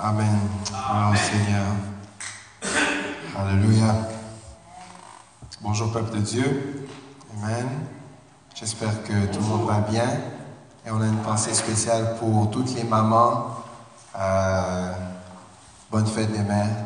Amen. 0.00 0.38
Au 0.70 1.16
Seigneur. 1.16 1.66
Alléluia. 3.36 3.96
Bonjour 5.60 5.90
peuple 5.90 6.12
de 6.12 6.20
Dieu. 6.20 6.88
Amen. 7.36 7.66
J'espère 8.54 9.02
que 9.02 9.26
tout 9.26 9.40
le 9.40 9.46
monde 9.46 9.66
va 9.66 9.80
bien. 9.80 10.08
Et 10.86 10.92
on 10.92 11.00
a 11.00 11.06
une 11.06 11.18
pensée 11.22 11.52
spéciale 11.52 12.14
pour 12.20 12.48
toutes 12.52 12.76
les 12.76 12.84
mamans. 12.84 13.56
Euh, 14.16 14.92
bonne 15.90 16.06
fête 16.06 16.30
des 16.30 16.44
mères 16.44 16.84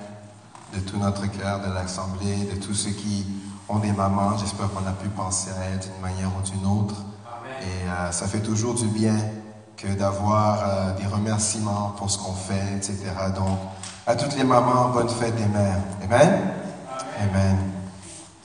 de 0.73 0.81
tout 0.81 0.97
notre 0.97 1.27
cœur, 1.27 1.61
de 1.61 1.71
l'Assemblée, 1.71 2.49
de 2.51 2.65
tous 2.65 2.73
ceux 2.73 2.93
qui 2.93 3.27
ont 3.69 3.79
des 3.79 3.93
mamans. 3.93 4.39
J'espère 4.39 4.71
qu'on 4.71 4.87
a 4.87 4.93
pu 4.93 5.09
penser 5.09 5.51
à 5.51 5.65
elles 5.65 5.81
d'une 5.81 6.01
manière 6.01 6.31
ou 6.35 6.41
d'une 6.51 6.65
autre. 6.65 7.03
Et 7.61 7.91
euh, 7.91 8.11
ça 8.11 8.27
fait 8.27 8.41
toujours 8.41 8.75
du 8.75 8.87
bien 8.87 9.19
que 9.77 9.89
d'avoir 9.89 10.59
euh, 10.61 10.93
des 11.01 11.07
remerciements 11.07 11.95
pour 11.97 12.11
ce 12.11 12.19
qu'on 12.19 12.33
fait, 12.33 12.77
etc. 12.77 12.99
Donc, 13.35 13.59
à 14.07 14.15
toutes 14.15 14.37
les 14.37 14.45
mamans, 14.45 14.91
bonne 14.91 15.09
fête 15.09 15.35
des 15.37 15.47
mères. 15.47 15.81
Amen? 16.05 16.41
Amen. 17.21 17.57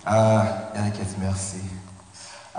Euh, 0.07 0.39
il 0.73 0.79
y 0.79 0.83
en 0.83 0.87
a 0.87 0.89
qui 0.91 1.01
dit 1.01 1.15
merci? 1.19 1.57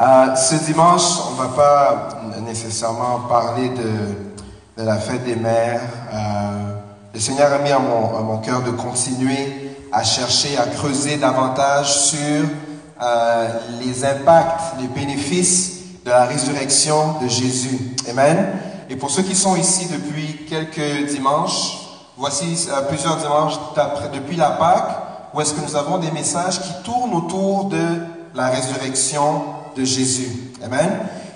Euh, 0.01 0.35
ce 0.37 0.55
dimanche, 0.65 1.03
on 1.29 1.33
ne 1.33 1.49
va 1.49 1.57
pas 1.57 2.09
nécessairement 2.41 3.21
parler 3.29 3.71
de, 3.71 4.81
de, 4.81 4.87
la 4.87 4.97
fête 4.97 5.25
des 5.25 5.35
mères. 5.35 5.81
Euh, 6.13 6.75
le 7.15 7.21
Seigneur 7.21 7.53
a 7.53 7.59
mis 7.59 7.73
à 7.73 7.79
mon, 7.79 8.17
à 8.17 8.21
mon 8.21 8.39
cœur 8.39 8.63
de 8.63 8.71
continuer 8.71 9.77
à 9.91 10.05
chercher, 10.05 10.57
à 10.57 10.67
creuser 10.67 11.17
davantage 11.17 11.93
sur 11.93 12.45
euh, 13.03 13.49
les 13.81 14.05
impacts, 14.05 14.79
les 14.81 14.89
bénéfices 14.89 15.78
de 16.09 16.13
la 16.15 16.25
résurrection 16.25 17.21
de 17.21 17.29
Jésus. 17.29 17.95
Amen. 18.09 18.53
Et 18.89 18.97
pour 18.97 19.11
ceux 19.11 19.23
qui 19.23 19.35
sont 19.35 19.57
ici 19.57 19.89
depuis 19.93 20.47
quelques 20.49 21.11
dimanches, 21.11 21.81
voici 22.17 22.67
euh, 22.71 22.81
plusieurs 22.89 23.19
dimanches 23.19 23.59
depuis 24.15 24.37
la 24.37 24.53
Pâque, 24.53 24.89
où 25.35 25.41
est-ce 25.43 25.53
que 25.53 25.61
nous 25.61 25.77
avons 25.77 25.99
des 25.99 26.11
messages 26.11 26.63
qui 26.63 26.73
tournent 26.83 27.13
autour 27.13 27.67
de 27.67 27.99
la 28.35 28.49
résurrection 28.49 29.43
de 29.77 29.85
Jésus. 29.85 30.55
Amen. 30.65 30.89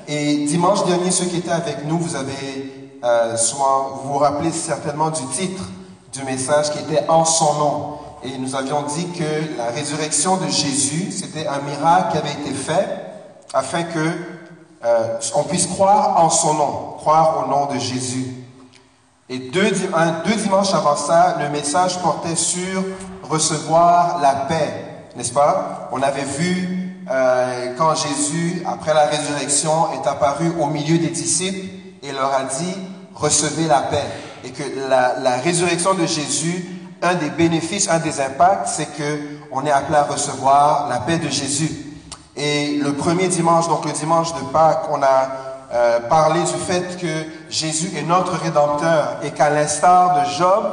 Et 0.08 0.46
dimanche 0.46 0.86
dernier, 0.86 1.10
ceux 1.10 1.26
qui 1.26 1.36
étaient 1.36 1.50
avec 1.50 1.84
nous, 1.86 1.98
vous 1.98 2.16
avez 2.16 2.96
euh, 3.04 3.36
soit, 3.36 4.00
vous 4.02 4.14
vous 4.14 4.18
rappelez 4.18 4.52
certainement 4.52 5.10
du 5.10 5.26
titre 5.36 5.64
du 6.14 6.24
message 6.24 6.70
qui 6.70 6.78
était 6.78 7.06
En 7.08 7.26
son 7.26 7.54
nom. 7.58 7.98
Et 8.24 8.38
nous 8.38 8.56
avions 8.56 8.84
dit 8.84 9.06
que 9.18 9.58
la 9.58 9.66
résurrection 9.66 10.38
de 10.38 10.48
Jésus, 10.48 11.12
c'était 11.12 11.46
un 11.46 11.60
miracle 11.60 12.12
qui 12.12 12.18
avait 12.18 12.40
été 12.40 12.54
fait 12.54 12.88
afin 13.52 13.82
que 13.82 14.31
euh, 14.84 15.18
on 15.34 15.44
puisse 15.44 15.66
croire 15.66 16.22
en 16.22 16.30
son 16.30 16.54
nom, 16.54 16.94
croire 16.98 17.44
au 17.44 17.50
nom 17.50 17.66
de 17.72 17.78
Jésus. 17.78 18.26
Et 19.28 19.38
deux, 19.38 19.70
dimanches 20.36 20.74
avant 20.74 20.96
ça, 20.96 21.36
le 21.40 21.48
message 21.48 21.98
portait 22.00 22.36
sur 22.36 22.82
recevoir 23.22 24.20
la 24.20 24.34
paix, 24.34 24.84
n'est-ce 25.16 25.32
pas? 25.32 25.88
On 25.92 26.02
avait 26.02 26.24
vu 26.24 26.92
euh, 27.10 27.74
quand 27.78 27.94
Jésus, 27.94 28.62
après 28.66 28.92
la 28.92 29.06
résurrection, 29.06 29.92
est 29.92 30.06
apparu 30.06 30.52
au 30.60 30.66
milieu 30.66 30.98
des 30.98 31.08
disciples 31.08 31.68
et 32.02 32.12
leur 32.12 32.34
a 32.34 32.42
dit, 32.44 32.76
recevez 33.14 33.66
la 33.66 33.82
paix. 33.82 34.04
Et 34.44 34.50
que 34.50 34.64
la, 34.88 35.18
la 35.20 35.36
résurrection 35.36 35.94
de 35.94 36.06
Jésus, 36.06 36.66
un 37.00 37.14
des 37.14 37.30
bénéfices, 37.30 37.88
un 37.88 38.00
des 38.00 38.20
impacts, 38.20 38.66
c'est 38.66 38.86
que 38.96 39.18
on 39.52 39.64
est 39.64 39.70
appelé 39.70 39.96
à 39.96 40.04
recevoir 40.04 40.88
la 40.88 40.98
paix 40.98 41.18
de 41.18 41.28
Jésus. 41.28 41.91
Et 42.36 42.78
le 42.82 42.94
premier 42.94 43.28
dimanche, 43.28 43.68
donc 43.68 43.84
le 43.84 43.92
dimanche 43.92 44.32
de 44.34 44.40
Pâques, 44.52 44.86
on 44.90 45.02
a 45.02 45.28
euh, 45.72 46.00
parlé 46.00 46.40
du 46.40 46.58
fait 46.66 46.98
que 46.98 47.24
Jésus 47.50 47.96
est 47.96 48.02
notre 48.02 48.32
Rédempteur 48.32 49.16
et 49.22 49.30
qu'à 49.30 49.50
l'instar 49.50 50.20
de 50.20 50.30
Job, 50.30 50.64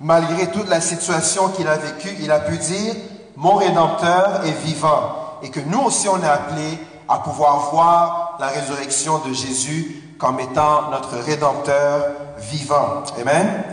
malgré 0.00 0.48
toute 0.48 0.68
la 0.68 0.80
situation 0.80 1.48
qu'il 1.48 1.68
a 1.68 1.76
vécue, 1.76 2.16
il 2.20 2.30
a 2.30 2.40
pu 2.40 2.56
dire, 2.58 2.94
mon 3.36 3.54
Rédempteur 3.54 4.42
est 4.44 4.66
vivant. 4.66 5.38
Et 5.42 5.50
que 5.50 5.60
nous 5.60 5.80
aussi, 5.80 6.08
on 6.08 6.20
est 6.22 6.28
appelés 6.28 6.78
à 7.08 7.18
pouvoir 7.18 7.70
voir 7.70 8.36
la 8.40 8.48
résurrection 8.48 9.18
de 9.18 9.32
Jésus 9.32 10.16
comme 10.18 10.40
étant 10.40 10.90
notre 10.90 11.16
Rédempteur 11.24 12.04
vivant. 12.38 13.04
Amen. 13.20 13.26
Amen. 13.26 13.64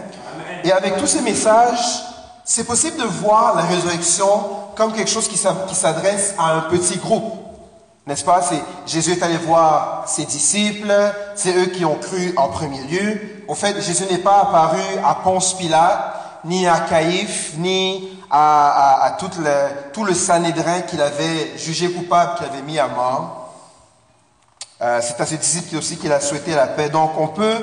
Et 0.64 0.72
avec 0.72 0.98
tous 0.98 1.08
ces 1.08 1.22
messages, 1.22 2.04
c'est 2.44 2.66
possible 2.66 2.98
de 2.98 3.08
voir 3.08 3.56
la 3.56 3.64
résurrection 3.64 4.28
comme 4.76 4.94
quelque 4.94 5.10
chose 5.10 5.28
qui 5.28 5.38
s'adresse 5.38 6.36
à 6.38 6.54
un 6.54 6.62
petit 6.62 6.98
groupe. 6.98 7.46
N'est-ce 8.08 8.24
pas? 8.24 8.42
Jésus 8.86 9.14
est 9.14 9.24
allé 9.24 9.38
voir 9.38 10.04
ses 10.06 10.26
disciples, 10.26 10.94
c'est 11.34 11.56
eux 11.58 11.66
qui 11.68 11.86
ont 11.86 11.96
cru 11.96 12.34
en 12.38 12.50
premier 12.50 12.84
lieu. 12.84 13.20
Au 13.48 13.56
fait, 13.56 13.82
Jésus 13.82 14.04
n'est 14.12 14.20
pas 14.20 14.42
apparu 14.42 14.82
à 15.04 15.16
Ponce 15.16 15.56
Pilate, 15.56 16.14
ni 16.46 16.68
à 16.68 16.82
Caïphe, 16.82 17.54
ni 17.58 18.20
à, 18.30 19.16
tout, 19.18 19.32
le, 19.40 19.92
tout 19.92 20.06
Sanhédrin 20.14 20.82
qu'il 20.82 21.02
avait 21.02 21.58
jugé 21.58 21.92
coupable, 21.92 22.36
qu'il 22.36 22.46
avait 22.46 22.62
mis 22.62 22.78
à 22.78 22.88
mort. 22.88 23.54
Euh, 24.82 25.00
c'est 25.02 25.20
à 25.20 25.26
ses 25.26 25.38
disciples 25.38 25.78
aussi 25.78 25.98
qu'il 25.98 26.12
a 26.12 26.20
souhaité 26.20 26.54
la 26.54 26.68
paix. 26.68 26.90
Donc 26.90 27.12
on 27.18 27.30
peut, 27.30 27.58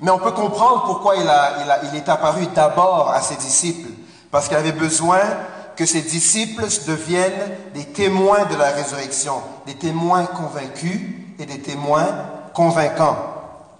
mais 0.00 0.10
on 0.10 0.18
peut 0.18 0.30
comprendre 0.32 0.84
pourquoi 0.86 1.16
il 1.16 1.96
est 1.96 2.08
apparu 2.08 2.46
d'abord 2.54 3.10
à 3.10 3.20
ses 3.20 3.36
disciples. 3.36 3.90
Parce 4.30 4.48
qu'il 4.48 4.56
avait 4.56 4.72
besoin 4.72 5.20
que 5.76 5.86
ses 5.86 6.00
disciples 6.02 6.66
deviennent 6.86 7.32
des 7.74 7.84
témoins 7.84 8.46
de 8.46 8.56
la 8.56 8.70
résurrection, 8.70 9.34
des 9.66 9.74
témoins 9.74 10.24
convaincus 10.24 11.00
et 11.38 11.46
des 11.46 11.60
témoins 11.60 12.08
convaincants 12.54 13.16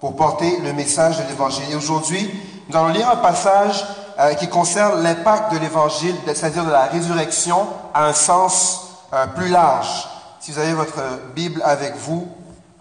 pour 0.00 0.14
porter 0.14 0.58
le 0.62 0.72
message 0.74 1.18
de 1.18 1.22
l'Évangile. 1.28 1.64
Et 1.70 1.74
aujourd'hui, 1.74 2.30
nous 2.68 2.76
allons 2.76 2.88
lire 2.88 3.08
un 3.08 3.16
passage 3.16 3.84
euh, 4.18 4.34
qui 4.34 4.48
concerne 4.48 5.02
l'impact 5.02 5.54
de 5.54 5.58
l'Évangile, 5.58 6.14
c'est-à-dire 6.26 6.64
de 6.64 6.70
la 6.70 6.84
résurrection, 6.84 7.66
à 7.94 8.06
un 8.06 8.12
sens 8.12 8.88
euh, 9.14 9.26
plus 9.28 9.48
large. 9.48 10.08
Si 10.40 10.52
vous 10.52 10.58
avez 10.58 10.74
votre 10.74 11.02
Bible 11.34 11.62
avec 11.64 11.96
vous, 11.96 12.28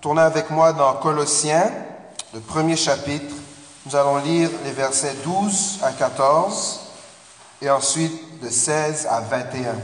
tournez 0.01 0.21
avec 0.21 0.49
moi 0.49 0.73
dans 0.73 0.93
Colossiens, 0.95 1.71
le 2.33 2.41
premier 2.41 2.75
chapitre. 2.75 3.33
Nous 3.85 3.95
allons 3.95 4.17
lire 4.17 4.49
les 4.65 4.71
versets 4.71 5.15
12 5.23 5.79
à 5.83 5.91
14 5.91 6.84
et 7.61 7.69
ensuite 7.69 8.41
de 8.41 8.49
16 8.49 9.07
à 9.09 9.21
21. 9.21 9.75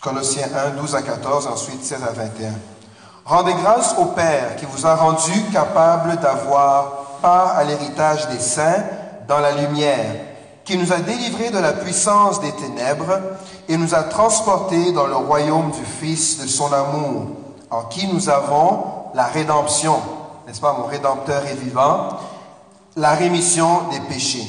Colossiens 0.00 0.48
1, 0.54 0.70
12 0.80 0.94
à 0.94 1.02
14, 1.02 1.46
ensuite 1.46 1.84
16 1.84 2.02
à 2.02 2.12
21. 2.12 2.52
Rendez 3.24 3.54
grâce 3.54 3.94
au 3.98 4.06
Père 4.06 4.56
qui 4.56 4.64
vous 4.64 4.86
a 4.86 4.94
rendu 4.94 5.44
capable 5.52 6.16
d'avoir 6.16 7.18
part 7.20 7.56
à 7.56 7.64
l'héritage 7.64 8.28
des 8.28 8.38
saints 8.38 8.82
dans 9.28 9.38
la 9.38 9.52
lumière, 9.52 10.14
qui 10.64 10.78
nous 10.78 10.92
a 10.92 10.96
délivrés 10.96 11.50
de 11.50 11.58
la 11.58 11.72
puissance 11.72 12.40
des 12.40 12.52
ténèbres 12.52 13.20
et 13.68 13.76
nous 13.76 13.94
a 13.94 14.02
transportés 14.04 14.92
dans 14.92 15.06
le 15.06 15.16
royaume 15.16 15.70
du 15.70 15.84
Fils 15.84 16.40
de 16.40 16.46
son 16.46 16.72
amour, 16.72 17.28
en 17.70 17.82
qui 17.84 18.08
nous 18.08 18.28
avons 18.28 18.84
la 19.14 19.26
rédemption, 19.26 20.00
n'est-ce 20.46 20.60
pas, 20.60 20.72
mon 20.72 20.86
Rédempteur 20.86 21.44
est 21.46 21.54
vivant, 21.54 22.08
la 23.00 23.14
rémission 23.14 23.88
des 23.90 24.00
péchés. 24.00 24.46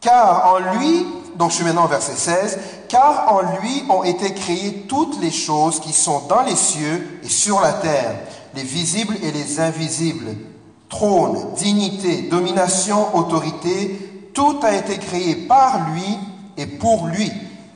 Car 0.00 0.54
en 0.54 0.78
lui, 0.78 1.06
donc 1.36 1.50
je 1.50 1.56
suis 1.56 1.64
maintenant 1.64 1.84
au 1.84 1.88
verset 1.88 2.16
16, 2.16 2.58
car 2.88 3.30
en 3.30 3.42
lui 3.60 3.84
ont 3.90 4.04
été 4.04 4.32
créées 4.32 4.86
toutes 4.88 5.20
les 5.20 5.30
choses 5.30 5.78
qui 5.78 5.92
sont 5.92 6.22
dans 6.28 6.42
les 6.42 6.56
cieux 6.56 7.20
et 7.22 7.28
sur 7.28 7.60
la 7.60 7.74
terre, 7.74 8.16
les 8.54 8.62
visibles 8.62 9.16
et 9.22 9.32
les 9.32 9.60
invisibles, 9.60 10.34
trône, 10.88 11.52
dignité, 11.56 12.22
domination, 12.22 13.14
autorité, 13.14 14.30
tout 14.32 14.60
a 14.62 14.72
été 14.72 14.96
créé 14.96 15.34
par 15.34 15.90
lui 15.90 16.18
et 16.56 16.66
pour 16.66 17.06
lui. 17.06 17.30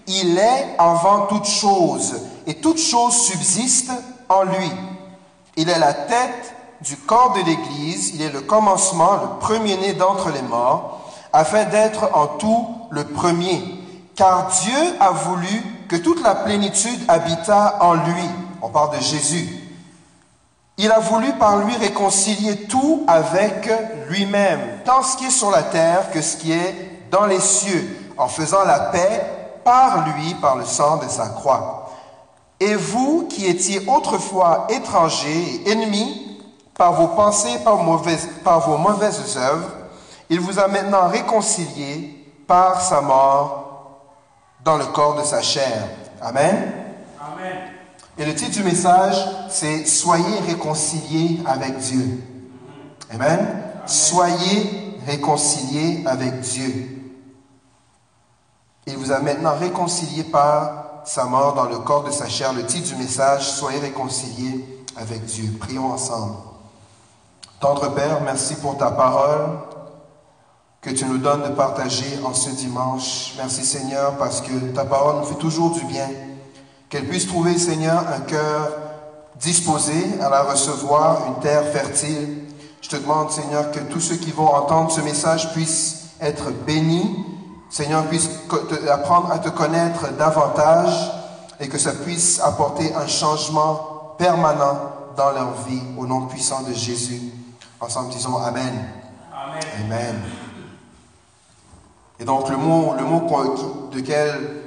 Il 0.07 0.39
est 0.39 0.75
avant 0.79 1.27
toute 1.27 1.47
chose 1.47 2.15
et 2.47 2.55
toute 2.55 2.79
chose 2.79 3.15
subsiste 3.15 3.91
en 4.31 4.45
lui. 4.45 4.71
Il 5.57 5.69
est 5.69 5.79
la 5.79 5.93
tête 5.93 6.52
du 6.83 6.97
corps 6.97 7.35
de 7.35 7.41
l'Église, 7.41 8.13
il 8.15 8.23
est 8.23 8.33
le 8.33 8.41
commencement, 8.41 9.13
le 9.13 9.39
premier-né 9.39 9.93
d'entre 9.93 10.31
les 10.31 10.43
morts, 10.43 11.01
afin 11.33 11.65
d'être 11.65 12.11
en 12.15 12.27
tout 12.27 12.67
le 12.91 13.05
premier. 13.05 13.63
Car 14.17 14.49
Dieu 14.49 14.97
a 15.01 15.11
voulu 15.11 15.63
que 15.89 15.97
toute 15.97 16.23
la 16.23 16.35
plénitude 16.35 17.01
habitât 17.09 17.79
en 17.81 17.95
lui. 17.95 18.29
On 18.61 18.69
parle 18.69 18.97
de 18.97 19.03
Jésus. 19.03 19.49
Il 20.77 20.91
a 20.91 20.99
voulu 20.99 21.33
par 21.35 21.59
lui 21.59 21.77
réconcilier 21.77 22.65
tout 22.65 23.05
avec 23.07 23.71
lui-même, 24.09 24.61
tant 24.85 25.03
ce 25.03 25.17
qui 25.17 25.27
est 25.27 25.31
sur 25.31 25.51
la 25.51 25.63
terre 25.63 26.11
que 26.11 26.21
ce 26.21 26.37
qui 26.37 26.53
est 26.53 27.09
dans 27.11 27.27
les 27.27 27.41
cieux, 27.41 28.13
en 28.17 28.27
faisant 28.27 28.65
la 28.65 28.81
paix 28.81 29.23
par 29.65 30.09
lui, 30.09 30.35
par 30.35 30.57
le 30.57 30.65
sang 30.65 30.97
de 30.97 31.09
sa 31.09 31.29
croix. 31.29 31.91
Et 32.59 32.75
vous 32.75 33.27
qui 33.29 33.47
étiez 33.47 33.87
autrefois 33.87 34.67
étrangers 34.71 35.63
et 35.65 35.71
ennemis 35.71 36.22
par 36.83 36.95
vos 36.95 37.15
pensées, 37.15 37.61
par, 37.63 37.77
mauvaises, 37.77 38.29
par 38.43 38.59
vos 38.69 38.77
mauvaises 38.77 39.37
œuvres, 39.37 39.69
il 40.29 40.41
vous 40.41 40.59
a 40.59 40.67
maintenant 40.67 41.07
réconciliés 41.07 42.27
par 42.45 42.83
sa 42.83 43.01
mort 43.01 44.01
dans 44.65 44.77
le 44.77 44.87
corps 44.87 45.15
de 45.15 45.23
sa 45.23 45.43
chair. 45.43 45.87
Amen. 46.21 46.73
Amen. 47.21 47.59
Et 48.19 48.25
le 48.25 48.35
titre 48.35 48.51
du 48.51 48.65
message, 48.65 49.15
c'est 49.49 49.87
Soyez 49.87 50.41
réconciliés 50.49 51.39
avec 51.47 51.79
Dieu. 51.79 52.21
Amen. 53.15 53.63
Soyez 53.87 54.99
réconciliés 55.07 56.03
avec 56.05 56.41
Dieu. 56.41 57.15
Il 58.89 58.97
vous 58.97 59.13
a 59.13 59.21
maintenant 59.21 59.55
réconcilié 59.55 60.25
par 60.25 61.03
sa 61.05 61.27
mort 61.27 61.55
dans 61.55 61.67
le 61.67 61.79
corps 61.79 62.03
de 62.03 62.11
sa 62.11 62.29
chair. 62.29 62.53
Le 62.53 62.67
titre 62.67 62.89
du 62.89 62.97
message, 62.97 63.49
Soyez 63.49 63.79
réconciliés 63.79 64.85
avec 64.97 65.25
Dieu. 65.27 65.49
Prions 65.61 65.93
ensemble. 65.93 66.52
Tendre 67.63 67.95
Père, 67.95 68.21
merci 68.25 68.57
pour 68.57 68.77
ta 68.77 68.91
parole 68.91 69.51
que 70.81 70.91
tu 70.91 71.05
nous 71.05 71.19
donnes 71.19 71.45
de 71.45 71.55
partager 71.55 72.19
en 72.25 72.35
ce 72.35 72.51
dimanche. 72.51 73.35
Merci 73.37 73.65
Seigneur 73.65 74.17
parce 74.17 74.41
que 74.41 74.73
ta 74.75 74.85
parole 74.85 75.21
nous 75.21 75.27
fait 75.27 75.37
toujours 75.37 75.71
du 75.71 75.85
bien. 75.85 76.09
Qu'elle 76.89 77.07
puisse 77.07 77.29
trouver, 77.29 77.57
Seigneur, 77.57 78.03
un 78.13 78.19
cœur 78.23 78.69
disposé 79.41 79.95
à 80.21 80.29
la 80.29 80.43
recevoir, 80.43 81.29
une 81.29 81.41
terre 81.41 81.63
fertile. 81.67 82.47
Je 82.81 82.89
te 82.89 82.97
demande, 82.97 83.31
Seigneur, 83.31 83.71
que 83.71 83.79
tous 83.79 84.01
ceux 84.01 84.17
qui 84.17 84.33
vont 84.33 84.53
entendre 84.53 84.91
ce 84.91 85.01
message 85.01 85.53
puissent 85.53 86.09
être 86.21 86.51
bénis 86.67 87.25
Seigneur, 87.71 88.05
puisse 88.07 88.29
apprendre 88.91 89.31
à 89.31 89.39
te 89.39 89.51
connaître 89.51 90.13
davantage 90.19 91.13
et 91.61 91.69
que 91.69 91.79
ça 91.79 91.93
puisse 91.93 92.41
apporter 92.41 92.93
un 92.97 93.07
changement 93.07 94.15
permanent 94.19 94.79
dans 95.17 95.31
leur 95.31 95.53
vie. 95.69 95.81
Au 95.97 96.09
nom 96.09 96.27
puissant 96.27 96.65
de 96.65 96.75
Jésus. 96.75 97.23
Ensemble, 97.83 98.11
disons 98.11 98.37
Amen. 98.37 98.73
Amen. 99.35 99.63
Amen. 99.85 100.23
Et 102.21 102.25
donc, 102.25 102.49
le 102.49 102.57
mot, 102.57 102.95
le 102.97 103.05
mot 103.05 103.29
de 103.91 104.01
quel 104.01 104.63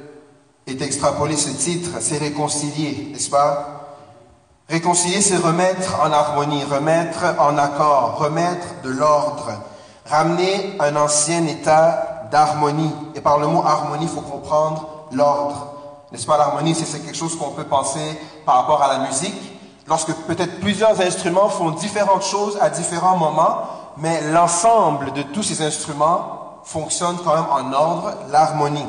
est 0.68 0.82
extrapolé 0.82 1.38
ce 1.38 1.52
titre, 1.52 1.92
c'est 2.02 2.18
réconcilier, 2.18 3.12
n'est-ce 3.14 3.30
pas? 3.30 4.00
Réconcilier, 4.68 5.22
c'est 5.22 5.38
remettre 5.38 5.98
en 6.02 6.12
harmonie, 6.12 6.66
remettre 6.66 7.24
en 7.40 7.58
accord, 7.58 8.18
remettre 8.18 8.82
de 8.84 8.90
l'ordre, 8.90 9.50
ramener 10.06 10.76
un 10.82 10.98
ancien 10.98 11.48
état 11.48 12.28
d'harmonie. 12.30 12.92
Et 13.16 13.22
par 13.22 13.40
le 13.40 13.48
mot 13.48 13.64
harmonie, 13.64 14.08
il 14.08 14.10
faut 14.10 14.20
comprendre 14.20 15.08
l'ordre. 15.14 15.68
N'est-ce 16.12 16.26
pas, 16.26 16.38
l'harmonie, 16.38 16.76
c'est 16.76 17.00
quelque 17.00 17.16
chose 17.16 17.38
qu'on 17.38 17.52
peut 17.52 17.64
penser 17.64 18.20
par 18.46 18.56
rapport 18.56 18.84
à 18.84 18.92
la 18.92 19.08
musique. 19.08 19.55
Lorsque 19.88 20.14
peut-être 20.28 20.60
plusieurs 20.60 21.00
instruments 21.00 21.50
font 21.50 21.72
différentes 21.72 22.24
choses 22.24 22.58
à 22.60 22.70
différents 22.70 23.18
moments, 23.18 23.58
mais 23.98 24.22
l'ensemble 24.32 25.14
de 25.14 25.22
tous 25.22 25.44
ces 25.44 25.62
instruments 25.62 26.60
fonctionne 26.64 27.18
quand 27.24 27.36
même 27.36 27.46
en 27.52 27.74
ordre, 27.74 28.14
l'harmonie. 28.32 28.86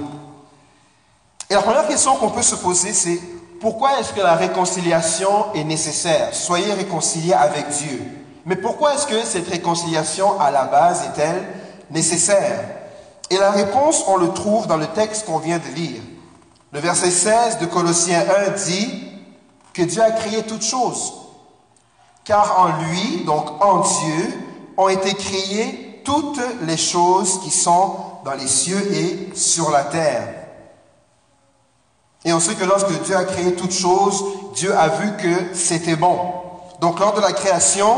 Et 1.51 1.55
la 1.55 1.63
première 1.63 1.87
question 1.87 2.17
qu'on 2.17 2.31
peut 2.31 2.43
se 2.43 2.55
poser, 2.57 2.93
c'est 2.93 3.21
pourquoi 3.61 4.01
est-ce 4.01 4.13
que 4.13 4.21
la 4.21 4.35
réconciliation 4.35 5.53
est 5.55 5.65
nécessaire? 5.65 6.35
Soyez 6.35 6.73
réconciliés 6.73 7.35
avec 7.35 7.69
Dieu. 7.69 8.03
Mais 8.47 8.57
pourquoi 8.57 8.95
est-ce 8.95 9.07
que 9.07 9.23
cette 9.23 9.49
réconciliation 9.49 10.41
à 10.41 10.51
la 10.51 10.65
base 10.65 11.03
est-elle 11.05 11.43
nécessaire? 11.91 12.65
Et 13.29 13.37
la 13.37 13.51
réponse, 13.51 14.05
on 14.09 14.17
le 14.17 14.29
trouve 14.33 14.67
dans 14.67 14.77
le 14.77 14.87
texte 14.87 15.27
qu'on 15.27 15.39
vient 15.39 15.59
de 15.59 15.75
lire. 15.75 16.01
Le 16.73 16.81
verset 16.81 17.11
16 17.11 17.59
de 17.59 17.67
Colossiens 17.67 18.25
1 18.49 18.51
dit 18.53 19.16
que 19.77 19.83
Dieu 19.83 20.03
a 20.03 20.11
créé 20.11 20.43
toutes 20.45 20.65
choses. 20.65 21.13
Car 22.25 22.59
en 22.59 22.83
lui, 22.83 23.25
donc 23.27 23.63
en 23.63 23.81
Dieu, 23.81 24.41
ont 24.79 24.89
été 24.89 25.13
créées 25.13 26.01
toutes 26.03 26.41
les 26.63 26.79
choses 26.79 27.41
qui 27.41 27.51
sont 27.51 27.97
dans 28.25 28.33
les 28.33 28.47
cieux 28.49 28.81
et 28.95 29.37
sur 29.37 29.71
la 29.71 29.85
terre. 29.85 30.29
Et 32.25 32.33
on 32.33 32.41
sait 32.41 32.55
que 32.55 32.65
lorsque 32.65 33.03
Dieu 33.03 33.15
a 33.15 33.25
créé 33.25 33.55
toutes 33.55 33.73
choses, 33.73 34.25
Dieu 34.55 34.75
a 34.77 34.89
vu 34.89 35.17
que 35.19 35.55
c'était 35.55 35.95
bon. 35.95 36.19
Donc 36.81 36.99
lors 36.99 37.13
de 37.13 37.21
la 37.21 37.33
création, 37.33 37.97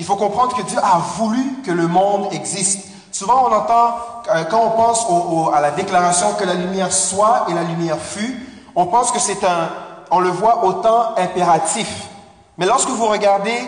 il 0.00 0.04
faut 0.04 0.16
comprendre 0.16 0.56
que 0.56 0.62
Dieu 0.62 0.78
a 0.82 0.98
voulu 1.16 1.62
que 1.64 1.70
le 1.70 1.86
monde 1.86 2.26
existe. 2.32 2.88
Souvent, 3.12 3.48
on 3.48 3.54
entend, 3.54 3.94
euh, 4.34 4.44
quand 4.50 4.62
on 4.64 4.70
pense 4.70 5.06
à 5.54 5.60
la 5.60 5.70
déclaration 5.70 6.34
que 6.34 6.44
la 6.44 6.54
lumière 6.54 6.92
soit 6.92 7.46
et 7.48 7.54
la 7.54 7.62
lumière 7.62 7.98
fut, 7.98 8.46
on 8.74 8.86
pense 8.86 9.12
que 9.12 9.18
c'est 9.18 9.44
un, 9.44 9.68
on 10.10 10.20
le 10.20 10.30
voit 10.30 10.64
autant 10.64 11.14
impératif. 11.16 12.08
Mais 12.58 12.66
lorsque 12.66 12.88
vous 12.88 13.06
regardez 13.06 13.58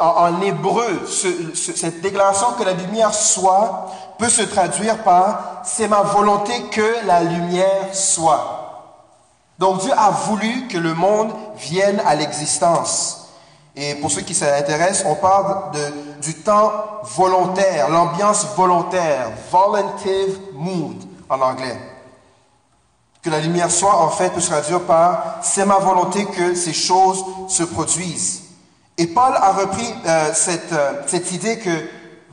en, 0.00 0.42
hébreu, 0.42 1.06
cette 1.54 2.00
déclaration 2.00 2.52
que 2.58 2.64
la 2.64 2.72
lumière 2.72 3.14
soit 3.14 3.90
peut 4.18 4.28
se 4.28 4.42
traduire 4.42 4.98
par 5.04 5.62
c'est 5.64 5.88
ma 5.88 6.02
volonté 6.02 6.52
que 6.70 7.06
la 7.06 7.22
lumière 7.22 7.94
soit. 7.94 8.54
Donc 9.58 9.80
Dieu 9.80 9.92
a 9.96 10.10
voulu 10.10 10.68
que 10.68 10.78
le 10.78 10.94
monde 10.94 11.32
vienne 11.56 12.00
à 12.06 12.14
l'existence. 12.14 13.28
Et 13.76 13.94
pour 13.96 14.10
ceux 14.10 14.22
qui 14.22 14.34
s'intéressent, 14.34 15.06
on 15.08 15.14
parle 15.14 15.72
de, 15.72 16.20
du 16.22 16.34
temps 16.42 16.72
volontaire, 17.02 17.88
l'ambiance 17.88 18.46
volontaire, 18.56 19.30
voluntive 19.50 20.38
mood 20.54 20.96
en 21.28 21.40
anglais. 21.40 21.78
Que 23.22 23.30
la 23.30 23.40
lumière 23.40 23.70
soit, 23.70 23.96
en 23.96 24.10
fait, 24.10 24.30
peut 24.30 24.40
se 24.40 24.50
traduire 24.50 24.82
par 24.82 25.38
c'est 25.42 25.64
ma 25.64 25.78
volonté 25.78 26.24
que 26.26 26.54
ces 26.54 26.72
choses 26.72 27.24
se 27.48 27.62
produisent. 27.62 28.42
Et 28.96 29.06
Paul 29.06 29.32
a 29.34 29.52
repris 29.52 29.94
euh, 30.06 30.30
cette, 30.34 30.72
euh, 30.72 31.02
cette 31.06 31.32
idée 31.32 31.58
que 31.58 31.70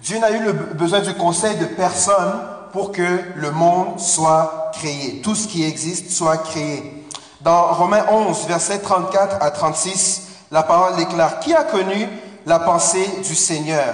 Dieu 0.02 0.20
n'a 0.20 0.32
eu 0.32 0.44
le 0.44 0.54
besoin 0.54 1.02
du 1.02 1.14
conseil 1.14 1.58
de 1.58 1.66
personne 1.66 2.34
pour 2.72 2.92
que 2.92 3.22
le 3.36 3.52
monde 3.52 4.00
soit 4.00 4.72
créé, 4.74 5.22
tout 5.24 5.36
ce 5.36 5.48
qui 5.48 5.64
existe 5.64 6.12
soit 6.12 6.38
créé. 6.38 7.06
Dans 7.42 7.74
Romains 7.74 8.06
11, 8.12 8.48
versets 8.48 8.80
34 8.80 9.38
à 9.42 9.52
36, 9.52 10.24
la 10.52 10.64
parole 10.64 10.96
déclare, 10.96 11.40
qui 11.40 11.54
a 11.54 11.64
connu 11.64 12.08
la 12.46 12.60
pensée 12.60 13.08
du 13.24 13.36
Seigneur? 13.36 13.94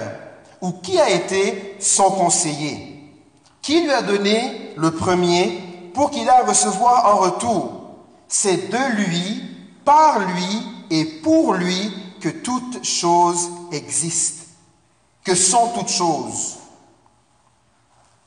Ou 0.60 0.72
qui 0.72 0.98
a 1.00 1.10
été 1.10 1.76
son 1.80 2.10
conseiller? 2.10 3.00
Qui 3.60 3.82
lui 3.82 3.90
a 3.90 4.02
donné 4.02 4.74
le 4.76 4.90
premier 4.90 5.61
pour 5.92 6.10
qu'il 6.10 6.26
ait 6.26 6.30
à 6.30 6.44
recevoir 6.44 7.14
en 7.14 7.18
retour 7.18 7.72
C'est 8.28 8.70
de 8.70 8.96
lui, 8.96 9.42
par 9.84 10.18
lui 10.20 10.66
et 10.90 11.04
pour 11.04 11.54
lui 11.54 11.92
que 12.20 12.28
toutes 12.28 12.84
choses 12.84 13.50
existent, 13.72 14.46
que 15.24 15.34
sont 15.34 15.68
toutes 15.74 15.90
choses? 15.90 16.56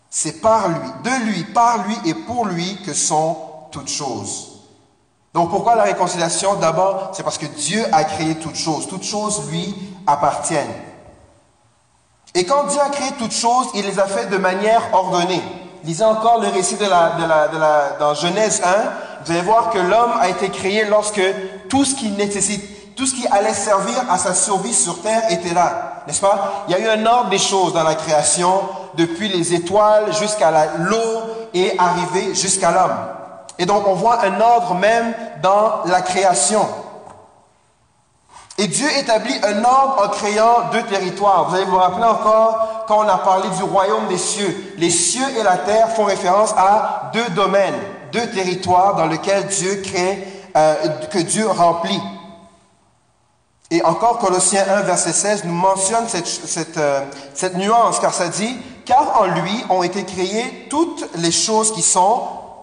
C'est 0.10 0.40
par 0.42 0.70
lui, 0.70 0.88
de 1.04 1.26
lui, 1.26 1.44
par 1.44 1.86
lui 1.88 1.98
et 2.06 2.14
pour 2.14 2.46
lui 2.46 2.82
que 2.84 2.94
sont 2.94 3.38
toutes 3.72 3.90
choses. 3.90 4.62
Donc 5.34 5.50
pourquoi 5.50 5.76
la 5.76 5.84
réconciliation? 5.84 6.56
D'abord, 6.56 7.12
c'est 7.14 7.24
parce 7.24 7.38
que 7.38 7.46
Dieu 7.46 7.84
a 7.92 8.06
créé 8.06 8.36
toutes 8.36 8.56
choses. 8.56 8.88
Toutes 8.88 9.04
choses 9.04 9.50
lui 9.52 9.76
appartiennent. 10.08 10.74
Et 12.34 12.46
quand 12.46 12.66
Dieu 12.68 12.80
a 12.80 12.90
créé 12.90 13.12
toutes 13.20 13.34
choses, 13.34 13.68
il 13.76 13.86
les 13.86 14.00
a 14.00 14.08
faites 14.08 14.30
de 14.30 14.38
manière 14.38 14.94
ordonnée. 14.94 15.44
Lisez 15.86 16.04
encore 16.04 16.42
le 16.42 16.48
récit 16.48 16.78
de 16.78 16.86
la, 16.86 17.98
dans 18.00 18.14
Genèse 18.16 18.62
1. 18.64 18.70
Vous 19.24 19.32
allez 19.32 19.42
voir 19.42 19.70
que 19.70 19.78
l'homme 19.78 20.14
a 20.20 20.30
été 20.30 20.50
créé 20.50 20.86
lorsque 20.86 21.22
tout 21.70 21.86
ce 21.86 21.94
qui 21.94 22.10
nécessite, 22.10 22.96
tout 22.96 23.06
ce 23.06 23.14
qui 23.14 23.28
allait 23.28 23.54
servir 23.54 23.96
à 24.10 24.18
sa 24.18 24.34
survie 24.34 24.74
sur 24.74 25.02
terre 25.02 25.24
était 25.30 25.54
là. 25.54 26.04
N'est-ce 26.08 26.22
pas? 26.22 26.66
Il 26.68 26.72
y 26.72 26.76
a 26.76 26.80
eu 26.80 26.88
un 26.88 27.06
ordre 27.06 27.30
des 27.30 27.38
choses 27.38 27.74
dans 27.74 27.84
la 27.84 27.94
création, 27.96 28.62
depuis 28.96 29.30
les 29.30 29.54
étoiles 29.54 30.12
jusqu'à 30.14 30.52
l'eau 30.80 31.22
et 31.54 31.78
arrivé 31.78 32.34
jusqu'à 32.34 32.72
l'homme. 32.72 32.98
Et 33.60 33.66
donc 33.66 33.88
on 33.88 33.94
voit 33.94 34.24
un 34.24 34.40
ordre 34.42 34.74
même 34.76 35.14
dans 35.44 35.84
la 35.86 36.02
création. 36.02 36.66
Et 38.58 38.68
Dieu 38.68 38.88
établit 38.98 39.36
un 39.44 39.64
ordre 39.66 40.02
en 40.06 40.10
créant 40.10 40.70
deux 40.72 40.84
territoires. 40.84 41.50
Vous 41.50 41.56
allez 41.56 41.66
vous 41.66 41.76
rappeler 41.76 42.06
encore 42.06 42.86
quand 42.88 43.00
on 43.04 43.10
a 43.10 43.18
parlé 43.18 43.50
du 43.50 43.64
royaume 43.64 44.08
des 44.08 44.18
cieux. 44.18 44.74
Les 44.78 44.90
cieux 44.90 45.26
et 45.38 45.44
la 45.44 45.58
terre 45.58 45.90
font 45.90 46.06
référence 46.06 46.54
à 46.58 47.12
deux 47.14 47.30
domaines, 47.36 47.76
deux 48.14 48.30
territoires 48.30 48.96
dans 48.96 49.08
lesquels 49.08 49.48
Dieu 49.48 49.82
crée, 49.84 50.26
euh, 50.56 50.88
que 51.12 51.20
Dieu 51.20 51.46
remplit. 51.48 52.02
Et 53.72 53.84
encore 53.84 54.20
Colossiens 54.20 54.64
1, 54.70 54.82
verset 54.84 55.12
16 55.12 55.44
nous 55.44 55.54
mentionne 55.54 56.08
cette, 56.08 56.28
cette, 56.28 56.78
euh, 56.78 57.02
cette 57.34 57.58
nuance, 57.58 58.00
car 58.00 58.14
ça 58.14 58.30
dit, 58.30 58.56
car 58.86 59.20
en 59.20 59.26
lui 59.26 59.66
ont 59.70 59.84
été 59.84 60.06
créées 60.06 60.68
toutes 60.70 61.06
les 61.16 61.32
choses 61.32 61.74
qui 61.74 61.82
sont 61.82 62.22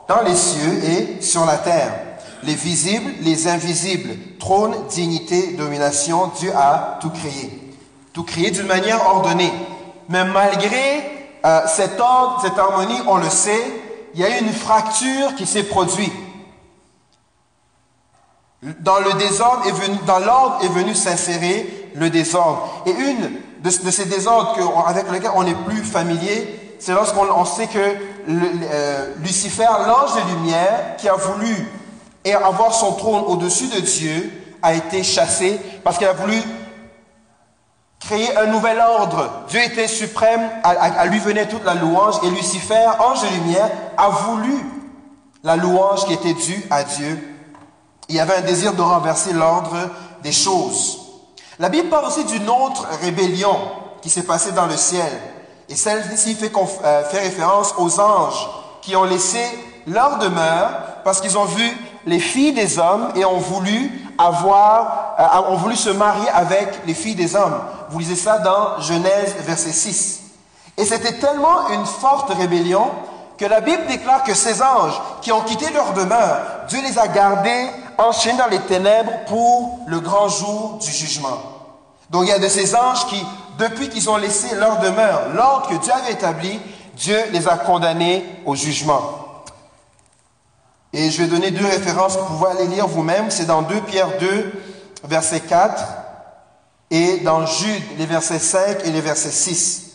dans 0.09 0.23
les 0.23 0.37
cieux 0.37 0.85
et 0.85 1.21
sur 1.21 1.45
la 1.45 1.59
terre. 1.59 1.93
Les 2.43 2.55
visibles, 2.55 3.11
les 3.21 3.49
invisibles, 3.49 4.11
trône, 4.39 4.75
dignité, 4.89 5.53
domination, 5.53 6.33
Dieu 6.39 6.53
a 6.57 6.99
tout 7.01 7.11
créé. 7.11 7.73
Tout 8.13 8.25
créé 8.25 8.51
d'une 8.51 8.67
manière 8.67 9.07
ordonnée. 9.07 9.53
Mais 10.09 10.25
malgré 10.25 11.05
euh, 11.45 11.61
cet 11.67 12.01
ordre, 12.01 12.41
cette 12.43 12.59
harmonie, 12.59 12.99
on 13.07 13.17
le 13.17 13.31
sait, 13.31 13.65
il 14.15 14.21
y 14.21 14.25
a 14.25 14.37
eu 14.37 14.43
une 14.43 14.53
fracture 14.53 15.35
qui 15.37 15.47
s'est 15.47 15.63
produite. 15.63 16.13
Dans 18.81 19.01
le 19.01 19.13
désordre 19.15 19.67
est 19.67 19.73
venu, 19.73 19.99
dans 20.07 20.19
l'ordre 20.19 20.59
est 20.63 20.69
venu 20.69 20.95
s'insérer 20.95 21.91
le 21.95 22.11
désordre. 22.11 22.83
Et 22.87 22.91
une 22.91 23.33
de, 23.63 23.71
ces 23.71 24.05
désordres 24.05 24.85
avec 24.87 25.11
lesquels 25.11 25.33
on 25.35 25.45
n'est 25.45 25.55
plus 25.55 25.83
familier, 25.83 26.77
c'est 26.79 26.93
lorsqu'on 26.93 27.45
sait 27.45 27.69
que 27.69 27.79
euh, 28.29 29.15
Lucifer, 29.23 29.67
l'ange 29.87 30.15
de 30.15 30.35
lumière, 30.35 30.97
qui 30.99 31.09
a 31.09 31.15
voulu 31.15 31.69
avoir 32.31 32.73
son 32.73 32.93
trône 32.93 33.25
au-dessus 33.27 33.69
de 33.69 33.81
Dieu, 33.81 34.43
a 34.63 34.75
été 34.75 35.03
chassé 35.03 35.61
parce 35.83 35.99
qu'il 35.99 36.07
a 36.07 36.13
voulu 36.13 36.41
créer 38.01 38.37
un 38.37 38.47
nouvel 38.47 38.79
ordre. 38.79 39.45
Dieu 39.49 39.61
était 39.63 39.89
suprême, 39.89 40.41
à, 40.63 41.07
lui 41.07 41.19
venait 41.19 41.49
toute 41.49 41.65
la 41.65 41.75
louange, 41.75 42.17
et 42.23 42.31
Lucifer, 42.31 42.87
ange 42.99 43.23
de 43.23 43.29
lumière, 43.29 43.71
a 43.97 44.09
voulu 44.09 44.65
la 45.43 45.57
louange 45.57 46.07
qui 46.07 46.13
était 46.13 46.35
due 46.35 46.65
à 46.71 46.85
Dieu. 46.85 47.29
Il 48.09 48.17
y 48.17 48.21
avait 48.21 48.37
un 48.37 48.43
désir 48.43 48.75
de 48.75 48.83
renverser 48.83 49.33
l'ordre 49.33 49.91
des 50.23 50.33
choses. 50.33 50.99
La 51.59 51.69
Bible 51.69 51.89
parle 51.89 52.07
aussi 52.07 52.25
d'une 52.25 52.49
autre 52.49 52.87
rébellion 53.01 53.57
qui 54.01 54.11
s'est 54.11 54.25
passée 54.25 54.53
dans 54.53 54.67
le 54.67 54.77
ciel. 54.77 55.13
Et 55.69 55.77
celle-ci 55.77 56.35
fait, 56.35 56.53
euh, 56.85 57.05
fait 57.05 57.21
référence 57.21 57.75
aux 57.79 58.01
anges 58.01 58.49
qui 58.81 58.97
ont 58.97 59.05
laissé 59.05 59.43
leur 59.87 60.19
demeure 60.19 60.71
parce 61.05 61.21
qu'ils 61.21 61.39
ont 61.39 61.45
vu 61.45 61.77
les 62.07 62.19
filles 62.19 62.53
des 62.53 62.79
hommes 62.79 63.13
et 63.15 63.25
ont 63.25 63.39
voulu 63.39 63.91
avoir, 64.19 65.15
euh, 65.19 65.53
ont 65.53 65.57
voulu 65.57 65.77
se 65.77 65.91
marier 65.91 66.29
avec 66.31 66.87
les 66.87 66.95
filles 66.95 67.15
des 67.15 67.37
hommes. 67.37 67.61
Vous 67.91 67.99
lisez 67.99 68.17
ça 68.17 68.39
dans 68.39 68.81
Genèse 68.81 69.37
verset 69.41 69.73
6. 69.73 70.21
Et 70.79 70.85
c'était 70.85 71.19
tellement 71.19 71.69
une 71.71 71.87
forte 71.87 72.33
rébellion 72.33 72.91
que 73.39 73.45
la 73.45 73.61
Bible 73.61 73.87
déclare 73.89 74.23
que 74.25 74.35
ces 74.35 74.63
anges 74.63 75.01
qui 75.21 75.33
ont 75.33 75.43
quitté 75.43 75.67
leur 75.73 75.93
demeure, 75.93 76.39
Dieu 76.69 76.81
les 76.83 76.99
a 76.99 77.09
gardés 77.09 77.67
enchaînés 77.99 78.39
dans 78.39 78.47
les 78.47 78.61
ténèbres 78.61 79.13
pour 79.27 79.81
le 79.87 80.01
grand 80.01 80.29
jour 80.29 80.79
du 80.81 80.91
jugement. 80.91 81.39
Donc 82.11 82.25
il 82.25 82.29
y 82.29 82.33
a 82.33 82.39
de 82.39 82.49
ces 82.49 82.75
anges 82.75 83.07
qui, 83.07 83.25
depuis 83.59 83.89
qu'ils 83.89 84.09
ont 84.11 84.17
laissé 84.17 84.55
leur 84.57 84.79
demeure, 84.79 85.31
l'ordre 85.35 85.69
que 85.69 85.75
Dieu 85.75 85.93
avait 85.93 86.13
établi, 86.13 86.61
Dieu 86.95 87.19
les 87.33 87.49
a 87.49 87.57
condamnés 87.57 88.25
au 88.45 88.55
jugement. 88.55 89.22
Et 90.93 91.11
je 91.11 91.23
vais 91.23 91.29
donner 91.29 91.51
deux 91.51 91.65
références, 91.65 92.19
vous 92.19 92.37
pouvez 92.37 92.51
aller 92.51 92.67
lire 92.67 92.87
vous-même. 92.87 93.31
C'est 93.31 93.47
dans 93.47 93.63
2 93.63 93.81
Pierre 93.83 94.19
2, 94.19 94.53
verset 95.05 95.41
4, 95.41 95.83
et 96.91 97.19
dans 97.21 97.47
Jude, 97.47 97.83
les 97.99 98.07
versets 98.07 98.39
5 98.39 98.85
et 98.85 98.91
les 98.91 99.01
versets 99.01 99.31
6. 99.31 99.93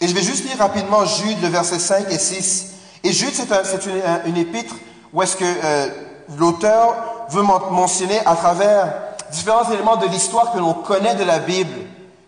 Et 0.00 0.06
je 0.06 0.14
vais 0.14 0.22
juste 0.22 0.44
lire 0.44 0.58
rapidement 0.58 1.04
Jude, 1.04 1.42
le 1.42 1.48
verset 1.48 1.80
5 1.80 2.12
et 2.12 2.18
6. 2.18 2.66
Et 3.02 3.12
Jude, 3.12 3.32
c'est 3.34 4.26
une, 4.26 4.36
épître 4.36 4.74
où 5.12 5.22
est-ce 5.22 5.36
que 5.36 5.44
euh, 5.44 5.88
l'auteur 6.36 6.94
veut 7.30 7.42
mentionner 7.42 8.20
à 8.24 8.36
travers 8.36 8.94
différents 9.32 9.68
éléments 9.70 9.96
de 9.96 10.06
l'histoire 10.06 10.52
que 10.52 10.58
l'on 10.58 10.74
connaît 10.74 11.16
de 11.16 11.24
la 11.24 11.40
Bible, 11.40 11.74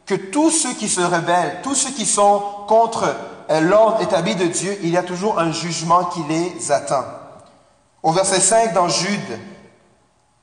que 0.06 0.16
tous 0.16 0.50
ceux 0.50 0.74
qui 0.74 0.88
se 0.88 1.00
rebellent, 1.00 1.60
tous 1.62 1.76
ceux 1.76 1.90
qui 1.90 2.06
sont 2.06 2.42
contre 2.66 3.14
euh, 3.50 3.60
l'ordre 3.60 4.02
établi 4.02 4.34
de 4.34 4.46
Dieu, 4.46 4.76
il 4.82 4.90
y 4.90 4.96
a 4.96 5.04
toujours 5.04 5.38
un 5.38 5.52
jugement 5.52 6.04
qui 6.06 6.20
les 6.28 6.72
attend. 6.72 7.04
Au 8.02 8.12
verset 8.12 8.40
5 8.40 8.72
dans 8.72 8.88
Jude, 8.88 9.38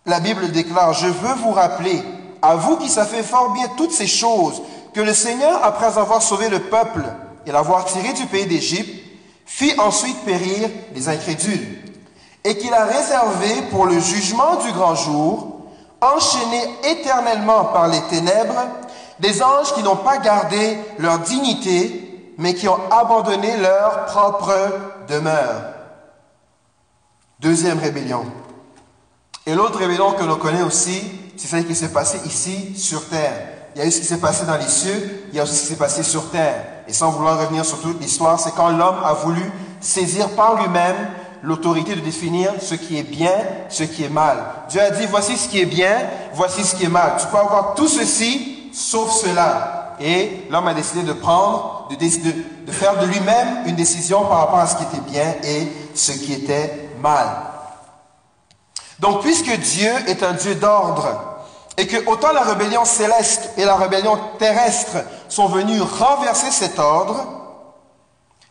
la 0.05 0.19
Bible 0.19 0.51
déclare, 0.51 0.93
je 0.93 1.07
veux 1.07 1.33
vous 1.43 1.51
rappeler, 1.51 2.03
à 2.41 2.55
vous 2.55 2.77
qui 2.77 2.87
savez 2.87 3.23
fort 3.23 3.51
bien 3.51 3.67
toutes 3.75 3.91
ces 3.91 4.07
choses, 4.07 4.61
que 4.93 5.01
le 5.01 5.13
Seigneur, 5.13 5.63
après 5.63 5.97
avoir 5.97 6.21
sauvé 6.21 6.49
le 6.49 6.59
peuple 6.59 7.03
et 7.45 7.51
l'avoir 7.51 7.85
tiré 7.85 8.13
du 8.13 8.25
pays 8.27 8.45
d'Égypte, 8.45 9.03
fit 9.45 9.73
ensuite 9.79 10.23
périr 10.23 10.69
les 10.93 11.09
incrédules, 11.09 11.79
et 12.43 12.57
qu'il 12.57 12.73
a 12.73 12.85
réservé 12.85 13.63
pour 13.71 13.85
le 13.85 13.99
jugement 13.99 14.57
du 14.63 14.71
grand 14.71 14.95
jour, 14.95 15.61
enchaînés 15.99 16.69
éternellement 16.83 17.65
par 17.65 17.87
les 17.87 18.01
ténèbres, 18.03 18.67
des 19.19 19.41
anges 19.41 19.73
qui 19.73 19.81
n'ont 19.81 19.95
pas 19.95 20.19
gardé 20.19 20.77
leur 20.99 21.19
dignité, 21.19 22.33
mais 22.37 22.53
qui 22.53 22.67
ont 22.67 22.79
abandonné 22.91 23.57
leur 23.57 24.05
propre 24.05 24.53
demeure. 25.09 25.76
Deuxième 27.39 27.77
rébellion. 27.77 28.25
Et 29.46 29.53
l'autre 29.53 29.77
rébellion 29.77 30.13
que 30.13 30.24
l'on 30.24 30.38
connaît 30.38 30.63
aussi, 30.63 31.03
c'est 31.38 31.48
celle 31.48 31.67
qui 31.67 31.75
s'est 31.75 31.94
passée 31.94 32.20
ici 32.25 32.75
sur 32.75 33.08
terre. 33.10 33.50
Il 33.75 33.79
y 33.79 33.84
a 33.84 33.88
eu 33.88 33.91
ce 33.91 34.00
qui 34.00 34.08
s'est 34.08 34.17
passé 34.17 34.44
dans 34.48 34.58
les 34.58 34.67
cieux, 34.67 35.27
il 35.29 35.36
y 35.36 35.39
a 35.39 35.44
aussi 35.44 35.56
ce 35.56 35.62
qui 35.62 35.67
s'est 35.67 35.75
passé 35.75 36.01
sur 36.01 36.32
terre. 36.32 36.65
Et 36.88 36.94
sans 36.94 37.12
vouloir 37.12 37.39
revenir 37.39 37.63
sur 37.63 37.79
toute 37.79 38.01
l'histoire, 38.01 38.39
c'est 38.39 38.56
quand 38.56 38.70
l'homme 38.70 39.03
a 39.06 39.13
voulu 39.13 39.44
saisir 39.79 40.29
par 40.29 40.60
lui-même 40.60 40.96
l'autorité 41.44 41.94
de 41.94 42.00
définir 42.00 42.53
ce 42.60 42.74
qui 42.74 42.98
est 42.98 43.03
bien, 43.03 43.36
ce 43.70 43.84
qui 43.84 44.03
est 44.03 44.10
mal. 44.10 44.44
Dieu 44.70 44.82
a 44.82 44.89
dit, 44.89 45.06
voici 45.06 45.38
ce 45.38 45.48
qui 45.48 45.62
est 45.62 45.67
bien, 45.67 45.96
voici 46.34 46.63
ce 46.63 46.74
qui 46.74 46.86
est 46.86 46.89
mal. 46.89 47.17
Tu 47.20 47.27
peux 47.27 47.38
avoir 47.38 47.75
tout 47.75 47.88
ceci, 47.88 48.72
sauf 48.74 49.12
cela. 49.12 49.96
Et 50.00 50.48
l'homme 50.50 50.67
a 50.67 50.74
décidé 50.74 51.03
de 51.03 51.13
prendre, 51.13 51.88
de, 51.91 52.72
faire 52.72 53.00
de 53.00 53.06
lui-même 53.06 53.67
une 53.67 53.75
décision 53.75 54.25
par 54.25 54.39
rapport 54.39 54.60
à 54.60 54.65
ce 54.65 54.77
qui 54.77 54.84
était 54.86 55.12
bien 55.12 55.36
et 55.44 55.67
ce 55.94 56.13
qui 56.13 56.34
était 56.34 56.87
mal. 57.01 57.27
Donc, 59.00 59.22
puisque 59.22 59.51
Dieu 59.51 59.92
est 60.08 60.24
un 60.24 60.34
Dieu 60.34 60.56
d'ordre, 60.56 61.08
et 61.77 61.86
que 61.86 62.10
autant 62.10 62.32
la 62.32 62.42
rébellion 62.42 62.86
céleste 62.86 63.51
et 63.58 63.63
la 63.63 63.75
rébellion 63.75 64.18
terrestre 64.39 64.98
sont 65.30 65.48
venus 65.48 65.82
renverser 65.82 66.50
cet 66.50 66.80
ordre, 66.80 67.24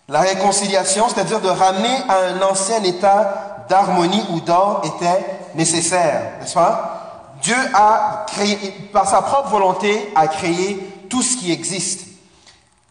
la 0.08 0.20
réconciliation, 0.20 1.08
c'est-à-dire 1.08 1.40
de 1.40 1.48
ramener 1.48 1.96
à 2.08 2.18
un 2.28 2.42
ancien 2.42 2.82
état 2.84 3.64
d'harmonie 3.68 4.24
ou 4.30 4.40
d'ordre, 4.40 4.86
était 4.86 5.24
nécessaire, 5.56 6.34
n'est-ce 6.38 6.54
pas? 6.54 7.32
Dieu 7.42 7.56
a 7.74 8.24
créé, 8.28 8.56
par 8.92 9.08
sa 9.08 9.22
propre 9.22 9.48
volonté, 9.48 10.12
a 10.14 10.28
créé 10.28 10.78
tout 11.10 11.22
ce 11.22 11.36
qui 11.36 11.50
existe. 11.50 12.06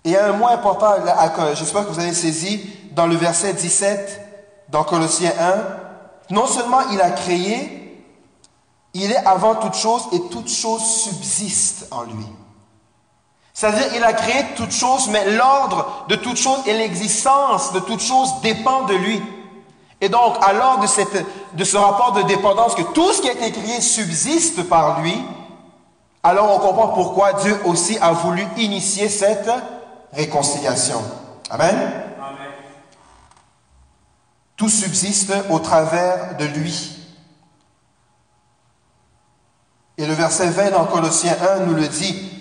Et 0.03 0.17
un 0.17 0.33
mot 0.33 0.47
important, 0.47 0.95
j'espère 1.53 1.85
que 1.85 1.91
vous 1.91 1.99
avez 1.99 2.13
saisi, 2.13 2.69
dans 2.91 3.07
le 3.07 3.15
verset 3.15 3.53
17, 3.53 4.24
dans 4.69 4.83
Colossiens 4.83 5.33
1, 6.29 6.33
non 6.33 6.47
seulement 6.47 6.81
il 6.91 7.01
a 7.01 7.11
créé, 7.11 8.03
il 8.93 9.11
est 9.11 9.25
avant 9.25 9.55
toute 9.55 9.75
chose 9.75 10.07
et 10.13 10.21
toute 10.29 10.49
chose 10.49 10.81
subsiste 10.81 11.87
en 11.91 12.03
lui. 12.03 12.25
C'est-à-dire, 13.53 13.87
il 13.95 14.03
a 14.03 14.11
créé 14.11 14.45
toute 14.57 14.71
chose, 14.71 15.07
mais 15.07 15.31
l'ordre 15.31 16.05
de 16.09 16.15
toute 16.15 16.35
chose 16.35 16.59
et 16.65 16.73
l'existence 16.73 17.71
de 17.71 17.79
toute 17.79 18.01
chose 18.01 18.41
dépend 18.41 18.83
de 18.83 18.95
lui. 18.95 19.21
Et 20.01 20.09
donc, 20.09 20.35
alors 20.41 20.79
de, 20.79 20.87
cette, 20.87 21.25
de 21.53 21.63
ce 21.63 21.77
rapport 21.77 22.11
de 22.11 22.23
dépendance, 22.23 22.75
que 22.75 22.81
tout 22.81 23.13
ce 23.13 23.21
qui 23.21 23.29
a 23.29 23.31
été 23.31 23.51
créé 23.53 23.79
subsiste 23.79 24.67
par 24.67 24.99
lui, 24.99 25.17
alors 26.21 26.53
on 26.53 26.59
comprend 26.59 26.89
pourquoi 26.89 27.33
Dieu 27.33 27.57
aussi 27.65 27.97
a 28.01 28.11
voulu 28.11 28.45
initier 28.57 29.07
cette 29.07 29.49
réconciliation. 30.11 31.01
Amen. 31.49 31.93
Tout 34.57 34.69
subsiste 34.69 35.33
au 35.49 35.59
travers 35.59 36.37
de 36.37 36.45
lui. 36.45 36.97
Et 39.97 40.05
le 40.05 40.13
verset 40.13 40.49
20 40.49 40.71
dans 40.71 40.85
Colossiens 40.85 41.37
1 41.57 41.65
nous 41.65 41.73
le 41.73 41.87
dit. 41.87 42.31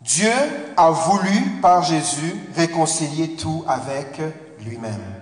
Dieu 0.00 0.32
a 0.76 0.90
voulu 0.90 1.58
par 1.60 1.82
Jésus 1.82 2.34
réconcilier 2.56 3.36
tout 3.36 3.64
avec 3.68 4.20
lui-même. 4.60 5.20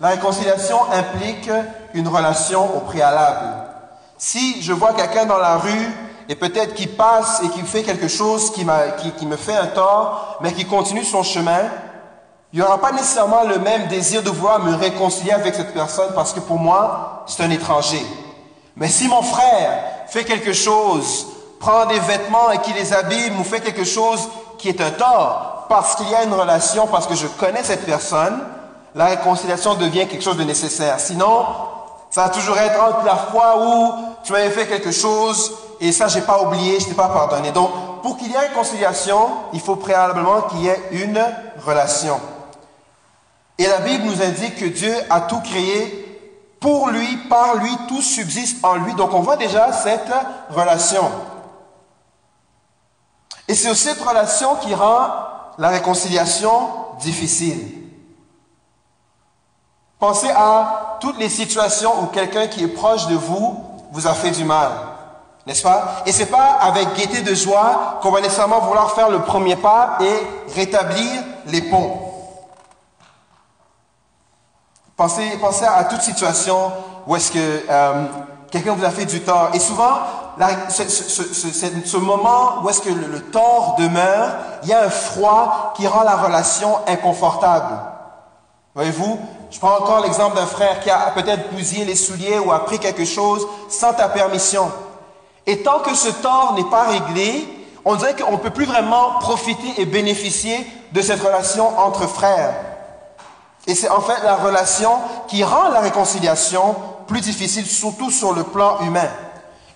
La 0.00 0.08
réconciliation 0.08 0.78
implique 0.90 1.50
une 1.94 2.08
relation 2.08 2.76
au 2.76 2.80
préalable. 2.80 3.68
Si 4.16 4.62
je 4.62 4.72
vois 4.72 4.94
quelqu'un 4.94 5.26
dans 5.26 5.38
la 5.38 5.56
rue 5.56 5.88
et 6.28 6.34
peut-être 6.34 6.74
qui 6.74 6.86
passe 6.86 7.40
et 7.42 7.48
qui 7.50 7.62
fait 7.62 7.82
quelque 7.82 8.08
chose 8.08 8.52
qui, 8.52 8.66
qui, 8.98 9.12
qui 9.12 9.26
me 9.26 9.36
fait 9.36 9.56
un 9.56 9.68
tort, 9.68 10.38
mais 10.40 10.52
qui 10.52 10.66
continue 10.66 11.04
son 11.04 11.22
chemin, 11.22 11.70
il 12.52 12.58
n'y 12.58 12.64
aura 12.64 12.78
pas 12.78 12.92
nécessairement 12.92 13.44
le 13.44 13.58
même 13.58 13.88
désir 13.88 14.22
de 14.22 14.30
vouloir 14.30 14.60
me 14.60 14.74
réconcilier 14.74 15.32
avec 15.32 15.54
cette 15.54 15.74
personne 15.74 16.10
parce 16.14 16.32
que 16.32 16.40
pour 16.40 16.58
moi, 16.58 17.24
c'est 17.26 17.42
un 17.42 17.50
étranger. 17.50 18.04
Mais 18.76 18.88
si 18.88 19.06
mon 19.08 19.22
frère 19.22 19.82
fait 20.06 20.24
quelque 20.24 20.52
chose, 20.52 21.26
prend 21.60 21.86
des 21.86 21.98
vêtements 21.98 22.50
et 22.50 22.58
qui 22.58 22.72
les 22.72 22.92
abîme 22.92 23.38
ou 23.38 23.44
fait 23.44 23.60
quelque 23.60 23.84
chose 23.84 24.28
qui 24.56 24.68
est 24.68 24.80
un 24.80 24.90
tort, 24.90 25.66
parce 25.68 25.96
qu'il 25.96 26.08
y 26.08 26.14
a 26.14 26.24
une 26.24 26.32
relation, 26.32 26.86
parce 26.86 27.06
que 27.06 27.14
je 27.14 27.26
connais 27.26 27.62
cette 27.62 27.84
personne, 27.84 28.40
la 28.94 29.06
réconciliation 29.06 29.74
devient 29.74 30.06
quelque 30.06 30.24
chose 30.24 30.38
de 30.38 30.44
nécessaire. 30.44 30.98
Sinon, 30.98 31.44
ça 32.10 32.24
va 32.24 32.28
toujours 32.30 32.56
être 32.56 32.82
entre 32.82 33.04
la 33.04 33.16
fois 33.16 33.58
où 33.58 33.92
tu 34.24 34.32
m'avais 34.32 34.50
fait 34.50 34.66
quelque 34.66 34.90
chose 34.90 35.52
et 35.80 35.92
ça, 35.92 36.08
j'ai 36.08 36.22
pas 36.22 36.42
oublié, 36.42 36.80
je 36.80 36.86
t'ai 36.86 36.94
pas 36.94 37.08
pardonné. 37.08 37.52
Donc, 37.52 37.70
pour 38.02 38.16
qu'il 38.16 38.30
y 38.30 38.34
ait 38.34 38.38
réconciliation, 38.38 39.28
il 39.52 39.60
faut 39.60 39.76
préalablement 39.76 40.42
qu'il 40.42 40.62
y 40.62 40.68
ait 40.68 40.88
une 40.92 41.20
relation. 41.64 42.18
Et 43.58 43.66
la 43.66 43.80
Bible 43.80 44.04
nous 44.04 44.22
indique 44.22 44.56
que 44.56 44.66
Dieu 44.66 44.94
a 45.10 45.22
tout 45.22 45.40
créé 45.40 46.04
pour 46.60 46.88
lui, 46.88 47.16
par 47.28 47.56
lui, 47.56 47.70
tout 47.88 48.02
subsiste 48.02 48.64
en 48.64 48.76
lui. 48.76 48.94
Donc 48.94 49.12
on 49.12 49.20
voit 49.20 49.36
déjà 49.36 49.72
cette 49.72 50.12
relation. 50.50 51.10
Et 53.48 53.54
c'est 53.54 53.74
cette 53.74 54.00
relation 54.00 54.56
qui 54.56 54.74
rend 54.74 55.08
la 55.58 55.68
réconciliation 55.68 56.68
difficile. 57.00 57.78
Pensez 59.98 60.30
à 60.30 60.98
toutes 61.00 61.18
les 61.18 61.28
situations 61.28 62.02
où 62.02 62.06
quelqu'un 62.06 62.46
qui 62.46 62.62
est 62.62 62.68
proche 62.68 63.08
de 63.08 63.16
vous 63.16 63.64
vous 63.90 64.06
a 64.06 64.14
fait 64.14 64.30
du 64.30 64.44
mal. 64.44 64.70
N'est-ce 65.46 65.62
pas? 65.62 66.02
Et 66.06 66.12
c'est 66.12 66.26
pas 66.26 66.58
avec 66.60 66.94
gaieté 66.94 67.22
de 67.22 67.34
joie 67.34 67.98
qu'on 68.02 68.10
va 68.10 68.20
nécessairement 68.20 68.60
vouloir 68.60 68.92
faire 68.92 69.08
le 69.08 69.22
premier 69.22 69.56
pas 69.56 69.98
et 70.00 70.52
rétablir 70.54 71.22
les 71.46 71.62
ponts. 71.62 72.07
Pensez, 74.98 75.38
pensez 75.40 75.64
à 75.64 75.84
toute 75.84 76.02
situation 76.02 76.72
où 77.06 77.14
est-ce 77.14 77.30
que 77.30 77.38
euh, 77.38 78.04
quelqu'un 78.50 78.74
vous 78.74 78.84
a 78.84 78.90
fait 78.90 79.04
du 79.04 79.20
tort. 79.20 79.50
Et 79.54 79.60
souvent, 79.60 79.92
ce, 80.70 81.96
moment 81.98 82.64
où 82.64 82.68
est-ce 82.68 82.80
que 82.80 82.90
le, 82.90 83.20
tort 83.30 83.76
demeure, 83.78 84.32
il 84.64 84.70
y 84.70 84.72
a 84.72 84.82
un 84.82 84.90
froid 84.90 85.72
qui 85.76 85.86
rend 85.86 86.02
la 86.02 86.16
relation 86.16 86.78
inconfortable. 86.88 87.78
Voyez-vous, 88.74 89.20
je 89.52 89.60
prends 89.60 89.76
encore 89.76 90.00
l'exemple 90.00 90.34
d'un 90.34 90.46
frère 90.46 90.80
qui 90.80 90.90
a 90.90 91.12
peut-être 91.14 91.54
bousillé 91.54 91.84
les 91.84 91.94
souliers 91.94 92.40
ou 92.40 92.50
a 92.50 92.64
pris 92.64 92.80
quelque 92.80 93.04
chose 93.04 93.46
sans 93.68 93.92
ta 93.92 94.08
permission. 94.08 94.68
Et 95.46 95.62
tant 95.62 95.78
que 95.78 95.94
ce 95.94 96.08
tort 96.08 96.54
n'est 96.56 96.68
pas 96.70 96.88
réglé, 96.88 97.46
on 97.84 97.94
dirait 97.94 98.16
qu'on 98.16 98.32
ne 98.32 98.36
peut 98.38 98.50
plus 98.50 98.66
vraiment 98.66 99.20
profiter 99.20 99.80
et 99.80 99.86
bénéficier 99.86 100.66
de 100.90 101.00
cette 101.02 101.22
relation 101.22 101.78
entre 101.78 102.08
frères. 102.08 102.67
Et 103.68 103.74
c'est 103.74 103.90
en 103.90 104.00
fait 104.00 104.24
la 104.24 104.36
relation 104.36 104.90
qui 105.28 105.44
rend 105.44 105.68
la 105.68 105.80
réconciliation 105.80 106.74
plus 107.06 107.20
difficile, 107.20 107.66
surtout 107.66 108.10
sur 108.10 108.32
le 108.32 108.42
plan 108.42 108.80
humain. 108.80 109.08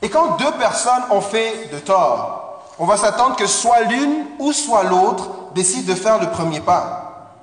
Et 0.01 0.09
quand 0.09 0.39
deux 0.39 0.51
personnes 0.53 1.03
ont 1.11 1.21
fait 1.21 1.71
de 1.73 1.79
tort, 1.79 2.63
on 2.79 2.87
va 2.87 2.97
s'attendre 2.97 3.37
que 3.37 3.47
soit 3.47 3.83
l'une 3.83 4.27
ou 4.39 4.53
soit 4.53 4.83
l'autre 4.85 5.29
décide 5.55 5.85
de 5.85 5.95
faire 5.95 6.19
le 6.19 6.31
premier 6.31 6.61
pas. 6.61 7.35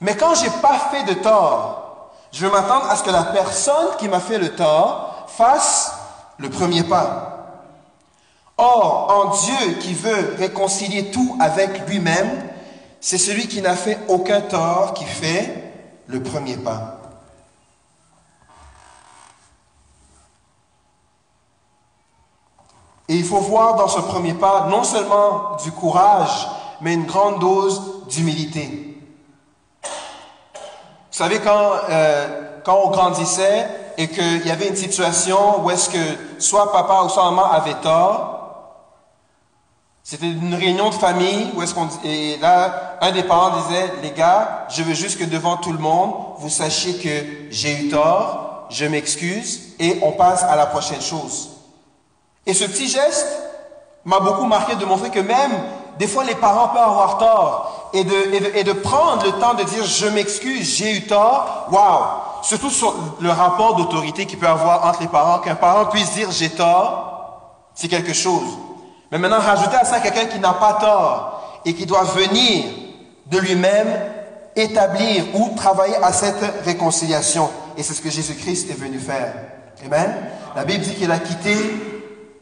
Mais 0.00 0.16
quand 0.16 0.34
j'ai 0.34 0.50
pas 0.50 0.78
fait 0.90 1.04
de 1.04 1.14
tort, 1.14 2.10
je 2.32 2.46
vais 2.46 2.50
m'attendre 2.50 2.90
à 2.90 2.96
ce 2.96 3.02
que 3.02 3.10
la 3.10 3.24
personne 3.24 3.96
qui 3.98 4.08
m'a 4.08 4.20
fait 4.20 4.38
le 4.38 4.56
tort 4.56 5.26
fasse 5.28 5.92
le 6.38 6.48
premier 6.48 6.84
pas. 6.84 7.34
Or, 8.56 9.08
en 9.10 9.36
Dieu 9.36 9.74
qui 9.80 9.92
veut 9.92 10.36
réconcilier 10.38 11.10
tout 11.10 11.36
avec 11.38 11.86
lui-même, 11.86 12.47
c'est 13.00 13.18
celui 13.18 13.48
qui 13.48 13.62
n'a 13.62 13.76
fait 13.76 13.98
aucun 14.08 14.40
tort 14.40 14.94
qui 14.94 15.04
fait 15.04 15.72
le 16.06 16.22
premier 16.22 16.56
pas. 16.56 16.98
Et 23.08 23.14
il 23.14 23.24
faut 23.24 23.40
voir 23.40 23.76
dans 23.76 23.88
ce 23.88 24.00
premier 24.00 24.34
pas 24.34 24.66
non 24.68 24.84
seulement 24.84 25.56
du 25.64 25.72
courage, 25.72 26.48
mais 26.80 26.92
une 26.92 27.06
grande 27.06 27.40
dose 27.40 28.04
d'humilité. 28.08 29.00
Vous 29.82 31.24
savez, 31.24 31.40
quand, 31.40 31.72
euh, 31.88 32.60
quand 32.64 32.80
on 32.84 32.90
grandissait 32.90 33.66
et 33.96 34.08
qu'il 34.08 34.46
y 34.46 34.50
avait 34.50 34.68
une 34.68 34.76
situation 34.76 35.64
où 35.64 35.70
est-ce 35.70 35.88
que 35.88 36.38
soit 36.38 36.70
papa 36.70 37.02
ou 37.04 37.08
soit 37.08 37.24
maman 37.24 37.50
avait 37.50 37.80
tort, 37.82 38.37
c'était 40.10 40.24
une 40.24 40.54
réunion 40.54 40.88
de 40.88 40.94
famille 40.94 41.50
où 41.54 41.60
est-ce 41.60 41.74
qu'on 41.74 41.86
et 42.02 42.38
là 42.38 42.96
un 43.02 43.10
des 43.10 43.24
parents 43.24 43.60
disait 43.60 43.92
les 44.02 44.12
gars, 44.12 44.66
je 44.70 44.82
veux 44.82 44.94
juste 44.94 45.18
que 45.18 45.24
devant 45.24 45.58
tout 45.58 45.70
le 45.70 45.78
monde, 45.78 46.14
vous 46.38 46.48
sachiez 46.48 46.94
que 46.94 47.50
j'ai 47.50 47.78
eu 47.78 47.88
tort, 47.90 48.64
je 48.70 48.86
m'excuse 48.86 49.74
et 49.78 49.98
on 50.00 50.12
passe 50.12 50.44
à 50.44 50.56
la 50.56 50.64
prochaine 50.64 51.02
chose. 51.02 51.50
Et 52.46 52.54
ce 52.54 52.64
petit 52.64 52.88
geste 52.88 53.28
m'a 54.06 54.18
beaucoup 54.20 54.46
marqué 54.46 54.76
de 54.76 54.86
montrer 54.86 55.10
que 55.10 55.20
même 55.20 55.52
des 55.98 56.08
fois 56.08 56.24
les 56.24 56.36
parents 56.36 56.68
peuvent 56.68 56.88
avoir 56.88 57.18
tort 57.18 57.90
et 57.92 58.02
de, 58.02 58.56
et 58.56 58.64
de, 58.64 58.72
prendre 58.72 59.26
le 59.26 59.32
temps 59.32 59.52
de 59.52 59.64
dire 59.64 59.84
je 59.84 60.06
m'excuse, 60.06 60.78
j'ai 60.78 60.96
eu 60.96 61.06
tort. 61.06 61.66
Waouh! 61.70 62.04
Surtout 62.40 62.70
sur 62.70 62.94
le 63.20 63.30
rapport 63.30 63.74
d'autorité 63.74 64.24
qu'il 64.24 64.38
peut 64.38 64.48
avoir 64.48 64.86
entre 64.86 65.02
les 65.02 65.08
parents, 65.08 65.40
qu'un 65.40 65.54
parent 65.54 65.84
puisse 65.84 66.12
dire 66.14 66.30
j'ai 66.30 66.48
tort, 66.48 67.66
c'est 67.74 67.88
quelque 67.88 68.14
chose. 68.14 68.67
Mais 69.10 69.18
maintenant, 69.18 69.40
rajouter 69.40 69.76
à 69.76 69.84
ça 69.84 70.00
quelqu'un 70.00 70.26
qui 70.26 70.38
n'a 70.38 70.52
pas 70.52 70.74
tort 70.74 71.60
et 71.64 71.74
qui 71.74 71.86
doit 71.86 72.04
venir 72.04 72.64
de 73.26 73.38
lui-même 73.38 73.88
établir 74.54 75.24
ou 75.34 75.54
travailler 75.56 75.96
à 76.02 76.12
cette 76.12 76.64
réconciliation. 76.64 77.48
Et 77.76 77.82
c'est 77.82 77.94
ce 77.94 78.02
que 78.02 78.10
Jésus-Christ 78.10 78.70
est 78.70 78.78
venu 78.78 78.98
faire. 78.98 79.32
Amen. 79.84 80.14
La 80.56 80.64
Bible 80.64 80.84
dit 80.84 80.94
qu'il 80.94 81.10
a 81.10 81.18
quitté 81.18 81.54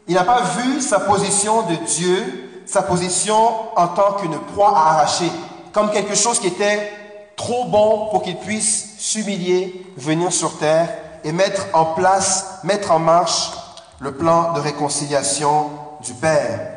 il 0.07 0.15
n'a 0.15 0.23
pas 0.23 0.41
vu 0.41 0.79
sa 0.79 1.01
position 1.01 1.63
de 1.63 1.75
Dieu, 1.85 2.63
sa 2.65 2.81
position 2.81 3.35
en 3.75 3.87
tant 3.89 4.13
qu'une 4.13 4.39
proie 4.39 4.77
à 4.77 4.91
arracher, 4.91 5.29
comme 5.73 5.91
quelque 5.91 6.15
chose 6.15 6.39
qui 6.39 6.47
était 6.47 6.91
trop 7.35 7.65
bon 7.65 8.07
pour 8.09 8.23
qu'il 8.23 8.37
puisse 8.37 8.95
s'humilier, 8.97 9.85
venir 9.97 10.31
sur 10.31 10.57
terre 10.57 10.89
et 11.25 11.33
mettre 11.33 11.67
en 11.73 11.85
place, 11.85 12.59
mettre 12.63 12.91
en 12.91 12.99
marche 12.99 13.51
le 13.99 14.13
plan 14.13 14.53
de 14.53 14.61
réconciliation 14.61 15.69
du 16.07 16.13
Père. 16.13 16.71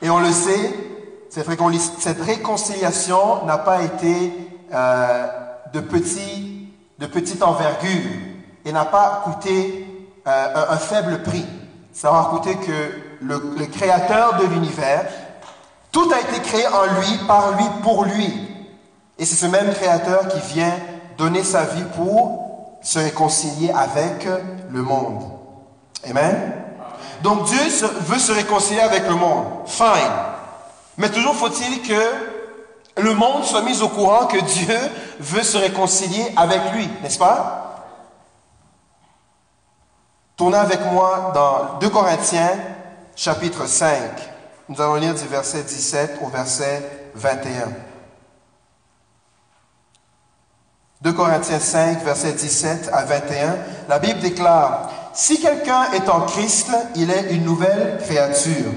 Et 0.00 0.10
on 0.10 0.18
le 0.18 0.32
sait, 0.32 0.74
cette 1.30 2.20
réconciliation 2.20 3.44
n'a 3.44 3.58
pas 3.58 3.82
été 3.82 4.32
euh, 4.72 5.26
de, 5.72 5.80
petit, 5.80 6.68
de 6.98 7.06
petite 7.06 7.42
envergure 7.42 8.10
et 8.64 8.72
n'a 8.72 8.84
pas 8.84 9.22
coûté 9.24 9.86
euh, 10.26 10.66
un 10.70 10.76
faible 10.76 11.22
prix 11.22 11.46
ça 11.92 12.10
va 12.10 12.28
coûter 12.30 12.56
que 12.56 12.90
le 13.20 13.66
créateur 13.66 14.38
de 14.38 14.46
l'univers, 14.46 15.06
tout 15.92 16.10
a 16.10 16.20
été 16.20 16.40
créé 16.40 16.66
en 16.66 16.84
lui, 16.98 17.18
par 17.28 17.52
lui, 17.52 17.64
pour 17.82 18.04
lui. 18.04 18.48
Et 19.18 19.26
c'est 19.26 19.36
ce 19.36 19.46
même 19.46 19.72
créateur 19.74 20.26
qui 20.28 20.40
vient 20.54 20.74
donner 21.18 21.44
sa 21.44 21.64
vie 21.64 21.84
pour 21.94 22.78
se 22.82 22.98
réconcilier 22.98 23.70
avec 23.70 24.26
le 24.70 24.82
monde. 24.82 25.22
Amen. 26.08 26.54
Donc 27.22 27.44
Dieu 27.44 27.60
veut 28.00 28.18
se 28.18 28.32
réconcilier 28.32 28.80
avec 28.80 29.08
le 29.08 29.14
monde. 29.14 29.46
Fine. 29.66 30.12
Mais 30.98 31.08
toujours 31.08 31.34
faut-il 31.34 31.82
que 31.82 33.00
le 33.00 33.14
monde 33.14 33.44
soit 33.44 33.62
mis 33.62 33.80
au 33.80 33.88
courant 33.88 34.26
que 34.26 34.38
Dieu 34.38 34.76
veut 35.18 35.42
se 35.42 35.56
réconcilier 35.56 36.32
avec 36.36 36.60
lui, 36.74 36.88
n'est-ce 37.02 37.18
pas? 37.18 37.86
Tournez 40.36 40.58
avec 40.58 40.80
moi 40.92 41.30
dans 41.34 41.78
2 41.78 41.88
Corinthiens 41.88 42.58
chapitre 43.14 43.66
5. 43.66 43.98
Nous 44.68 44.80
allons 44.80 44.96
lire 44.96 45.14
du 45.14 45.26
verset 45.26 45.62
17 45.62 46.18
au 46.22 46.28
verset 46.28 47.10
21. 47.14 47.72
2 51.02 51.12
Corinthiens 51.12 51.58
5, 51.58 52.02
verset 52.04 52.32
17 52.32 52.90
à 52.92 53.04
21, 53.04 53.56
la 53.88 53.98
Bible 53.98 54.20
déclare, 54.20 54.88
Si 55.14 55.40
quelqu'un 55.40 55.92
est 55.92 56.08
en 56.08 56.22
Christ, 56.22 56.70
il 56.96 57.10
est 57.10 57.32
une 57.32 57.44
nouvelle 57.44 57.98
créature. 58.02 58.72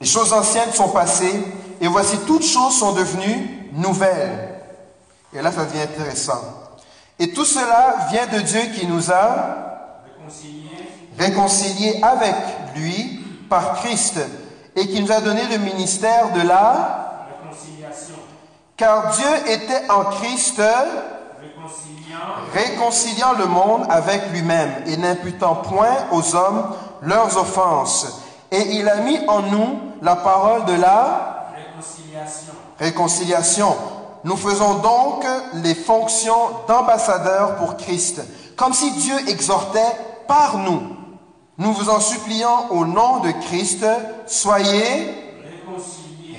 Les 0.00 0.06
choses 0.06 0.32
anciennes 0.32 0.72
sont 0.72 0.88
passées, 0.88 1.44
et 1.80 1.86
voici 1.86 2.18
toutes 2.26 2.44
choses 2.44 2.76
sont 2.76 2.92
devenues 2.92 3.70
nouvelles. 3.72 4.60
Et 5.32 5.42
là, 5.42 5.50
ça 5.52 5.64
devient 5.64 5.82
intéressant. 5.82 6.40
Et 7.18 7.32
tout 7.32 7.44
cela 7.44 8.08
vient 8.10 8.26
de 8.26 8.40
Dieu 8.40 8.60
qui 8.74 8.86
nous 8.86 9.10
a 9.12 10.02
réconciliés 11.18 12.00
avec 12.02 12.34
lui 12.74 13.20
par 13.48 13.74
Christ 13.74 14.18
et 14.74 14.88
qui 14.88 15.00
nous 15.00 15.12
a 15.12 15.20
donné 15.20 15.42
le 15.50 15.58
ministère 15.58 16.32
de 16.32 16.40
la 16.40 17.26
réconciliation. 17.42 18.16
Car 18.76 19.12
Dieu 19.12 19.52
était 19.52 19.88
en 19.88 20.04
Christ 20.04 20.60
réconciliant, 22.52 23.32
le 23.38 23.46
monde 23.46 23.86
avec 23.88 24.30
lui-même 24.30 24.70
et 24.86 24.96
n'imputant 24.96 25.56
point 25.56 25.96
aux 26.12 26.34
hommes 26.34 26.74
leurs 27.02 27.36
offenses. 27.36 28.22
Et 28.50 28.76
il 28.76 28.88
a 28.88 28.96
mis 28.96 29.18
en 29.28 29.42
nous 29.42 29.78
la 30.02 30.16
parole 30.16 30.64
de 30.66 30.74
la 30.74 31.50
réconciliation. 31.56 32.52
réconciliation. 32.78 33.76
Nous 34.24 34.36
faisons 34.36 34.74
donc 34.78 35.24
les 35.54 35.74
fonctions 35.74 36.50
d'ambassadeurs 36.66 37.56
pour 37.56 37.76
Christ, 37.76 38.22
comme 38.56 38.72
si 38.72 38.90
Dieu 38.92 39.16
exhortait 39.28 39.80
par 40.26 40.58
nous. 40.58 40.82
Nous 41.58 41.72
vous 41.72 41.90
en 41.90 42.00
supplions 42.00 42.70
au 42.70 42.86
nom 42.86 43.20
de 43.20 43.30
Christ, 43.46 43.84
soyez 44.26 45.14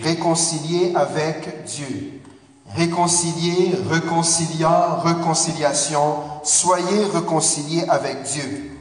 réconciliés, 0.01 0.93
avec 0.95 1.63
Dieu. 1.65 2.14
Réconciliés, 2.75 3.77
réconciliant, 3.89 4.97
réconciliation, 5.03 6.17
soyez 6.43 7.05
réconciliés 7.05 7.85
avec 7.87 8.23
Dieu. 8.23 8.71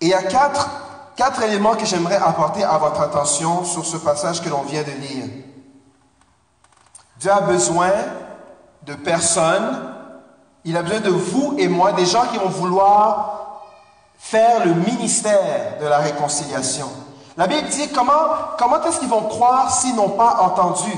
Et 0.00 0.06
il 0.06 0.08
y 0.08 0.14
a 0.14 0.22
quatre, 0.22 0.68
quatre 1.16 1.42
éléments 1.42 1.74
que 1.74 1.84
j'aimerais 1.84 2.16
apporter 2.16 2.62
à 2.62 2.78
votre 2.78 3.00
attention 3.00 3.64
sur 3.64 3.84
ce 3.84 3.96
passage 3.96 4.42
que 4.42 4.48
l'on 4.48 4.62
vient 4.62 4.82
de 4.82 4.90
lire. 4.90 5.24
Dieu 7.18 7.32
a 7.32 7.40
besoin 7.40 7.90
de 8.82 8.94
personnes, 8.94 9.94
il 10.64 10.76
a 10.76 10.82
besoin 10.82 11.00
de 11.00 11.10
vous 11.10 11.54
et 11.58 11.66
moi, 11.66 11.92
des 11.92 12.06
gens 12.06 12.26
qui 12.30 12.38
vont 12.38 12.48
vouloir 12.48 13.64
faire 14.18 14.64
le 14.64 14.74
ministère 14.74 15.78
de 15.80 15.86
la 15.86 15.98
réconciliation. 15.98 16.88
La 17.36 17.46
Bible 17.46 17.68
dit 17.68 17.88
comment, 17.88 18.12
comment 18.58 18.82
est-ce 18.82 19.00
qu'ils 19.00 19.08
vont 19.08 19.22
croire 19.22 19.70
s'ils 19.70 19.94
n'ont 19.94 20.10
pas 20.10 20.38
entendu? 20.42 20.92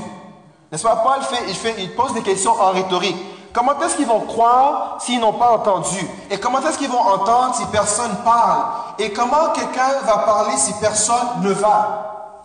N'est-ce 0.71 0.83
pas? 0.83 0.97
Paul 0.97 1.21
fait 1.21 1.73
il, 1.79 1.95
pose 1.95 2.13
des 2.13 2.21
questions 2.21 2.51
en 2.51 2.71
rhétorique. 2.71 3.17
Comment 3.51 3.79
est-ce 3.81 3.95
qu'ils 3.95 4.05
vont 4.05 4.21
croire 4.21 4.97
s'ils 4.99 5.19
n'ont 5.19 5.33
pas 5.33 5.51
entendu? 5.51 6.07
Et 6.29 6.37
comment 6.37 6.59
est-ce 6.59 6.77
qu'ils 6.77 6.89
vont 6.89 6.99
entendre 6.99 7.55
si 7.55 7.65
personne 7.67 8.15
parle? 8.23 8.65
Et 8.99 9.11
comment 9.11 9.49
quelqu'un 9.53 10.01
va 10.05 10.19
parler 10.19 10.55
si 10.57 10.73
personne 10.73 11.41
ne 11.41 11.49
va? 11.51 12.35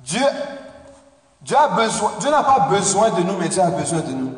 Dieu, 0.00 0.24
Dieu 1.42 1.56
a 1.56 1.68
besoin, 1.68 2.12
Dieu 2.20 2.30
n'a 2.30 2.42
pas 2.42 2.68
besoin 2.70 3.10
de 3.10 3.22
nous, 3.22 3.36
mais 3.36 3.48
Dieu 3.48 3.60
a 3.60 3.70
besoin 3.70 4.00
de 4.00 4.12
nous. 4.12 4.32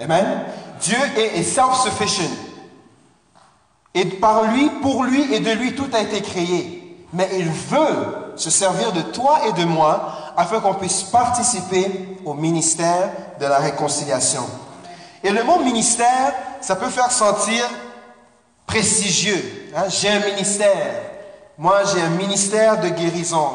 Amen? 0.00 0.44
Dieu 0.80 0.98
est 1.16 1.42
self-sufficient. 1.42 2.30
Et 3.94 4.04
par 4.04 4.44
lui, 4.44 4.70
pour 4.82 5.04
lui 5.04 5.32
et 5.34 5.40
de 5.40 5.50
lui, 5.52 5.74
tout 5.74 5.88
a 5.92 6.00
été 6.00 6.20
créé. 6.22 7.06
Mais 7.12 7.28
il 7.38 7.48
veut 7.48 8.32
se 8.36 8.50
servir 8.50 8.92
de 8.92 9.02
toi 9.02 9.40
et 9.48 9.52
de 9.52 9.64
moi 9.64 10.12
afin 10.36 10.60
qu'on 10.60 10.74
puisse 10.74 11.02
participer 11.04 12.18
au 12.24 12.34
ministère 12.34 13.10
de 13.38 13.46
la 13.46 13.58
réconciliation. 13.58 14.44
Et 15.22 15.30
le 15.30 15.42
mot 15.44 15.58
ministère, 15.60 16.32
ça 16.60 16.76
peut 16.76 16.88
faire 16.88 17.10
sentir 17.10 17.64
prestigieux. 18.66 19.70
Hein? 19.76 19.84
J'ai 19.88 20.08
un 20.08 20.20
ministère. 20.20 20.94
Moi, 21.58 21.80
j'ai 21.92 22.00
un 22.00 22.10
ministère 22.10 22.80
de 22.80 22.88
guérison. 22.88 23.54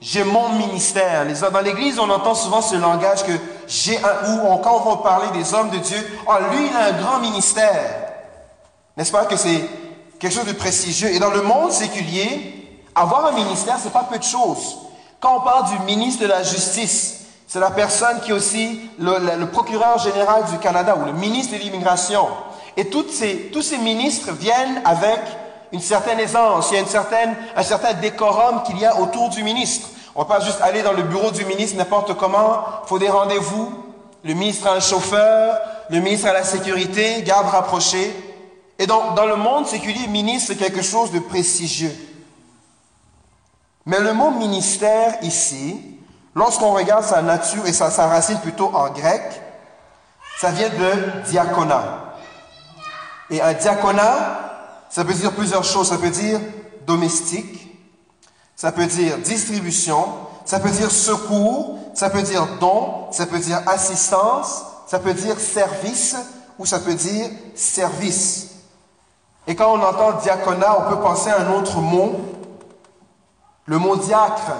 J'ai 0.00 0.24
mon 0.24 0.50
ministère. 0.50 1.24
Dans 1.50 1.60
l'Église, 1.60 1.98
on 1.98 2.10
entend 2.10 2.34
souvent 2.34 2.60
ce 2.60 2.76
langage 2.76 3.24
que 3.24 3.32
j'ai 3.66 3.96
un, 3.98 4.44
ou 4.44 4.58
quand 4.58 4.82
on 4.84 4.90
va 4.90 4.96
parler 5.02 5.28
des 5.32 5.54
hommes 5.54 5.70
de 5.70 5.78
Dieu, 5.78 6.20
oh, 6.26 6.32
lui, 6.50 6.66
il 6.66 6.76
a 6.76 6.86
un 6.86 7.00
grand 7.00 7.20
ministère. 7.20 8.10
N'est-ce 8.96 9.12
pas 9.12 9.24
que 9.24 9.36
c'est 9.36 9.64
quelque 10.18 10.34
chose 10.34 10.46
de 10.46 10.52
prestigieux? 10.52 11.14
Et 11.14 11.18
dans 11.18 11.30
le 11.30 11.42
monde 11.42 11.72
séculier, 11.72 12.80
avoir 12.94 13.26
un 13.26 13.32
ministère, 13.32 13.78
c'est 13.82 13.92
pas 13.92 14.06
peu 14.10 14.18
de 14.18 14.24
choses. 14.24 14.76
Quand 15.22 15.36
on 15.36 15.40
parle 15.40 15.68
du 15.68 15.78
ministre 15.84 16.20
de 16.22 16.26
la 16.26 16.42
Justice, 16.42 17.20
c'est 17.46 17.60
la 17.60 17.70
personne 17.70 18.18
qui 18.22 18.30
est 18.30 18.34
aussi 18.34 18.80
le, 18.98 19.44
procureur 19.44 19.96
général 19.98 20.42
du 20.50 20.58
Canada 20.58 20.96
ou 21.00 21.04
le 21.06 21.12
ministre 21.12 21.54
de 21.54 21.60
l'immigration. 21.60 22.26
Et 22.76 22.86
tous 22.86 23.12
ces 23.12 23.78
ministres 23.78 24.32
viennent 24.32 24.82
avec 24.84 25.20
une 25.70 25.80
certaine 25.80 26.18
aisance, 26.18 26.72
il 26.72 26.74
y 26.74 26.80
a 26.80 26.82
un 27.56 27.62
certain 27.62 27.92
décorum 27.94 28.64
qu'il 28.64 28.80
y 28.80 28.84
a 28.84 28.98
autour 28.98 29.28
du 29.28 29.44
ministre. 29.44 29.90
On 30.16 30.24
ne 30.24 30.26
va 30.26 30.38
pas 30.38 30.44
juste 30.44 30.60
aller 30.60 30.82
dans 30.82 30.92
le 30.92 31.04
bureau 31.04 31.30
du 31.30 31.44
ministre 31.44 31.78
n'importe 31.78 32.14
comment, 32.14 32.64
il 32.82 32.88
faut 32.88 32.98
des 32.98 33.08
rendez-vous. 33.08 33.72
Le 34.24 34.34
ministre 34.34 34.66
a 34.66 34.72
un 34.72 34.80
chauffeur, 34.80 35.56
le 35.88 36.00
ministre 36.00 36.26
a 36.26 36.32
la 36.32 36.42
sécurité, 36.42 37.22
garde 37.22 37.46
rapprochée. 37.46 38.12
Et 38.76 38.88
donc, 38.88 39.14
dans 39.14 39.26
le 39.26 39.36
monde 39.36 39.68
séculier, 39.68 40.08
ministre, 40.08 40.48
c'est 40.48 40.58
quelque 40.58 40.82
chose 40.82 41.12
de 41.12 41.20
prestigieux. 41.20 41.94
Mais 43.86 44.00
le 44.00 44.12
mot 44.12 44.30
ministère 44.30 45.18
ici, 45.22 45.98
lorsqu'on 46.34 46.72
regarde 46.72 47.04
sa 47.04 47.22
nature 47.22 47.66
et 47.66 47.72
sa, 47.72 47.88
racine 48.06 48.38
plutôt 48.38 48.70
en 48.74 48.90
grec, 48.90 49.22
ça 50.40 50.50
vient 50.50 50.68
de 50.68 51.30
diaconat. 51.30 52.14
Et 53.30 53.40
un 53.40 53.54
diaconat, 53.54 54.40
ça 54.90 55.04
peut 55.04 55.14
dire 55.14 55.32
plusieurs 55.32 55.64
choses. 55.64 55.88
Ça 55.88 55.98
peut 55.98 56.10
dire 56.10 56.40
domestique, 56.86 57.76
ça 58.56 58.72
peut 58.72 58.86
dire 58.86 59.18
distribution, 59.18 60.06
ça 60.44 60.60
peut 60.60 60.70
dire 60.70 60.90
secours, 60.90 61.78
ça 61.94 62.10
peut 62.10 62.22
dire 62.22 62.46
don, 62.60 63.06
ça 63.10 63.26
peut 63.26 63.38
dire 63.38 63.60
assistance, 63.66 64.64
ça 64.86 64.98
peut 64.98 65.14
dire 65.14 65.38
service 65.38 66.16
ou 66.58 66.66
ça 66.66 66.78
peut 66.78 66.94
dire 66.94 67.30
service. 67.54 68.48
Et 69.46 69.56
quand 69.56 69.72
on 69.72 69.82
entend 69.82 70.12
diaconat, 70.20 70.76
on 70.78 70.90
peut 70.90 71.00
penser 71.00 71.30
à 71.30 71.40
un 71.40 71.52
autre 71.52 71.78
mot, 71.78 72.20
le 73.66 73.78
mot 73.78 73.96
diacre. 73.96 74.52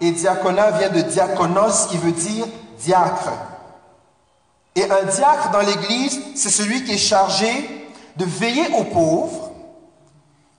Et 0.00 0.12
diaconat 0.12 0.70
vient 0.72 0.88
de 0.88 1.02
diakonos 1.02 1.86
qui 1.88 1.98
veut 1.98 2.12
dire 2.12 2.46
diacre. 2.78 3.32
Et 4.74 4.90
un 4.90 5.02
diacre 5.04 5.50
dans 5.50 5.60
l'Église, 5.60 6.20
c'est 6.34 6.50
celui 6.50 6.84
qui 6.84 6.92
est 6.92 6.98
chargé 6.98 7.90
de 8.16 8.24
veiller 8.24 8.74
aux 8.76 8.84
pauvres 8.84 9.50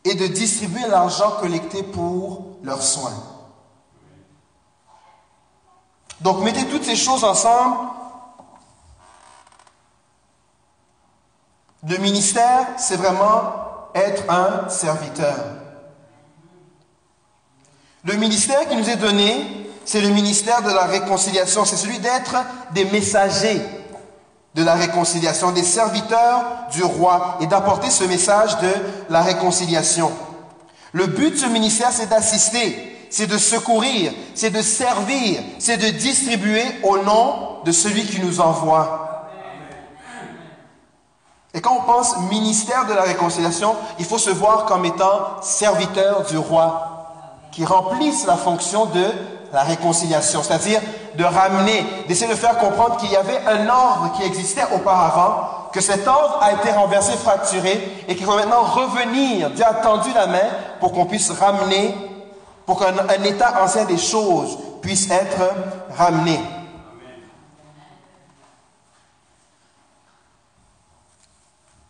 et 0.04 0.16
de 0.16 0.28
distribuer 0.28 0.88
l'argent 0.88 1.32
collecté 1.40 1.84
pour 1.84 2.58
leurs 2.64 2.82
soins. 2.82 3.24
Donc 6.22 6.44
mettez 6.44 6.66
toutes 6.68 6.84
ces 6.84 6.96
choses 6.96 7.24
ensemble. 7.24 7.78
Le 11.88 11.98
ministère, 11.98 12.68
c'est 12.78 12.98
vraiment 12.98 13.90
être 13.96 14.30
un 14.30 14.70
serviteur. 14.70 15.36
Le 18.04 18.16
ministère 18.16 18.68
qui 18.68 18.76
nous 18.76 18.90
est 18.90 18.96
donné, 18.96 19.46
c'est 19.86 20.02
le 20.02 20.10
ministère 20.10 20.64
de 20.64 20.72
la 20.72 20.86
réconciliation. 20.86 21.66
C'est 21.66 21.76
celui 21.78 22.00
d'être 22.00 22.36
des 22.74 22.86
messagers 22.86 23.62
de 24.56 24.64
la 24.64 24.74
réconciliation, 24.74 25.52
des 25.52 25.64
serviteurs 25.64 26.44
du 26.72 26.84
roi 26.84 27.38
et 27.42 27.48
d'apporter 27.48 27.90
ce 27.90 28.04
message 28.04 28.58
de 28.60 28.72
la 29.10 29.22
réconciliation. 29.22 30.12
Le 30.94 31.08
but 31.08 31.32
de 31.32 31.38
ce 31.38 31.46
ministère, 31.46 31.92
c'est 31.92 32.10
d'assister, 32.10 33.08
c'est 33.10 33.28
de 33.28 33.38
secourir, 33.38 34.12
c'est 34.36 34.50
de 34.50 34.62
servir, 34.62 35.42
c'est 35.60 35.78
de 35.78 35.90
distribuer 35.90 36.64
au 36.84 36.98
nom 36.98 37.60
de 37.64 37.72
celui 37.72 38.04
qui 38.06 38.20
nous 38.20 38.42
envoie. 38.42 39.30
Et 41.54 41.62
quand 41.62 41.78
on 41.78 41.84
pense 41.84 42.18
ministère 42.30 42.88
de 42.88 42.94
la 42.94 43.04
réconciliation, 43.04 43.76
il 44.00 44.06
faut 44.06 44.18
se 44.18 44.30
voir 44.30 44.66
comme 44.66 44.86
étant 44.86 45.42
serviteur 45.42 46.26
du 46.26 46.38
roi, 46.38 46.91
qui 47.52 47.66
remplissent 47.66 48.26
la 48.26 48.38
fonction 48.38 48.86
de 48.86 49.06
la 49.54 49.64
réconciliation, 49.64 50.42
c'est-à-dire 50.44 50.80
de 51.16 51.24
ramener, 51.24 51.86
d'essayer 52.08 52.32
de 52.32 52.38
faire 52.38 52.58
comprendre 52.58 52.98
qu'il 52.98 53.12
y 53.12 53.18
avait 53.18 53.42
un 53.46 53.68
ordre 53.68 54.14
qui 54.16 54.24
existait 54.24 54.66
auparavant, 54.74 55.70
que 55.74 55.82
cet 55.82 56.08
ordre 56.08 56.40
a 56.42 56.54
été 56.54 56.72
renversé, 56.72 57.14
fracturé, 57.14 58.04
et 58.08 58.16
qu'il 58.16 58.26
faut 58.26 58.36
maintenant 58.36 58.62
revenir, 58.62 59.50
Dieu 59.52 59.66
a 59.66 59.74
tendu 59.76 60.12
la 60.14 60.28
main 60.28 60.50
pour 60.80 60.94
qu'on 60.94 61.06
puisse 61.06 61.32
ramener, 61.32 61.96
pour 62.66 62.80
qu'un 62.80 63.24
état 63.24 63.62
ancien 63.62 63.86
des 63.86 63.98
choses 63.98 64.58
puisse 64.82 65.10
être 65.12 65.54
ramené. 65.98 66.40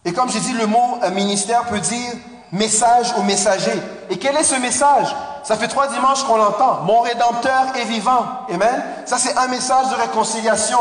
Et 0.03 0.13
comme 0.13 0.31
j'ai 0.31 0.39
dit, 0.39 0.53
le 0.53 0.65
mot 0.65 0.97
ministère 1.13 1.65
peut 1.65 1.79
dire 1.79 2.13
message 2.51 3.13
ou 3.17 3.21
messager. 3.23 3.79
Et 4.09 4.17
quel 4.17 4.35
est 4.35 4.43
ce 4.43 4.55
message? 4.55 5.15
Ça 5.43 5.55
fait 5.55 5.67
trois 5.67 5.87
dimanches 5.87 6.23
qu'on 6.23 6.37
l'entend. 6.37 6.81
Mon 6.83 7.01
Rédempteur 7.01 7.75
est 7.75 7.85
vivant. 7.85 8.25
Amen. 8.53 8.83
Ça, 9.05 9.17
c'est 9.17 9.37
un 9.37 9.47
message 9.47 9.89
de 9.89 9.95
réconciliation. 9.95 10.79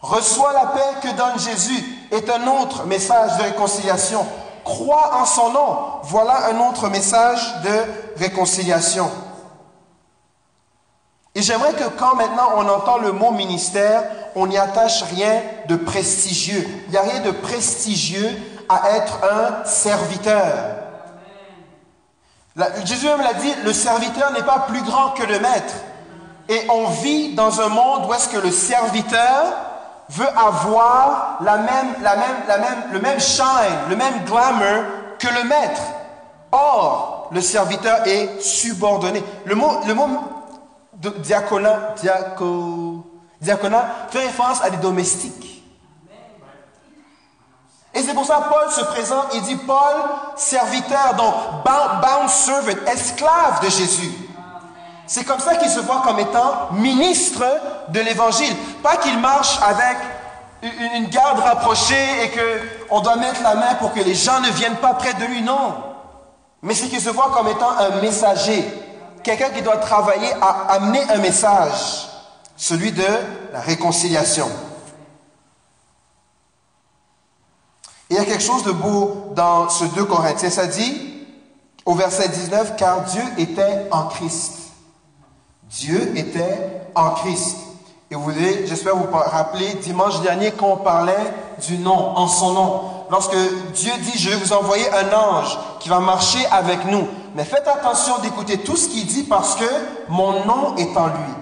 Reçois 0.00 0.52
la 0.52 0.66
paix 0.66 1.00
que 1.02 1.16
donne 1.16 1.38
Jésus 1.38 1.84
est 2.10 2.30
un 2.30 2.46
autre 2.46 2.84
message 2.84 3.36
de 3.38 3.42
réconciliation. 3.42 4.26
Crois 4.64 5.20
en 5.20 5.24
son 5.24 5.50
nom. 5.50 5.78
Voilà 6.04 6.48
un 6.50 6.68
autre 6.68 6.88
message 6.88 7.40
de 7.64 8.20
réconciliation. 8.20 9.10
Et 11.34 11.42
j'aimerais 11.42 11.74
que 11.74 11.88
quand 11.98 12.14
maintenant 12.14 12.50
on 12.56 12.68
entend 12.68 12.98
le 12.98 13.12
mot 13.12 13.30
ministère, 13.30 14.04
on 14.34 14.46
n'y 14.46 14.56
attache 14.56 15.02
rien 15.02 15.42
de 15.68 15.76
prestigieux. 15.76 16.66
Il 16.86 16.92
n'y 16.92 16.96
a 16.96 17.02
rien 17.02 17.20
de 17.20 17.30
prestigieux 17.30 18.30
à 18.68 18.92
être 18.92 19.20
un 19.22 19.64
serviteur. 19.66 20.85
Jésus 22.84 23.06
même 23.06 23.20
l'a 23.20 23.34
dit, 23.34 23.52
le 23.64 23.72
serviteur 23.72 24.32
n'est 24.32 24.42
pas 24.42 24.60
plus 24.68 24.82
grand 24.82 25.10
que 25.10 25.24
le 25.24 25.38
maître. 25.38 25.74
Et 26.48 26.60
on 26.70 26.86
vit 26.86 27.34
dans 27.34 27.60
un 27.60 27.68
monde 27.68 28.06
où 28.08 28.14
est-ce 28.14 28.28
que 28.28 28.38
le 28.38 28.50
serviteur 28.50 29.52
veut 30.08 30.28
avoir 30.36 31.38
le 31.40 33.00
même 33.00 33.20
shine, 33.20 33.44
le 33.90 33.96
même 33.96 34.24
glamour 34.24 34.84
que 35.18 35.26
le 35.26 35.44
maître. 35.44 35.82
Or, 36.52 37.28
le 37.32 37.40
serviteur 37.40 38.06
est 38.06 38.40
subordonné. 38.40 39.22
Le 39.44 39.54
mot, 39.54 39.80
le 39.84 41.10
diaconat 41.20 41.96
fait 44.10 44.20
référence 44.20 44.62
à 44.62 44.70
des 44.70 44.76
domestiques. 44.78 45.55
Et 47.96 48.02
c'est 48.02 48.12
pour 48.12 48.26
ça 48.26 48.36
que 48.36 48.54
Paul 48.54 48.70
se 48.70 48.84
présente, 48.84 49.28
il 49.32 49.40
dit 49.40 49.56
Paul, 49.56 49.94
serviteur, 50.36 51.14
donc 51.16 51.34
bound, 51.64 52.28
servant, 52.28 52.84
esclave 52.86 53.64
de 53.64 53.70
Jésus. 53.70 54.12
C'est 55.06 55.24
comme 55.24 55.40
ça 55.40 55.56
qu'il 55.56 55.70
se 55.70 55.80
voit 55.80 56.02
comme 56.04 56.18
étant 56.18 56.72
ministre 56.72 57.42
de 57.88 58.00
l'évangile. 58.00 58.54
Pas 58.82 58.98
qu'il 58.98 59.18
marche 59.18 59.58
avec 59.66 59.96
une 60.94 61.06
garde 61.06 61.38
rapprochée 61.38 62.24
et 62.24 62.32
qu'on 62.88 63.00
doit 63.00 63.16
mettre 63.16 63.42
la 63.42 63.54
main 63.54 63.74
pour 63.76 63.94
que 63.94 64.00
les 64.00 64.14
gens 64.14 64.40
ne 64.40 64.50
viennent 64.50 64.76
pas 64.76 64.92
près 64.92 65.14
de 65.14 65.24
lui, 65.24 65.40
non. 65.40 65.76
Mais 66.60 66.74
c'est 66.74 66.88
qu'il 66.88 67.00
se 67.00 67.08
voit 67.08 67.30
comme 67.32 67.48
étant 67.48 67.70
un 67.78 68.02
messager, 68.02 68.62
quelqu'un 69.22 69.48
qui 69.48 69.62
doit 69.62 69.78
travailler 69.78 70.34
à 70.42 70.74
amener 70.74 71.02
un 71.08 71.18
message, 71.18 72.08
celui 72.58 72.92
de 72.92 73.06
la 73.54 73.60
réconciliation. 73.60 74.50
Il 78.10 78.16
y 78.16 78.18
a 78.18 78.24
quelque 78.24 78.42
chose 78.42 78.62
de 78.64 78.72
beau 78.72 79.32
dans 79.34 79.68
ce 79.68 79.84
2 79.84 80.04
Corinthiens. 80.04 80.50
Ça 80.50 80.66
dit, 80.66 81.24
au 81.84 81.94
verset 81.94 82.28
19, 82.28 82.76
car 82.76 83.02
Dieu 83.04 83.22
était 83.38 83.88
en 83.90 84.04
Christ. 84.04 84.52
Dieu 85.70 86.12
était 86.16 86.82
en 86.94 87.10
Christ. 87.10 87.56
Et 88.10 88.14
vous 88.14 88.22
voulez, 88.22 88.66
j'espère 88.66 88.96
vous 88.96 89.08
rappeler, 89.10 89.74
dimanche 89.82 90.20
dernier, 90.20 90.52
quand 90.52 90.68
on 90.68 90.76
parlait 90.76 91.32
du 91.66 91.78
nom, 91.78 92.16
en 92.16 92.28
son 92.28 92.52
nom. 92.52 92.80
Lorsque 93.10 93.36
Dieu 93.74 93.92
dit, 94.00 94.18
je 94.18 94.30
vais 94.30 94.36
vous 94.36 94.52
envoyer 94.52 94.84
un 94.92 95.12
ange 95.12 95.58
qui 95.80 95.88
va 95.88 95.98
marcher 95.98 96.44
avec 96.52 96.84
nous. 96.86 97.08
Mais 97.34 97.44
faites 97.44 97.66
attention 97.66 98.18
d'écouter 98.18 98.58
tout 98.58 98.76
ce 98.76 98.88
qu'il 98.88 99.06
dit 99.06 99.24
parce 99.24 99.56
que 99.56 99.64
mon 100.08 100.44
nom 100.44 100.76
est 100.76 100.96
en 100.96 101.08
lui. 101.08 101.34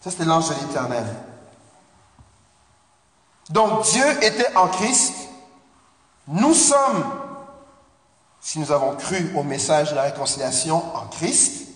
Ça, 0.00 0.10
c'était 0.10 0.24
l'ange 0.24 0.48
de 0.48 0.54
l'éternel. 0.54 1.04
Donc 3.50 3.84
Dieu 3.84 4.04
était 4.22 4.56
en 4.56 4.68
Christ 4.68 5.14
Nous 6.28 6.54
sommes, 6.54 7.04
si 8.40 8.58
nous 8.58 8.72
avons 8.72 8.96
cru 8.96 9.32
au 9.36 9.42
message 9.42 9.90
de 9.90 9.96
la 9.96 10.02
réconciliation 10.02 10.82
en 10.94 11.06
Christ, 11.06 11.68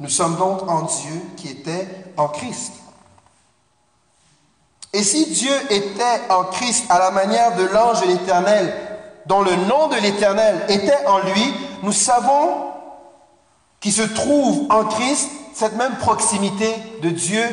nous 0.00 0.08
sommes 0.08 0.36
donc 0.36 0.68
en 0.68 0.82
Dieu 0.82 1.22
qui 1.36 1.48
était 1.48 1.86
en 2.16 2.28
Christ. 2.28 2.72
Et 4.94 5.02
si 5.02 5.26
Dieu 5.30 5.54
était 5.70 6.20
en 6.28 6.44
Christ 6.44 6.84
à 6.90 6.98
la 6.98 7.10
manière 7.10 7.56
de 7.56 7.64
l'ange 7.64 8.00
de 8.02 8.08
l'Éternel, 8.08 8.74
dont 9.26 9.42
le 9.42 9.54
nom 9.54 9.88
de 9.88 9.96
l'Éternel 9.96 10.64
était 10.68 11.06
en 11.06 11.18
lui, 11.20 11.54
nous 11.82 11.92
savons 11.92 12.72
qu'il 13.80 13.92
se 13.92 14.02
trouve 14.02 14.70
en 14.70 14.84
Christ 14.84 15.30
cette 15.54 15.76
même 15.76 15.96
proximité 15.96 16.74
de 17.02 17.10
Dieu 17.10 17.44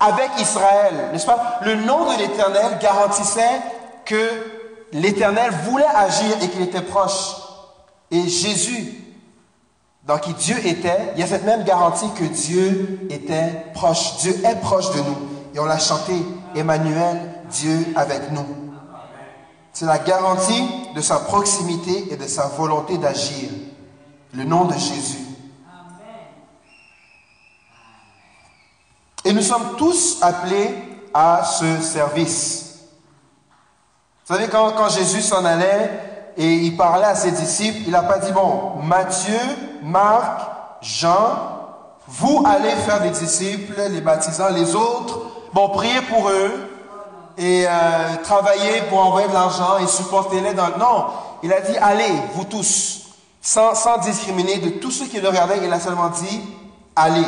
avec 0.00 0.30
Israël, 0.40 1.10
n'est-ce 1.12 1.26
pas? 1.26 1.60
Le 1.62 1.74
nom 1.74 2.10
de 2.10 2.18
l'Éternel 2.18 2.78
garantissait 2.80 3.60
que 4.06 4.30
l'Éternel 4.92 5.52
voulait 5.64 5.84
agir 5.94 6.36
et 6.42 6.48
qu'il 6.48 6.62
était 6.62 6.80
proche. 6.80 7.36
Et 8.10 8.26
Jésus, 8.26 8.94
dans 10.06 10.18
qui 10.18 10.32
Dieu 10.34 10.56
était, 10.66 11.12
il 11.14 11.20
y 11.20 11.22
a 11.22 11.26
cette 11.26 11.44
même 11.44 11.64
garantie 11.64 12.10
que 12.16 12.24
Dieu 12.24 13.06
était 13.10 13.66
proche. 13.74 14.16
Dieu 14.18 14.34
est 14.44 14.60
proche 14.60 14.90
de 14.92 15.00
nous. 15.00 15.18
Et 15.54 15.58
on 15.60 15.66
l'a 15.66 15.78
chanté, 15.78 16.14
Emmanuel, 16.56 17.20
Dieu 17.50 17.86
avec 17.94 18.32
nous. 18.32 18.46
C'est 19.72 19.86
la 19.86 19.98
garantie 19.98 20.64
de 20.96 21.00
sa 21.00 21.18
proximité 21.18 22.12
et 22.12 22.16
de 22.16 22.26
sa 22.26 22.46
volonté 22.46 22.98
d'agir. 22.98 23.50
Le 24.32 24.44
nom 24.44 24.64
de 24.64 24.74
Jésus. 24.74 25.29
Et 29.24 29.32
nous 29.32 29.42
sommes 29.42 29.76
tous 29.76 30.18
appelés 30.22 30.74
à 31.12 31.42
ce 31.44 31.80
service. 31.82 32.78
Vous 34.26 34.34
savez, 34.34 34.48
quand, 34.48 34.72
quand 34.72 34.88
Jésus 34.88 35.22
s'en 35.22 35.44
allait 35.44 35.90
et 36.36 36.52
il 36.54 36.76
parlait 36.76 37.06
à 37.06 37.14
ses 37.14 37.32
disciples, 37.32 37.80
il 37.86 37.90
n'a 37.90 38.02
pas 38.02 38.18
dit, 38.18 38.32
bon, 38.32 38.76
Matthieu, 38.82 39.38
Marc, 39.82 40.40
Jean, 40.80 41.60
vous 42.06 42.42
allez 42.46 42.70
faire 42.70 43.02
des 43.02 43.10
disciples, 43.10 43.74
les 43.90 44.00
baptisants, 44.00 44.50
les 44.50 44.74
autres, 44.74 45.20
bon, 45.52 45.68
priez 45.68 46.00
pour 46.02 46.28
eux 46.30 46.70
et 47.36 47.66
euh, 47.66 48.16
travaillez 48.22 48.82
pour 48.88 48.98
envoyer 49.00 49.28
de 49.28 49.32
l'argent 49.32 49.78
et 49.78 49.86
supportez-les 49.86 50.54
dans... 50.54 50.76
Non, 50.78 51.06
il 51.42 51.52
a 51.52 51.60
dit, 51.60 51.76
allez, 51.76 52.12
vous 52.34 52.44
tous, 52.44 53.02
sans, 53.40 53.74
sans 53.74 53.98
discriminer 53.98 54.58
de 54.58 54.70
tous 54.70 54.90
ceux 54.90 55.06
qui 55.06 55.20
le 55.20 55.28
regardaient, 55.28 55.60
il 55.62 55.72
a 55.72 55.80
seulement 55.80 56.08
dit, 56.08 56.40
allez. 56.96 57.26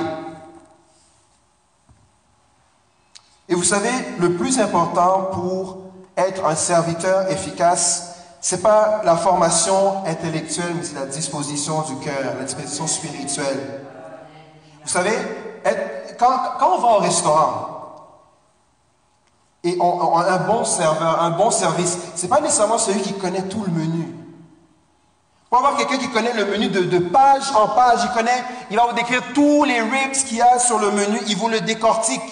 Et 3.52 3.54
vous 3.54 3.64
savez, 3.64 3.90
le 4.18 4.32
plus 4.32 4.58
important 4.60 5.28
pour 5.30 5.76
être 6.16 6.46
un 6.46 6.54
serviteur 6.54 7.30
efficace, 7.30 8.14
c'est 8.40 8.62
pas 8.62 9.02
la 9.04 9.14
formation 9.14 10.06
intellectuelle, 10.06 10.72
mais 10.74 10.82
c'est 10.82 10.94
la 10.94 11.04
disposition 11.04 11.82
du 11.82 11.96
cœur, 11.96 12.34
la 12.38 12.44
disposition 12.44 12.86
spirituelle. 12.86 13.82
Vous 14.82 14.88
savez, 14.88 15.12
quand, 16.18 16.30
on 16.62 16.78
va 16.78 16.88
au 16.96 16.98
restaurant 17.00 17.68
et 19.64 19.76
on, 19.78 20.16
a 20.16 20.32
un 20.32 20.46
bon 20.46 20.64
serveur, 20.64 21.22
un 21.22 21.32
bon 21.32 21.50
service, 21.50 21.98
c'est 22.14 22.28
pas 22.28 22.40
nécessairement 22.40 22.78
celui 22.78 23.02
qui 23.02 23.12
connaît 23.12 23.42
tout 23.42 23.64
le 23.66 23.70
menu. 23.72 24.14
On 25.50 25.56
va 25.60 25.68
avoir 25.68 25.76
quelqu'un 25.76 25.98
qui 25.98 26.08
connaît 26.08 26.32
le 26.32 26.46
menu 26.46 26.68
de, 26.68 26.84
de, 26.84 26.98
page 27.00 27.52
en 27.54 27.68
page, 27.68 28.00
il 28.02 28.16
connaît, 28.16 28.44
il 28.70 28.78
va 28.78 28.86
vous 28.86 28.94
décrire 28.94 29.22
tous 29.34 29.64
les 29.64 29.82
ribs 29.82 30.12
qu'il 30.26 30.38
y 30.38 30.40
a 30.40 30.58
sur 30.58 30.78
le 30.78 30.90
menu, 30.90 31.20
il 31.26 31.36
vous 31.36 31.48
le 31.48 31.60
décortique. 31.60 32.22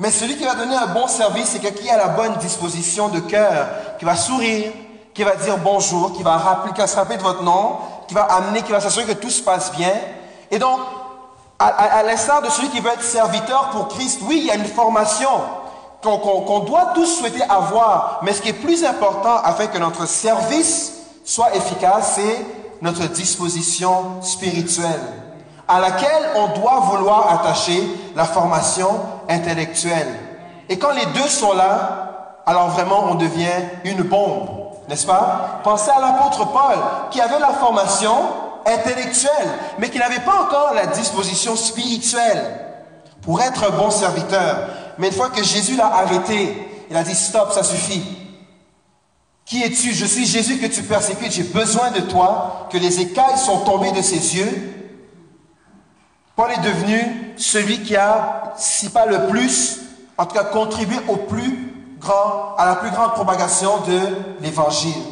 Mais 0.00 0.10
celui 0.10 0.34
qui 0.36 0.44
va 0.44 0.54
donner 0.54 0.74
un 0.74 0.86
bon 0.86 1.06
service, 1.06 1.50
c'est 1.50 1.58
quelqu'un 1.58 1.82
qui 1.82 1.90
a 1.90 1.98
la 1.98 2.08
bonne 2.08 2.34
disposition 2.36 3.08
de 3.08 3.20
cœur, 3.20 3.68
qui 3.98 4.06
va 4.06 4.16
sourire, 4.16 4.72
qui 5.12 5.22
va 5.22 5.36
dire 5.36 5.58
bonjour, 5.58 6.14
qui 6.14 6.22
va, 6.22 6.38
rappeler, 6.38 6.72
qui 6.72 6.80
va 6.80 6.86
se 6.86 6.96
rappeler 6.96 7.18
de 7.18 7.22
votre 7.22 7.42
nom, 7.42 7.76
qui 8.08 8.14
va 8.14 8.22
amener, 8.22 8.62
qui 8.62 8.72
va 8.72 8.80
s'assurer 8.80 9.04
que 9.04 9.12
tout 9.20 9.28
se 9.28 9.42
passe 9.42 9.70
bien. 9.72 9.92
Et 10.50 10.58
donc, 10.58 10.80
à, 11.58 12.02
l'instar 12.02 12.40
de 12.40 12.48
celui 12.48 12.70
qui 12.70 12.80
veut 12.80 12.90
être 12.90 13.02
serviteur 13.02 13.68
pour 13.72 13.88
Christ, 13.88 14.20
oui, 14.22 14.38
il 14.38 14.46
y 14.46 14.50
a 14.50 14.54
une 14.54 14.64
formation 14.64 15.28
qu'on 16.00 16.60
doit 16.60 16.92
tous 16.94 17.18
souhaiter 17.18 17.42
avoir. 17.42 18.20
Mais 18.22 18.32
ce 18.32 18.40
qui 18.40 18.48
est 18.48 18.54
plus 18.54 18.86
important 18.86 19.36
afin 19.44 19.66
que 19.66 19.76
notre 19.76 20.08
service 20.08 20.94
soit 21.26 21.54
efficace, 21.54 22.12
c'est 22.14 22.46
notre 22.80 23.06
disposition 23.06 24.22
spirituelle 24.22 25.20
à 25.70 25.78
laquelle 25.78 26.30
on 26.34 26.48
doit 26.58 26.80
vouloir 26.80 27.32
attacher 27.32 27.88
la 28.16 28.24
formation 28.24 28.88
intellectuelle. 29.30 30.08
Et 30.68 30.78
quand 30.78 30.92
les 30.92 31.06
deux 31.06 31.28
sont 31.28 31.54
là, 31.54 32.42
alors 32.44 32.68
vraiment 32.70 33.04
on 33.10 33.14
devient 33.14 33.48
une 33.84 34.02
bombe, 34.02 34.48
n'est-ce 34.88 35.06
pas? 35.06 35.60
Pensez 35.64 35.90
à 35.90 36.00
l'apôtre 36.00 36.52
Paul 36.52 36.76
qui 37.10 37.20
avait 37.20 37.38
la 37.38 37.54
formation 37.54 38.14
intellectuelle, 38.66 39.48
mais 39.78 39.88
qui 39.88 39.98
n'avait 39.98 40.20
pas 40.20 40.42
encore 40.42 40.74
la 40.74 40.86
disposition 40.86 41.56
spirituelle 41.56 42.42
pour 43.22 43.40
être 43.40 43.64
un 43.64 43.70
bon 43.70 43.90
serviteur. 43.90 44.68
Mais 44.98 45.08
une 45.08 45.14
fois 45.14 45.30
que 45.30 45.42
Jésus 45.42 45.76
l'a 45.76 45.86
arrêté, 45.86 46.86
il 46.90 46.96
a 46.96 47.02
dit 47.02 47.14
stop, 47.14 47.52
ça 47.52 47.62
suffit. 47.62 48.02
Qui 49.46 49.62
es-tu? 49.62 49.92
Je 49.92 50.04
suis 50.04 50.26
Jésus 50.26 50.58
que 50.58 50.66
tu 50.66 50.82
persécutes. 50.82 51.32
J'ai 51.32 51.42
besoin 51.42 51.90
de 51.90 52.00
toi, 52.00 52.68
que 52.70 52.78
les 52.78 53.00
écailles 53.00 53.38
sont 53.38 53.60
tombées 53.60 53.92
de 53.92 54.02
ses 54.02 54.36
yeux 54.36 54.80
Paul 56.40 56.52
est 56.52 56.62
devenu 56.62 57.34
celui 57.36 57.82
qui 57.82 57.96
a, 57.96 58.39
si 58.56 58.90
pas 58.90 59.06
le 59.06 59.28
plus, 59.28 59.80
en 60.16 60.26
tout 60.26 60.34
cas 60.34 60.44
contribué 60.44 60.96
au 61.08 61.16
plus 61.16 61.72
grand, 61.98 62.54
à 62.56 62.66
la 62.66 62.76
plus 62.76 62.90
grande 62.90 63.12
propagation 63.12 63.78
de 63.86 64.00
l'évangile. 64.40 65.02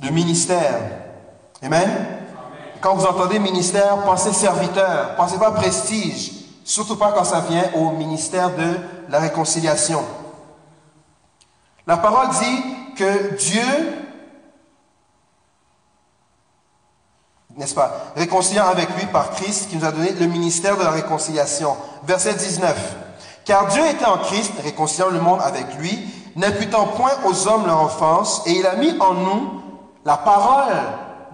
De 0.00 0.10
ministère. 0.10 0.80
Amen. 1.62 1.90
Quand 2.80 2.96
vous 2.96 3.06
entendez 3.06 3.38
ministère, 3.38 3.98
pensez 3.98 4.32
serviteur, 4.32 5.14
pensez 5.14 5.38
pas 5.38 5.52
prestige, 5.52 6.32
surtout 6.64 6.96
pas 6.96 7.12
quand 7.12 7.24
ça 7.24 7.40
vient 7.40 7.70
au 7.76 7.90
ministère 7.90 8.50
de 8.50 8.76
la 9.08 9.20
réconciliation. 9.20 10.02
La 11.86 11.96
parole 11.96 12.28
dit 12.30 12.94
que 12.96 13.36
Dieu 13.36 13.62
n'est-ce 17.56 17.74
pas? 17.74 18.12
Réconciliant 18.16 18.66
avec 18.66 18.88
lui 18.96 19.06
par 19.06 19.30
Christ 19.30 19.68
qui 19.68 19.76
nous 19.76 19.84
a 19.84 19.92
donné 19.92 20.12
le 20.12 20.26
ministère 20.26 20.76
de 20.76 20.82
la 20.82 20.90
réconciliation. 20.90 21.76
Verset 22.04 22.34
19. 22.34 22.96
Car 23.44 23.66
Dieu 23.68 23.82
était 23.86 24.04
en 24.04 24.18
Christ, 24.18 24.52
réconciliant 24.62 25.10
le 25.10 25.20
monde 25.20 25.40
avec 25.42 25.74
lui, 25.78 25.98
n'imputant 26.36 26.86
point 26.86 27.12
aux 27.26 27.48
hommes 27.48 27.66
leur 27.66 27.82
offense, 27.84 28.42
et 28.46 28.52
il 28.52 28.66
a 28.66 28.76
mis 28.76 28.94
en 29.00 29.14
nous 29.14 29.60
la 30.04 30.16
parole 30.16 30.74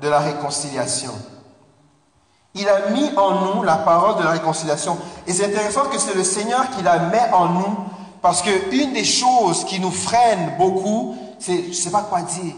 de 0.00 0.08
la 0.08 0.18
réconciliation. 0.18 1.12
Il 2.54 2.68
a 2.68 2.90
mis 2.90 3.10
en 3.16 3.54
nous 3.54 3.62
la 3.62 3.76
parole 3.76 4.16
de 4.16 4.24
la 4.24 4.30
réconciliation. 4.30 4.98
Et 5.26 5.32
c'est 5.32 5.46
intéressant 5.46 5.84
que 5.84 5.98
c'est 5.98 6.14
le 6.14 6.24
Seigneur 6.24 6.70
qui 6.70 6.82
la 6.82 6.98
met 6.98 7.30
en 7.32 7.46
nous, 7.50 7.76
parce 8.22 8.42
que 8.42 8.74
une 8.74 8.92
des 8.94 9.04
choses 9.04 9.64
qui 9.64 9.78
nous 9.78 9.92
freine 9.92 10.54
beaucoup, 10.58 11.14
c'est 11.38 11.64
je 11.64 11.68
ne 11.68 11.72
sais 11.72 11.90
pas 11.90 12.02
quoi 12.02 12.22
dire. 12.22 12.54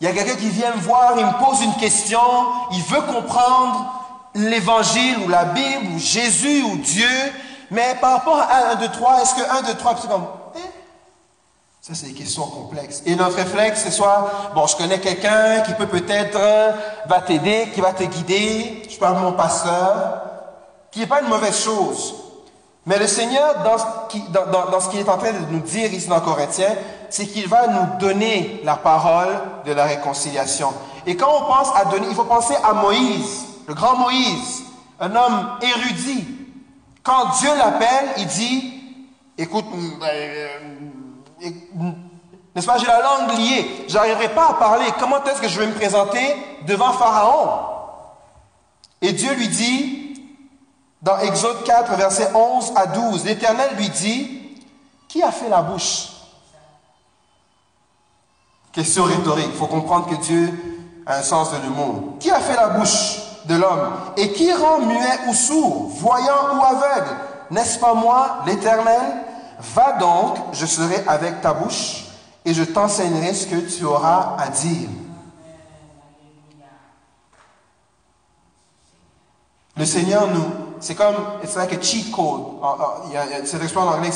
Il 0.00 0.06
y 0.06 0.10
a 0.10 0.12
quelqu'un 0.12 0.36
qui 0.36 0.50
vient 0.50 0.74
me 0.74 0.80
voir, 0.80 1.14
il 1.16 1.24
me 1.24 1.44
pose 1.44 1.62
une 1.62 1.74
question, 1.74 2.20
il 2.72 2.82
veut 2.82 3.00
comprendre 3.00 3.92
l'évangile 4.34 5.18
ou 5.24 5.28
la 5.28 5.46
Bible 5.46 5.94
ou 5.94 5.98
Jésus 5.98 6.62
ou 6.64 6.76
Dieu, 6.76 7.08
mais 7.70 7.96
par 8.00 8.12
rapport 8.12 8.38
à 8.38 8.72
1, 8.72 8.74
2, 8.76 8.88
3, 8.88 9.22
est-ce 9.22 9.34
que 9.34 9.58
1, 9.58 9.62
2, 9.62 9.74
3, 9.74 9.96
c'est 10.02 10.08
comme, 10.08 10.26
eh? 10.56 10.58
Ça, 11.80 11.94
c'est 11.94 12.06
des 12.06 12.14
questions 12.14 12.46
complexes. 12.46 13.02
Et 13.06 13.14
notre 13.14 13.36
réflexe, 13.36 13.82
c'est 13.84 13.90
soit, 13.90 14.50
bon, 14.54 14.66
je 14.66 14.76
connais 14.76 15.00
quelqu'un 15.00 15.60
qui 15.60 15.72
peut 15.72 15.86
peut-être, 15.86 16.36
euh, 16.36 16.72
va 17.06 17.20
t'aider, 17.20 17.70
qui 17.72 17.80
va 17.80 17.92
te 17.92 18.02
guider, 18.02 18.82
je 18.90 18.98
parle 18.98 19.16
de 19.16 19.20
mon 19.20 19.32
pasteur, 19.32 20.22
qui 20.90 21.00
n'est 21.00 21.06
pas 21.06 21.22
une 21.22 21.28
mauvaise 21.28 21.58
chose. 21.58 22.25
Mais 22.86 23.00
le 23.00 23.08
Seigneur, 23.08 23.64
dans 23.64 23.78
ce, 23.78 24.88
qu'il 24.90 25.00
est 25.00 25.08
en 25.08 25.18
train 25.18 25.32
de 25.32 25.50
nous 25.50 25.60
dire 25.60 25.92
ici 25.92 26.06
dans 26.06 26.20
Corinthiens, 26.20 26.74
c'est 27.10 27.26
qu'il 27.26 27.48
va 27.48 27.66
nous 27.66 27.98
donner 27.98 28.60
la 28.62 28.76
parole 28.76 29.40
de 29.64 29.72
la 29.72 29.86
réconciliation. 29.86 30.72
Et 31.04 31.16
quand 31.16 31.28
on 31.28 31.46
pense 31.46 31.68
à 31.74 31.86
donner, 31.86 32.06
il 32.08 32.14
faut 32.14 32.24
penser 32.24 32.54
à 32.62 32.74
Moïse, 32.74 33.44
le 33.66 33.74
grand 33.74 33.96
Moïse, 33.96 34.62
un 35.00 35.14
homme 35.16 35.50
érudit. 35.62 36.26
Quand 37.02 37.30
Dieu 37.40 37.50
l'appelle, 37.58 38.08
il 38.18 38.26
dit, 38.26 38.74
écoute, 39.36 39.66
mm, 39.72 39.98
ben, 39.98 40.06
euh, 40.12 40.48
n'est-ce 42.54 42.66
pas, 42.66 42.78
j'ai 42.78 42.86
la 42.86 43.02
langue 43.02 43.36
liée, 43.36 43.84
j'arriverai 43.88 44.28
pas 44.28 44.50
à 44.50 44.54
parler, 44.54 44.86
comment 45.00 45.22
est-ce 45.24 45.40
que 45.40 45.48
je 45.48 45.58
vais 45.58 45.66
me 45.66 45.74
présenter 45.74 46.36
devant 46.66 46.92
Pharaon? 46.92 47.48
Et 49.02 49.12
Dieu 49.12 49.34
lui 49.34 49.48
dit, 49.48 50.05
dans 51.02 51.18
Exode 51.18 51.62
4, 51.64 51.94
versets 51.94 52.30
11 52.34 52.72
à 52.74 52.86
12, 52.86 53.24
l'Éternel 53.24 53.76
lui 53.76 53.88
dit, 53.90 54.40
qui 55.08 55.22
a 55.22 55.30
fait 55.30 55.48
la 55.48 55.62
bouche? 55.62 56.08
Question 58.72 59.04
rhétorique. 59.04 59.48
Il 59.48 59.56
faut 59.56 59.66
comprendre 59.66 60.06
que 60.06 60.16
Dieu 60.16 60.52
a 61.06 61.16
un 61.16 61.22
sens 61.22 61.50
de 61.52 61.56
l'humour. 61.58 62.18
Qui 62.20 62.30
a 62.30 62.40
fait 62.40 62.56
la 62.56 62.68
bouche 62.68 63.18
de 63.46 63.54
l'homme? 63.54 63.92
Et 64.16 64.32
qui 64.32 64.52
rend 64.52 64.80
muet 64.80 65.20
ou 65.28 65.34
sourd, 65.34 65.88
voyant 65.94 66.58
ou 66.58 66.62
aveugle? 66.62 67.16
N'est-ce 67.50 67.78
pas 67.78 67.94
moi, 67.94 68.42
l'Éternel? 68.44 69.00
Va 69.58 69.92
donc, 69.92 70.36
je 70.52 70.66
serai 70.66 71.02
avec 71.06 71.40
ta 71.40 71.54
bouche 71.54 72.04
et 72.44 72.52
je 72.52 72.64
t'enseignerai 72.64 73.32
ce 73.32 73.46
que 73.46 73.56
tu 73.56 73.84
auras 73.84 74.36
à 74.38 74.48
dire. 74.48 74.90
Le 79.76 79.84
Seigneur 79.86 80.28
nous, 80.28 80.65
c'est 80.80 80.94
comme, 80.94 81.14
it's 81.42 81.56
like 81.56 81.72
a 81.72 81.80
cheat 81.80 82.10
code. 82.10 82.42
Il 83.06 83.12
y 83.12 83.16
a, 83.16 83.44
cette 83.44 83.62
expression 83.62 83.80
en 83.80 83.94
anglais, 83.94 84.10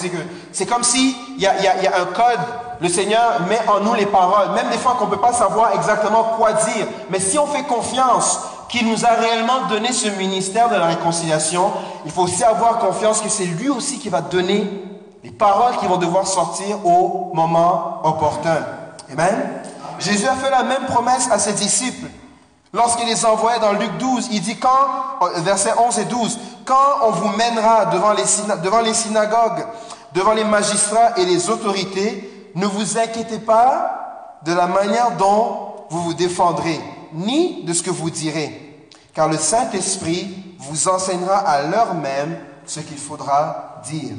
c'est 0.52 0.66
comme 0.66 0.82
si 0.82 1.16
il 1.36 1.42
y, 1.42 1.46
a, 1.46 1.56
il, 1.58 1.64
y 1.64 1.86
a, 1.86 2.00
un 2.00 2.06
code. 2.06 2.40
Le 2.80 2.88
Seigneur 2.88 3.40
met 3.48 3.60
en 3.68 3.80
nous 3.80 3.94
les 3.94 4.06
paroles, 4.06 4.52
même 4.54 4.70
des 4.70 4.78
fois 4.78 4.96
qu'on 4.98 5.06
ne 5.06 5.10
peut 5.10 5.20
pas 5.20 5.32
savoir 5.32 5.74
exactement 5.74 6.34
quoi 6.36 6.52
dire. 6.52 6.86
Mais 7.10 7.20
si 7.20 7.38
on 7.38 7.46
fait 7.46 7.64
confiance 7.64 8.40
qu'il 8.68 8.88
nous 8.88 9.04
a 9.04 9.10
réellement 9.10 9.66
donné 9.68 9.92
ce 9.92 10.08
ministère 10.08 10.68
de 10.70 10.76
la 10.76 10.86
réconciliation, 10.86 11.72
il 12.06 12.10
faut 12.10 12.22
aussi 12.22 12.44
avoir 12.44 12.78
confiance 12.78 13.20
que 13.20 13.28
c'est 13.28 13.44
lui 13.44 13.68
aussi 13.68 13.98
qui 13.98 14.08
va 14.08 14.20
donner 14.22 14.70
les 15.22 15.30
paroles 15.30 15.76
qui 15.78 15.86
vont 15.86 15.98
devoir 15.98 16.26
sortir 16.26 16.86
au 16.86 17.32
moment 17.34 18.00
opportun. 18.04 18.64
Amen. 19.12 19.62
Jésus 19.98 20.26
a 20.26 20.34
fait 20.34 20.50
la 20.50 20.62
même 20.62 20.86
promesse 20.86 21.28
à 21.30 21.38
ses 21.38 21.52
disciples. 21.52 22.06
Lorsqu'il 22.72 23.06
les 23.06 23.26
envoyait 23.26 23.58
dans 23.58 23.72
Luc 23.72 23.98
12, 23.98 24.28
il 24.30 24.40
dit 24.40 24.56
quand, 24.56 24.68
euh, 25.22 25.40
versets 25.40 25.72
11 25.76 25.98
et 25.98 26.04
12, 26.04 26.38
quand 26.70 27.08
on 27.08 27.10
vous 27.10 27.36
mènera 27.36 27.86
devant 27.86 28.12
les, 28.12 28.22
devant 28.62 28.80
les 28.80 28.94
synagogues, 28.94 29.66
devant 30.14 30.34
les 30.34 30.44
magistrats 30.44 31.18
et 31.18 31.24
les 31.24 31.50
autorités, 31.50 32.52
ne 32.54 32.64
vous 32.64 32.96
inquiétez 32.96 33.40
pas 33.40 34.38
de 34.44 34.52
la 34.52 34.68
manière 34.68 35.16
dont 35.16 35.74
vous 35.90 36.00
vous 36.04 36.14
défendrez, 36.14 36.80
ni 37.12 37.64
de 37.64 37.72
ce 37.72 37.82
que 37.82 37.90
vous 37.90 38.08
direz, 38.08 38.88
car 39.12 39.28
le 39.28 39.36
Saint-Esprit 39.36 40.54
vous 40.60 40.86
enseignera 40.86 41.38
à 41.38 41.62
l'heure 41.62 41.94
même 41.94 42.38
ce 42.66 42.78
qu'il 42.78 42.98
faudra 42.98 43.80
dire. 43.82 44.14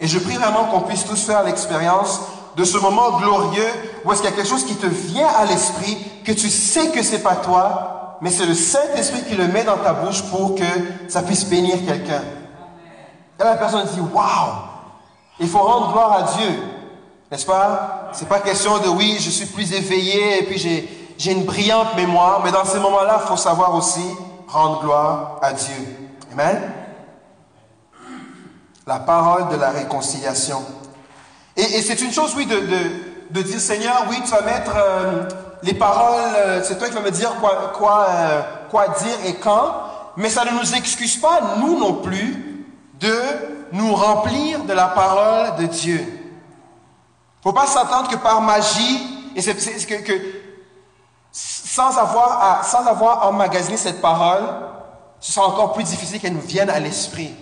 Et 0.00 0.08
je 0.08 0.18
prie 0.18 0.34
vraiment 0.34 0.64
qu'on 0.64 0.80
puisse 0.80 1.04
tous 1.04 1.24
faire 1.24 1.44
l'expérience 1.44 2.20
de 2.56 2.64
ce 2.64 2.78
moment 2.78 3.20
glorieux 3.20 3.68
où 4.04 4.10
est-ce 4.10 4.22
qu'il 4.22 4.30
y 4.30 4.32
a 4.32 4.36
quelque 4.36 4.50
chose 4.50 4.66
qui 4.66 4.74
te 4.74 4.86
vient 4.86 5.28
à 5.28 5.44
l'esprit, 5.44 5.96
que 6.24 6.32
tu 6.32 6.50
sais 6.50 6.88
que 6.88 7.04
c'est 7.04 7.22
pas 7.22 7.36
toi, 7.36 8.01
mais 8.22 8.30
c'est 8.30 8.46
le 8.46 8.54
Saint-Esprit 8.54 9.24
qui 9.24 9.34
le 9.34 9.48
met 9.48 9.64
dans 9.64 9.78
ta 9.78 9.92
bouche 9.92 10.22
pour 10.22 10.54
que 10.54 10.62
ça 11.08 11.22
puisse 11.22 11.44
bénir 11.44 11.74
quelqu'un. 11.84 12.22
Et 13.38 13.42
la 13.42 13.56
personne 13.56 13.84
dit, 13.92 14.00
waouh, 14.00 14.52
il 15.40 15.48
faut 15.48 15.58
rendre 15.58 15.90
gloire 15.90 16.12
à 16.12 16.22
Dieu. 16.38 16.62
N'est-ce 17.30 17.44
pas? 17.44 18.10
C'est 18.12 18.28
pas 18.28 18.38
question 18.38 18.78
de 18.78 18.88
oui, 18.88 19.16
je 19.18 19.28
suis 19.28 19.46
plus 19.46 19.72
éveillé 19.72 20.38
et 20.38 20.42
puis 20.44 20.56
j'ai, 20.56 21.32
une 21.32 21.44
brillante 21.44 21.96
mémoire, 21.96 22.42
mais 22.44 22.52
dans 22.52 22.64
ces 22.64 22.78
moments-là, 22.78 23.20
il 23.24 23.28
faut 23.28 23.36
savoir 23.36 23.74
aussi 23.74 24.04
rendre 24.46 24.82
gloire 24.82 25.38
à 25.42 25.52
Dieu. 25.52 25.74
Amen? 26.32 26.62
La 28.86 29.00
parole 29.00 29.48
de 29.48 29.56
la 29.56 29.70
réconciliation. 29.70 30.62
Et, 31.56 31.82
c'est 31.82 32.00
une 32.00 32.12
chose, 32.12 32.34
oui, 32.36 32.46
de, 32.46 32.60
de, 33.30 33.42
dire, 33.42 33.60
Seigneur, 33.60 34.04
oui, 34.08 34.16
tu 34.24 34.30
vas 34.30 34.42
mettre 34.42 34.72
euh, 34.76 35.24
les 35.62 35.74
paroles, 35.74 36.34
euh, 36.36 36.60
c'est 36.62 36.78
toi 36.78 36.88
qui 36.88 36.94
vas 36.94 37.00
me 37.00 37.10
dire 37.10 37.34
quoi, 37.40 37.72
quoi, 37.74 38.06
euh, 38.08 38.42
quoi 38.70 38.88
dire 38.88 39.16
et 39.26 39.34
quand, 39.36 39.74
mais 40.16 40.28
ça 40.28 40.44
ne 40.44 40.50
nous 40.50 40.74
excuse 40.74 41.16
pas, 41.16 41.56
nous 41.58 41.78
non 41.78 41.94
plus, 41.94 42.66
de 43.00 43.14
nous 43.72 43.94
remplir 43.94 44.64
de 44.64 44.72
la 44.72 44.88
parole 44.88 45.56
de 45.56 45.66
Dieu. 45.66 46.00
Il 46.00 47.48
ne 47.48 47.50
faut 47.50 47.52
pas 47.52 47.66
s'attendre 47.66 48.08
que 48.08 48.16
par 48.16 48.40
magie, 48.40 49.30
et 49.34 49.40
c'est 49.40 49.54
que, 49.54 50.02
que, 50.02 50.12
sans, 51.32 51.96
avoir 51.96 52.64
sans 52.64 52.86
avoir 52.86 53.26
emmagasiné 53.26 53.76
cette 53.76 54.00
parole, 54.00 54.44
ce 55.18 55.32
sera 55.32 55.46
encore 55.46 55.72
plus 55.72 55.84
difficile 55.84 56.20
qu'elle 56.20 56.34
nous 56.34 56.40
vienne 56.40 56.70
à 56.70 56.78
l'esprit. 56.78 57.32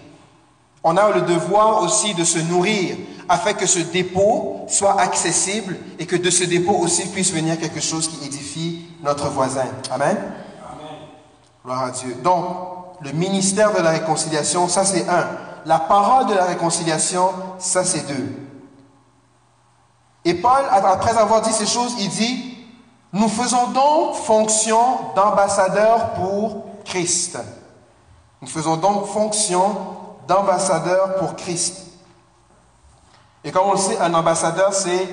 On 0.85 0.97
a 0.97 1.11
le 1.11 1.23
devoir 1.23 1.83
aussi 1.83 2.15
de 2.15 2.25
se 2.25 2.39
nourrir 2.39 2.97
afin 3.31 3.53
que 3.53 3.65
ce 3.65 3.79
dépôt 3.79 4.67
soit 4.67 5.01
accessible 5.01 5.77
et 6.01 6.05
que 6.05 6.17
de 6.17 6.31
ce 6.31 6.43
dépôt 6.43 6.75
aussi 6.75 7.07
puisse 7.07 7.33
venir 7.33 7.61
quelque 7.61 7.81
chose 7.81 8.09
qui 8.09 8.27
édifie 8.27 8.87
notre 9.05 9.29
voisin. 9.29 9.67
Amen? 9.93 10.17
Gloire 11.65 11.85
à 11.85 11.91
Dieu. 11.93 12.17
Donc, 12.25 12.45
le 13.01 13.13
ministère 13.13 13.73
de 13.73 13.81
la 13.81 13.91
réconciliation, 13.91 14.67
ça 14.67 14.85
c'est 14.85 15.09
un. 15.09 15.29
La 15.65 15.79
parole 15.79 16.27
de 16.27 16.35
la 16.35 16.45
réconciliation, 16.45 17.31
ça 17.61 17.85
c'est 17.85 18.05
deux. 18.09 18.35
Et 20.25 20.35
Paul, 20.35 20.65
après 20.69 21.17
avoir 21.17 21.41
dit 21.43 21.53
ces 21.53 21.67
choses, 21.67 21.95
il 22.01 22.09
dit, 22.09 22.57
nous 23.13 23.29
faisons 23.29 23.69
donc 23.69 24.17
fonction 24.17 24.81
d'ambassadeur 25.15 26.15
pour 26.15 26.65
Christ. 26.85 27.39
Nous 28.43 28.49
faisons 28.49 28.77
donc 28.77 29.07
fonction 29.07 29.77
d'ambassadeur 30.27 31.15
pour 31.15 31.37
Christ. 31.37 31.90
Et 33.43 33.53
comme 33.53 33.69
on 33.69 33.73
le 33.73 33.79
sait, 33.79 33.99
un 33.99 34.13
ambassadeur, 34.13 34.75
c'est 34.75 35.09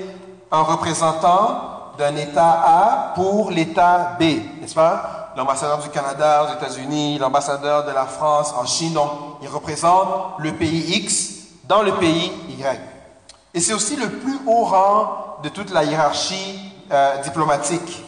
un 0.51 0.61
représentant 0.61 1.93
d'un 1.97 2.15
État 2.15 2.63
A 2.65 3.13
pour 3.15 3.51
l'État 3.51 4.15
B, 4.19 4.23
n'est-ce 4.61 4.75
pas? 4.75 5.31
L'ambassadeur 5.35 5.79
du 5.79 5.89
Canada 5.89 6.43
aux 6.43 6.53
États-Unis, 6.55 7.19
l'ambassadeur 7.19 7.85
de 7.85 7.91
la 7.91 8.05
France 8.05 8.53
en 8.53 8.65
Chine, 8.65 8.93
donc 8.93 9.11
il 9.41 9.47
représente 9.47 10.39
le 10.39 10.53
pays 10.53 10.97
X 10.97 11.29
dans 11.65 11.83
le 11.83 11.93
pays 11.93 12.31
Y. 12.49 12.79
Et 13.53 13.59
c'est 13.59 13.73
aussi 13.73 13.95
le 13.95 14.09
plus 14.09 14.39
haut 14.45 14.65
rang 14.65 15.37
de 15.43 15.49
toute 15.49 15.71
la 15.71 15.83
hiérarchie 15.83 16.59
euh, 16.91 17.21
diplomatique. 17.21 18.03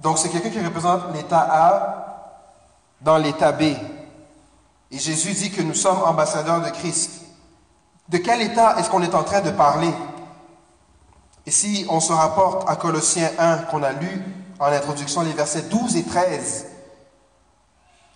Donc 0.00 0.18
c'est 0.18 0.28
quelqu'un 0.28 0.50
qui 0.50 0.64
représente 0.64 1.12
l'État 1.14 1.40
A 1.50 2.06
dans 3.00 3.16
l'État 3.16 3.52
B. 3.52 3.62
Et 4.90 4.98
Jésus 4.98 5.32
dit 5.32 5.50
que 5.50 5.62
nous 5.62 5.74
sommes 5.74 6.02
ambassadeurs 6.04 6.60
de 6.62 6.70
Christ. 6.70 7.22
De 8.08 8.18
quel 8.18 8.40
état 8.40 8.76
est-ce 8.78 8.88
qu'on 8.88 9.02
est 9.02 9.14
en 9.14 9.24
train 9.24 9.40
de 9.40 9.50
parler? 9.50 9.92
Et 11.44 11.50
si 11.50 11.86
on 11.88 12.00
se 12.00 12.12
rapporte 12.12 12.68
à 12.68 12.76
Colossiens 12.76 13.30
1 13.38 13.58
qu'on 13.70 13.82
a 13.82 13.92
lu 13.92 14.22
en 14.60 14.66
introduction, 14.66 15.22
les 15.22 15.32
versets 15.32 15.62
12 15.62 15.96
et 15.96 16.04
13, 16.04 16.66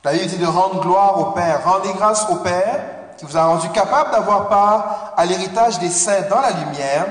la 0.04 0.12
Bible 0.12 0.26
dit 0.26 0.38
de 0.38 0.46
rendre 0.46 0.80
gloire 0.80 1.18
au 1.20 1.32
Père. 1.32 1.62
Rendez 1.64 1.92
grâce 1.92 2.26
au 2.30 2.36
Père 2.36 2.80
qui 3.18 3.26
vous 3.26 3.36
a 3.36 3.44
rendu 3.44 3.68
capable 3.70 4.12
d'avoir 4.12 4.48
part 4.48 5.12
à 5.16 5.26
l'héritage 5.26 5.78
des 5.78 5.90
saints 5.90 6.22
dans 6.30 6.40
la 6.40 6.52
lumière 6.52 7.06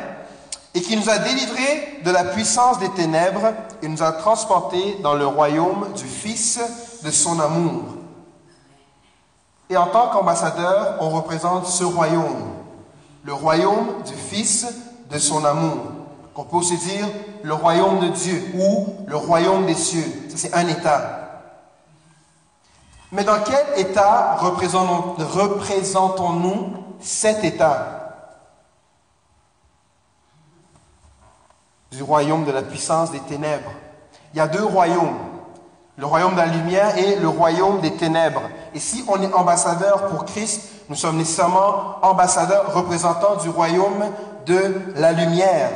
et 0.73 0.81
qui 0.81 0.95
nous 0.95 1.09
a 1.09 1.19
délivrés 1.19 1.99
de 2.03 2.11
la 2.11 2.23
puissance 2.23 2.79
des 2.79 2.89
ténèbres 2.89 3.53
et 3.81 3.87
nous 3.87 4.01
a 4.01 4.13
transportés 4.13 4.97
dans 5.03 5.13
le 5.13 5.27
royaume 5.27 5.91
du 5.93 6.05
Fils 6.05 6.59
de 7.03 7.11
son 7.11 7.39
amour 7.39 7.98
et 9.69 9.77
en 9.77 9.87
tant 9.87 10.09
qu'ambassadeur, 10.09 10.95
on 10.99 11.09
représente 11.09 11.67
ce 11.67 11.83
royaume, 11.83 12.53
le 13.23 13.33
royaume 13.33 14.01
du 14.03 14.13
Fils 14.13 14.65
de 15.11 15.19
son 15.19 15.45
amour, 15.45 15.77
qu'on 16.33 16.43
peut 16.43 16.57
aussi 16.57 16.77
dire 16.77 17.05
le 17.43 17.53
royaume 17.53 17.99
de 17.99 18.07
Dieu 18.07 18.43
ou 18.55 18.95
le 19.05 19.15
royaume 19.15 19.67
des 19.67 19.75
cieux. 19.75 20.27
Ça, 20.29 20.37
c'est 20.37 20.55
un 20.55 20.67
État. 20.67 21.17
Mais 23.11 23.23
dans 23.23 23.39
quel 23.43 23.79
État 23.79 24.37
représentons-nous 24.37 26.73
cet 26.99 27.43
État? 27.43 27.95
Du 31.91 32.03
royaume 32.03 32.45
de 32.45 32.51
la 32.51 32.61
puissance 32.61 33.09
des 33.11 33.19
ténèbres. 33.19 33.71
Il 34.33 34.37
y 34.37 34.41
a 34.41 34.47
deux 34.47 34.63
royaumes 34.63 35.17
le 35.99 36.05
royaume 36.05 36.31
de 36.31 36.37
la 36.37 36.45
lumière 36.45 36.97
et 36.97 37.17
le 37.17 37.27
royaume 37.27 37.81
des 37.81 37.91
ténèbres. 37.91 38.43
Et 38.73 38.79
si 38.79 39.03
on 39.09 39.21
est 39.21 39.33
ambassadeur 39.33 40.07
pour 40.07 40.23
Christ, 40.23 40.71
nous 40.87 40.95
sommes 40.95 41.17
nécessairement 41.17 41.97
ambassadeurs 42.01 42.73
représentants 42.73 43.35
du 43.35 43.49
royaume 43.49 44.05
de 44.45 44.81
la 44.95 45.11
lumière. 45.11 45.69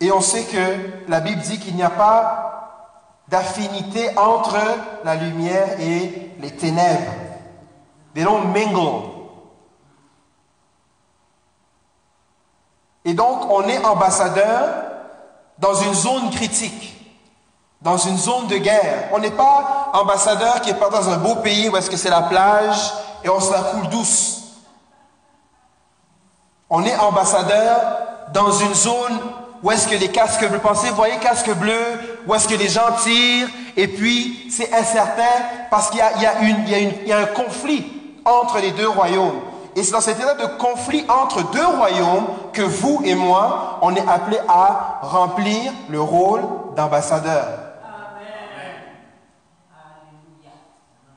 Et 0.00 0.12
on 0.12 0.20
sait 0.20 0.44
que 0.44 1.08
la 1.08 1.18
Bible 1.18 1.40
dit 1.40 1.58
qu'il 1.58 1.74
n'y 1.74 1.82
a 1.82 1.90
pas 1.90 3.10
d'affinité 3.26 4.16
entre 4.16 4.56
la 5.02 5.16
lumière 5.16 5.80
et 5.80 6.30
les 6.38 6.50
ténèbres. 6.52 7.12
They 8.14 8.22
don't 8.22 8.46
mingle. 8.52 9.10
Et 13.04 13.14
donc, 13.14 13.50
on 13.50 13.62
est 13.62 13.84
ambassadeur 13.84 14.68
dans 15.58 15.74
une 15.74 15.94
zone 15.94 16.30
critique 16.30 16.93
dans 17.84 17.98
une 17.98 18.16
zone 18.16 18.46
de 18.48 18.56
guerre. 18.56 19.10
On 19.12 19.18
n'est 19.18 19.30
pas 19.30 19.90
ambassadeur 19.92 20.62
qui 20.62 20.70
est 20.70 20.74
pas 20.74 20.88
dans 20.88 21.08
un 21.10 21.18
beau 21.18 21.36
pays 21.36 21.68
où 21.68 21.76
est-ce 21.76 21.90
que 21.90 21.98
c'est 21.98 22.10
la 22.10 22.22
plage 22.22 22.92
et 23.22 23.28
on 23.28 23.38
se 23.38 23.52
la 23.52 23.60
coule 23.60 23.88
douce. 23.90 24.42
On 26.70 26.82
est 26.82 26.96
ambassadeur 26.96 27.80
dans 28.32 28.50
une 28.50 28.74
zone 28.74 29.20
où 29.62 29.70
est-ce 29.70 29.86
que 29.86 29.94
les 29.94 30.08
casques 30.08 30.48
bleus, 30.48 30.58
pensez, 30.58 30.88
vous 30.88 30.96
voyez 30.96 31.16
casques 31.18 31.54
bleus, 31.54 32.20
où 32.26 32.34
est-ce 32.34 32.48
que 32.48 32.54
les 32.54 32.68
gens 32.68 32.92
tirent, 33.02 33.48
et 33.76 33.88
puis 33.88 34.50
c'est 34.50 34.74
incertain 34.74 35.22
parce 35.70 35.88
qu'il 35.88 35.98
y 35.98 36.02
a, 36.02 36.42
y, 36.42 37.08
y 37.08 37.12
a 37.12 37.18
un 37.18 37.26
conflit 37.26 37.86
entre 38.26 38.58
les 38.58 38.72
deux 38.72 38.88
royaumes. 38.88 39.40
Et 39.76 39.82
c'est 39.82 39.92
dans 39.92 40.02
cet 40.02 40.18
état 40.20 40.34
de 40.34 40.46
conflit 40.58 41.04
entre 41.08 41.50
deux 41.50 41.66
royaumes 41.66 42.26
que 42.52 42.62
vous 42.62 43.02
et 43.04 43.14
moi, 43.14 43.78
on 43.82 43.94
est 43.94 44.06
appelés 44.06 44.40
à 44.48 45.00
remplir 45.02 45.72
le 45.88 46.00
rôle 46.00 46.42
d'ambassadeur. 46.76 47.63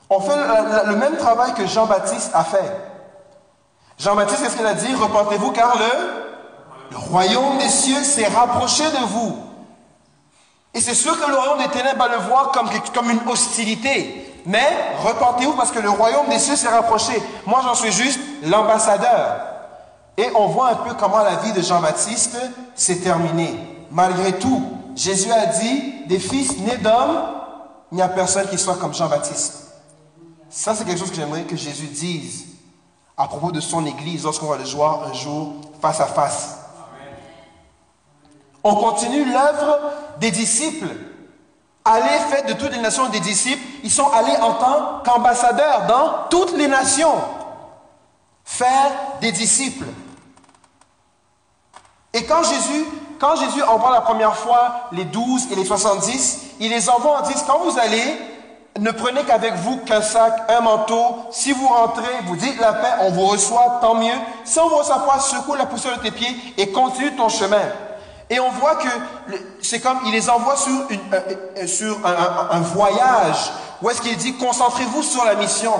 On 0.10 0.20
fait 0.20 0.36
le, 0.36 0.90
le 0.92 0.96
même 0.96 1.18
travail 1.18 1.54
que 1.54 1.66
Jean-Baptiste 1.68 2.32
a 2.34 2.44
fait. 2.44 2.72
Jean-Baptiste, 3.98 4.44
qu'est-ce 4.44 4.56
qu'il 4.56 4.66
a 4.66 4.74
dit? 4.74 4.94
Repentez-vous 4.96 5.52
car 5.52 5.78
le, 5.78 6.92
le 6.92 6.98
royaume 6.98 7.58
des 7.58 7.70
cieux 7.70 8.04
s'est 8.04 8.28
rapproché 8.28 8.84
de 8.84 9.06
vous. 9.08 9.38
Et 10.74 10.80
c'est 10.80 10.94
sûr 10.94 11.20
que 11.20 11.30
le 11.30 11.36
royaume 11.36 11.58
des 11.58 11.70
ténèbres 11.70 11.98
va 11.98 12.08
le 12.08 12.22
voir 12.22 12.52
comme, 12.52 12.70
comme 12.94 13.10
une 13.10 13.28
hostilité. 13.28 14.24
Mais 14.46 14.70
repentez-vous 15.04 15.54
parce 15.54 15.72
que 15.72 15.80
le 15.80 15.90
royaume 15.90 16.30
des 16.30 16.40
cieux 16.40 16.56
s'est 16.56 16.70
rapproché. 16.70 17.22
Moi, 17.46 17.60
j'en 17.64 17.74
suis 17.76 17.92
juste 17.92 18.20
l'ambassadeur. 18.44 19.42
Et 20.16 20.30
on 20.36 20.48
voit 20.48 20.70
un 20.70 20.76
peu 20.76 20.94
comment 20.94 21.22
la 21.24 21.36
vie 21.38 21.52
de 21.52 21.62
Jean-Baptiste 21.62 22.38
s'est 22.76 23.00
terminée. 23.00 23.86
Malgré 23.92 24.34
tout, 24.40 24.64
Jésus 24.96 25.32
a 25.32 25.48
dit, 25.48 26.06
des 26.08 26.20
fils 26.20 26.58
nés 26.60 26.78
d'hommes, 26.78 27.24
il 27.92 27.96
n'y 27.96 28.02
a 28.02 28.08
personne 28.08 28.48
qui 28.48 28.58
soit 28.58 28.76
comme 28.76 28.94
Jean-Baptiste. 28.94 29.67
Ça, 30.50 30.76
c'est 30.76 30.86
quelque 30.86 31.00
chose 31.00 31.10
que 31.10 31.16
j'aimerais 31.16 31.44
que 31.44 31.56
Jésus 31.56 31.88
dise 31.88 32.46
à 33.18 33.28
propos 33.28 33.52
de 33.52 33.60
son 33.60 33.86
Église 33.86 34.24
lorsqu'on 34.24 34.48
va 34.48 34.58
le 34.58 34.64
voir 34.64 35.04
un 35.08 35.14
jour 35.14 35.56
face 35.82 36.00
à 36.00 36.06
face. 36.06 36.58
On 38.64 38.76
continue 38.76 39.26
l'œuvre 39.26 39.80
des 40.20 40.32
disciples. 40.32 40.90
Allez, 41.84 42.20
faites 42.30 42.48
de 42.48 42.54
toutes 42.54 42.72
les 42.72 42.82
nations 42.82 43.08
des 43.10 43.20
disciples. 43.20 43.66
Ils 43.84 43.92
sont 43.92 44.10
allés 44.12 44.36
en 44.38 44.54
tant 44.54 45.00
qu'ambassadeurs 45.04 45.88
dans 45.88 46.28
toutes 46.30 46.58
les 46.58 46.68
nations. 46.68 47.16
Faire 48.44 48.92
des 49.22 49.32
disciples. 49.32 49.88
Et 52.14 52.26
quand 52.26 52.44
Jésus, 52.44 52.86
quand 53.20 53.36
Jésus 53.36 53.64
envoie 53.64 53.92
la 53.92 54.02
première 54.02 54.36
fois 54.36 54.90
les 54.92 55.06
douze 55.06 55.48
et 55.52 55.56
les 55.56 55.66
soixante-dix, 55.66 56.40
il 56.60 56.70
les 56.70 56.90
envoie 56.90 57.20
en 57.20 57.22
disant, 57.22 57.46
quand 57.48 57.60
vous 57.60 57.80
allez, 57.80 58.18
ne 58.80 58.92
prenez 58.92 59.24
qu'avec 59.24 59.56
vous 59.56 59.78
qu'un 59.78 60.02
sac, 60.02 60.34
un 60.50 60.62
manteau. 60.62 61.18
Si 61.32 61.52
vous 61.52 61.68
rentrez, 61.68 62.10
vous 62.26 62.36
dites 62.36 62.60
la 62.60 62.74
paix, 62.74 62.94
on 63.02 63.12
vous 63.12 63.26
reçoit, 63.26 63.80
tant 63.82 63.96
mieux. 63.96 64.06
Ne 64.12 64.62
vous 64.62 65.06
pas, 65.06 65.20
secoue 65.20 65.56
la 65.56 65.66
poussière 65.66 65.98
de 65.98 66.04
tes 66.04 66.12
pieds 66.12 66.36
et 66.58 66.72
continue 66.72 67.16
ton 67.16 67.30
chemin. 67.30 67.62
Et 68.30 68.40
on 68.40 68.50
voit 68.50 68.76
que 68.76 68.90
c'est 69.62 69.80
comme 69.80 70.00
il 70.06 70.12
les 70.12 70.30
envoie 70.30 70.58
sur, 70.58 70.72
euh, 70.72 71.20
euh, 71.58 71.94
un, 72.52 72.60
voyage 72.60 73.52
où 73.82 73.90
est-ce 73.90 74.02
qu'il 74.02 74.18
dit 74.18 74.34
concentrez-vous 74.34 75.02
sur 75.02 75.24
la 75.24 75.36
mission. 75.36 75.74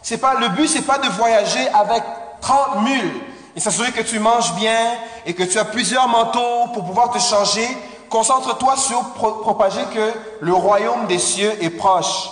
C'est 0.00 0.16
pas 0.16 0.34
le 0.34 0.48
but, 0.48 0.68
c'est 0.68 0.86
pas 0.86 0.98
de 0.98 1.08
voyager 1.08 1.68
avec 1.68 2.02
30 2.40 2.82
mules 2.82 3.20
et 3.54 3.60
s'assurer 3.60 3.92
que 3.92 4.00
tu 4.00 4.18
manges 4.18 4.54
bien 4.54 4.94
et 5.26 5.34
que 5.34 5.42
tu 5.42 5.58
as 5.58 5.66
plusieurs 5.66 6.08
manteaux 6.08 6.68
pour 6.72 6.84
pouvoir 6.84 7.10
te 7.10 7.18
changer. 7.18 7.68
Concentre-toi 8.12 8.76
sur 8.76 9.00
propager 9.14 9.86
que 9.86 10.12
le 10.42 10.52
royaume 10.52 11.06
des 11.06 11.18
cieux 11.18 11.50
est 11.64 11.70
proche. 11.70 12.28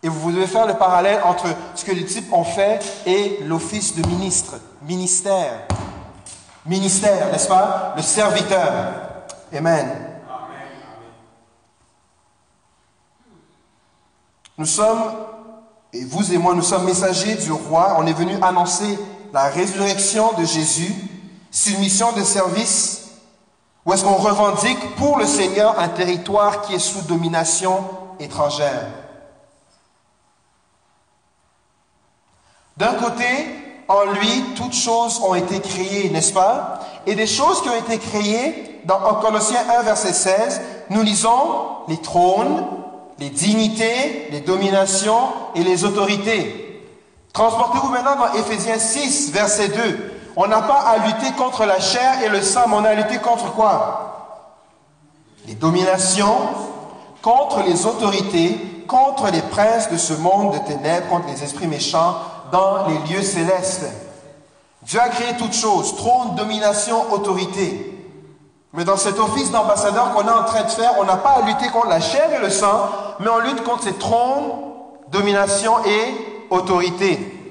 Et 0.00 0.08
vous 0.08 0.30
devez 0.30 0.46
faire 0.46 0.68
le 0.68 0.74
parallèle 0.74 1.20
entre 1.24 1.46
ce 1.74 1.84
que 1.84 1.90
les 1.90 2.04
types 2.04 2.32
ont 2.32 2.44
fait 2.44 2.80
et 3.04 3.40
l'office 3.42 3.96
de 3.96 4.06
ministre, 4.06 4.54
ministère. 4.82 5.66
Ministère, 6.64 7.32
n'est-ce 7.32 7.48
pas? 7.48 7.94
Le 7.96 8.02
serviteur. 8.02 8.70
Amen. 9.52 9.90
Nous 14.56 14.66
sommes, 14.66 15.02
et 15.92 16.04
vous 16.04 16.32
et 16.32 16.38
moi, 16.38 16.54
nous 16.54 16.62
sommes 16.62 16.84
messagers 16.84 17.34
du 17.34 17.50
roi. 17.50 17.96
On 17.98 18.06
est 18.06 18.12
venu 18.12 18.36
annoncer 18.40 18.96
la 19.32 19.48
résurrection 19.48 20.32
de 20.34 20.44
Jésus. 20.44 20.94
C'est 21.50 21.72
une 21.72 21.80
mission 21.80 22.12
de 22.12 22.22
service 22.22 23.01
où 23.84 23.92
est-ce 23.92 24.04
qu'on 24.04 24.14
revendique 24.14 24.94
pour 24.96 25.18
le 25.18 25.26
Seigneur 25.26 25.78
un 25.78 25.88
territoire 25.88 26.62
qui 26.62 26.74
est 26.74 26.78
sous 26.78 27.02
domination 27.02 27.84
étrangère? 28.20 28.86
D'un 32.76 32.94
côté, 32.94 33.26
en 33.88 34.04
lui, 34.04 34.44
toutes 34.56 34.74
choses 34.74 35.20
ont 35.20 35.34
été 35.34 35.60
créées, 35.60 36.10
n'est-ce 36.10 36.32
pas? 36.32 36.80
Et 37.06 37.14
des 37.14 37.26
choses 37.26 37.60
qui 37.62 37.68
ont 37.68 37.76
été 37.76 37.98
créées, 37.98 38.80
dans 38.84 38.98
Colossiens 39.20 39.64
1, 39.78 39.82
verset 39.82 40.12
16, 40.12 40.60
nous 40.90 41.02
lisons 41.02 41.82
les 41.88 41.98
trônes, 41.98 42.64
les 43.18 43.30
dignités, 43.30 44.28
les 44.30 44.40
dominations 44.40 45.28
et 45.54 45.62
les 45.62 45.84
autorités. 45.84 46.84
Transportez-vous 47.32 47.88
maintenant 47.88 48.16
dans 48.16 48.32
Éphésiens 48.34 48.78
6, 48.78 49.32
verset 49.32 49.68
2. 49.68 50.11
On 50.36 50.46
n'a 50.46 50.62
pas 50.62 50.80
à 50.80 50.98
lutter 50.98 51.32
contre 51.36 51.64
la 51.64 51.78
chair 51.78 52.22
et 52.24 52.28
le 52.28 52.40
sang, 52.40 52.62
mais 52.68 52.76
on 52.76 52.84
a 52.84 52.90
à 52.90 52.94
lutter 52.94 53.18
contre 53.18 53.52
quoi? 53.52 54.08
Les 55.46 55.54
dominations, 55.54 56.38
contre 57.20 57.62
les 57.62 57.86
autorités, 57.86 58.84
contre 58.88 59.30
les 59.30 59.42
princes 59.42 59.90
de 59.90 59.96
ce 59.96 60.14
monde 60.14 60.54
de 60.54 60.58
ténèbres, 60.58 61.08
contre 61.08 61.28
les 61.28 61.42
esprits 61.42 61.66
méchants 61.66 62.16
dans 62.50 62.86
les 62.86 62.98
lieux 63.12 63.22
célestes. 63.22 63.86
Dieu 64.82 65.00
a 65.00 65.08
créé 65.08 65.36
toutes 65.36 65.54
choses, 65.54 65.96
trône, 65.96 66.34
domination, 66.34 67.12
autorité. 67.12 67.88
Mais 68.72 68.84
dans 68.84 68.96
cet 68.96 69.18
office 69.18 69.50
d'ambassadeur 69.50 70.12
qu'on 70.12 70.26
est 70.26 70.30
en 70.30 70.44
train 70.44 70.64
de 70.64 70.70
faire, 70.70 70.94
on 70.98 71.04
n'a 71.04 71.16
pas 71.16 71.40
à 71.42 71.42
lutter 71.42 71.68
contre 71.68 71.88
la 71.88 72.00
chair 72.00 72.32
et 72.32 72.38
le 72.38 72.50
sang, 72.50 72.88
mais 73.20 73.28
on 73.28 73.38
lutte 73.38 73.62
contre 73.64 73.84
ces 73.84 73.94
trônes, 73.94 74.50
domination 75.08 75.74
et 75.84 76.46
autorité. 76.50 77.41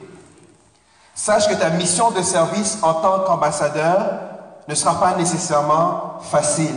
Sache 1.22 1.48
que 1.48 1.54
ta 1.54 1.70
mission 1.70 2.10
de 2.10 2.24
service 2.24 2.80
en 2.82 2.96
tant 2.96 3.20
qu'ambassadeur 3.20 4.22
ne 4.68 4.74
sera 4.74 5.00
pas 5.00 5.16
nécessairement 5.16 6.20
facile. 6.20 6.74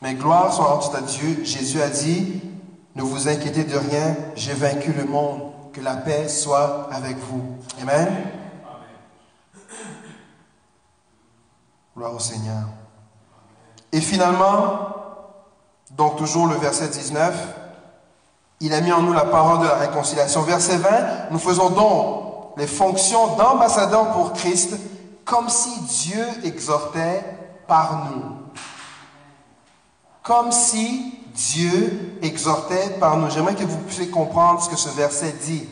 Mais 0.00 0.14
gloire 0.14 0.52
soit 0.52 0.96
à 0.96 1.00
Dieu. 1.00 1.40
Jésus 1.42 1.82
a 1.82 1.88
dit, 1.88 2.42
ne 2.94 3.02
vous 3.02 3.26
inquiétez 3.26 3.64
de 3.64 3.76
rien, 3.76 4.14
j'ai 4.36 4.52
vaincu 4.52 4.92
le 4.92 5.04
monde. 5.04 5.50
Que 5.72 5.80
la 5.80 5.96
paix 5.96 6.28
soit 6.28 6.88
avec 6.92 7.16
vous. 7.18 7.58
Amen. 7.82 8.08
Gloire 11.96 12.14
au 12.14 12.20
Seigneur. 12.20 12.68
Et 13.90 14.00
finalement, 14.00 14.90
donc 15.90 16.18
toujours 16.18 16.46
le 16.46 16.54
verset 16.54 16.86
19, 16.86 17.59
il 18.60 18.74
a 18.74 18.80
mis 18.80 18.92
en 18.92 19.02
nous 19.02 19.12
la 19.12 19.24
parole 19.24 19.60
de 19.60 19.64
la 19.64 19.76
réconciliation. 19.76 20.42
Verset 20.42 20.76
20, 20.76 20.88
nous 21.30 21.38
faisons 21.38 21.70
donc 21.70 22.58
les 22.58 22.66
fonctions 22.66 23.36
d'ambassadeurs 23.36 24.12
pour 24.12 24.32
Christ 24.34 24.76
comme 25.24 25.48
si 25.48 25.70
Dieu 25.80 26.24
exhortait 26.44 27.24
par 27.66 28.10
nous. 28.10 28.36
Comme 30.22 30.52
si 30.52 31.14
Dieu 31.34 32.18
exhortait 32.20 32.96
par 32.98 33.16
nous. 33.16 33.30
J'aimerais 33.30 33.54
que 33.54 33.64
vous 33.64 33.78
puissiez 33.78 34.08
comprendre 34.08 34.62
ce 34.62 34.68
que 34.68 34.76
ce 34.76 34.90
verset 34.90 35.34
dit. 35.44 35.66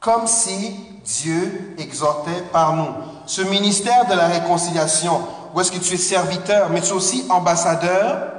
Comme 0.00 0.26
si 0.26 0.76
Dieu 1.04 1.74
exhortait 1.78 2.42
par 2.52 2.74
nous. 2.74 2.88
Ce 3.24 3.40
ministère 3.40 4.06
de 4.06 4.14
la 4.14 4.26
réconciliation, 4.26 5.20
où 5.54 5.60
est-ce 5.60 5.72
que 5.72 5.78
tu 5.78 5.94
es 5.94 5.98
serviteur, 5.98 6.68
mais 6.70 6.80
tu 6.80 6.88
es 6.88 6.92
aussi 6.92 7.24
ambassadeur, 7.30 8.35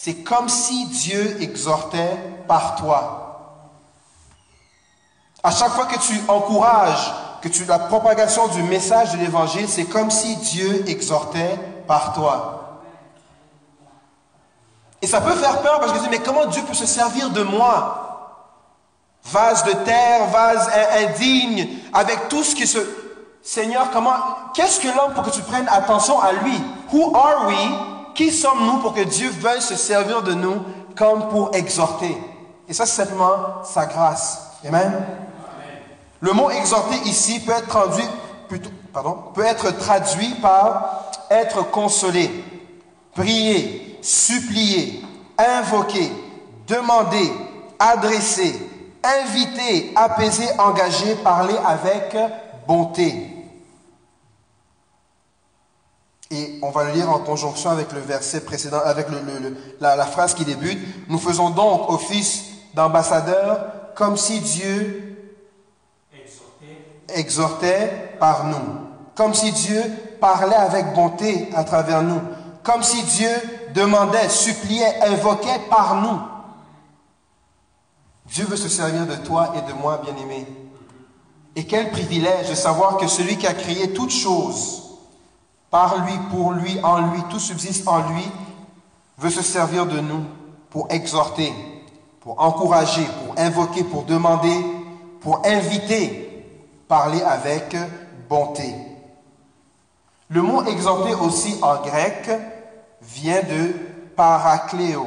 c'est 0.00 0.22
comme 0.22 0.48
si 0.48 0.86
Dieu 0.86 1.42
exhortait 1.42 2.16
par 2.46 2.76
toi. 2.76 3.64
À 5.42 5.50
chaque 5.50 5.72
fois 5.72 5.86
que 5.86 5.98
tu 5.98 6.14
encourages, 6.28 7.12
que 7.42 7.48
tu 7.48 7.64
la 7.64 7.80
propagation 7.80 8.46
du 8.46 8.62
message 8.62 9.10
de 9.14 9.18
l'évangile, 9.18 9.68
c'est 9.68 9.86
comme 9.86 10.12
si 10.12 10.36
Dieu 10.36 10.88
exhortait 10.88 11.58
par 11.88 12.12
toi. 12.12 12.78
Et 15.02 15.08
ça 15.08 15.20
peut 15.20 15.34
faire 15.34 15.62
peur 15.62 15.80
parce 15.80 15.90
que 15.90 15.96
tu 15.96 16.04
dis, 16.04 16.10
mais 16.10 16.22
comment 16.22 16.46
Dieu 16.46 16.62
peut 16.62 16.74
se 16.74 16.86
servir 16.86 17.30
de 17.30 17.42
moi? 17.42 18.44
Vase 19.24 19.64
de 19.64 19.72
terre, 19.72 20.28
vase 20.28 20.70
indigne, 20.94 21.70
avec 21.92 22.28
tout 22.28 22.44
ce 22.44 22.54
qui 22.54 22.68
se... 22.68 22.78
Seigneur, 23.42 23.90
comment... 23.90 24.14
Qu'est-ce 24.54 24.78
que 24.78 24.96
l'homme 24.96 25.14
pour 25.14 25.24
que 25.24 25.30
tu 25.30 25.42
prennes 25.42 25.68
attention 25.68 26.20
à 26.20 26.34
lui? 26.34 26.62
Who 26.92 27.16
are 27.16 27.48
we 27.48 27.97
qui 28.18 28.32
sommes-nous 28.32 28.78
pour 28.78 28.94
que 28.94 29.02
Dieu 29.02 29.30
veuille 29.30 29.62
se 29.62 29.76
servir 29.76 30.22
de 30.22 30.34
nous 30.34 30.56
comme 30.96 31.28
pour 31.28 31.54
exhorter? 31.54 32.18
Et 32.68 32.72
ça, 32.72 32.84
c'est 32.84 33.04
simplement 33.04 33.62
sa 33.62 33.86
grâce. 33.86 34.56
Amen. 34.66 35.06
Le 36.18 36.32
mot 36.32 36.50
exhorter 36.50 36.96
ici 37.04 37.38
peut 37.38 37.52
être 37.52 37.68
traduit, 37.68 38.08
peut 38.48 39.44
être 39.44 39.70
traduit 39.78 40.34
par 40.42 41.04
être 41.30 41.70
consolé, 41.70 42.28
prier, 43.14 44.00
supplier, 44.02 45.00
invoquer, 45.38 46.10
demander, 46.66 47.32
adresser, 47.78 48.52
inviter, 49.04 49.92
apaiser, 49.94 50.48
engager, 50.58 51.14
parler 51.22 51.54
avec 51.64 52.16
bonté. 52.66 53.37
Et 56.30 56.58
on 56.62 56.70
va 56.70 56.84
le 56.84 56.92
lire 56.92 57.10
en 57.10 57.20
conjonction 57.20 57.70
avec 57.70 57.92
le 57.92 58.00
verset 58.00 58.40
précédent, 58.40 58.80
avec 58.84 59.06
la, 59.80 60.06
phrase 60.06 60.34
qui 60.34 60.44
débute. 60.44 60.78
Nous 61.08 61.18
faisons 61.18 61.50
donc 61.50 61.90
office 61.90 62.44
d'ambassadeur 62.74 63.94
comme 63.94 64.16
si 64.16 64.40
Dieu 64.40 65.16
exhortait 67.08 68.16
par 68.20 68.44
nous. 68.44 68.86
Comme 69.14 69.34
si 69.34 69.52
Dieu 69.52 69.82
parlait 70.20 70.54
avec 70.54 70.94
bonté 70.94 71.48
à 71.54 71.64
travers 71.64 72.02
nous. 72.02 72.20
Comme 72.62 72.82
si 72.82 73.02
Dieu 73.02 73.30
demandait, 73.74 74.28
suppliait, 74.28 75.00
invoquait 75.02 75.60
par 75.70 75.94
nous. 75.96 76.20
Dieu 78.26 78.44
veut 78.44 78.56
se 78.56 78.68
servir 78.68 79.06
de 79.06 79.16
toi 79.16 79.54
et 79.56 79.62
de 79.62 79.72
moi, 79.72 80.02
bien-aimé. 80.04 80.46
Et 81.56 81.64
quel 81.64 81.90
privilège 81.90 82.50
de 82.50 82.54
savoir 82.54 82.98
que 82.98 83.08
celui 83.08 83.36
qui 83.36 83.46
a 83.46 83.54
créé 83.54 83.92
toutes 83.92 84.12
choses, 84.12 84.87
par 85.70 86.04
lui, 86.04 86.14
pour 86.30 86.52
lui, 86.52 86.78
en 86.82 87.12
lui, 87.12 87.22
tout 87.30 87.40
subsiste 87.40 87.86
en 87.86 87.98
lui, 88.10 88.24
veut 89.18 89.30
se 89.30 89.42
servir 89.42 89.86
de 89.86 90.00
nous 90.00 90.24
pour 90.70 90.86
exhorter, 90.90 91.52
pour 92.20 92.40
encourager, 92.42 93.06
pour 93.24 93.34
invoquer, 93.38 93.84
pour 93.84 94.04
demander, 94.04 94.64
pour 95.20 95.42
inviter, 95.44 96.44
parler 96.86 97.22
avec 97.22 97.76
bonté. 98.28 98.74
Le 100.30 100.42
mot 100.42 100.64
exhorter 100.64 101.14
aussi 101.14 101.58
en 101.62 101.76
grec 101.82 102.30
vient 103.02 103.42
de 103.42 103.74
paracléo. 104.14 105.06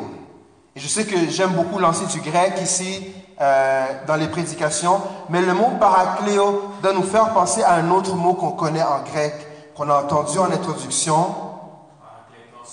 Et 0.76 0.80
je 0.80 0.88
sais 0.88 1.06
que 1.06 1.30
j'aime 1.30 1.52
beaucoup 1.52 1.80
lancer 1.80 2.06
du 2.08 2.22
grec 2.22 2.54
ici 2.62 3.14
euh, 3.40 3.86
dans 4.08 4.16
les 4.16 4.28
prédications, 4.28 5.02
mais 5.30 5.42
le 5.42 5.54
mot 5.54 5.72
paracléo 5.80 6.72
doit 6.82 6.94
nous 6.94 7.04
faire 7.04 7.34
penser 7.34 7.62
à 7.62 7.74
un 7.74 7.92
autre 7.92 8.16
mot 8.16 8.34
qu'on 8.34 8.52
connaît 8.52 8.84
en 8.84 9.02
grec, 9.04 9.34
qu'on 9.82 9.90
a 9.90 10.04
entendu 10.04 10.38
en 10.38 10.52
introduction, 10.52 11.34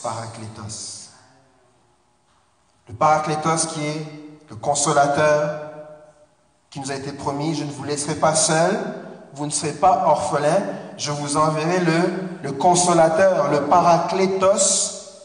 paraclétos. 0.02 1.08
Le 2.86 2.92
paraclétos 2.92 3.66
qui 3.72 3.86
est 3.86 4.06
le 4.50 4.56
consolateur 4.56 5.70
qui 6.68 6.80
nous 6.80 6.90
a 6.90 6.96
été 6.96 7.12
promis, 7.12 7.54
je 7.54 7.64
ne 7.64 7.70
vous 7.70 7.84
laisserai 7.84 8.16
pas 8.16 8.34
seul, 8.34 8.78
vous 9.32 9.46
ne 9.46 9.50
serez 9.50 9.72
pas 9.72 10.04
orphelin, 10.06 10.58
je 10.98 11.10
vous 11.10 11.38
enverrai 11.38 11.80
le, 11.80 11.98
le 12.42 12.52
consolateur, 12.52 13.48
le 13.52 13.62
paraclétos, 13.62 15.22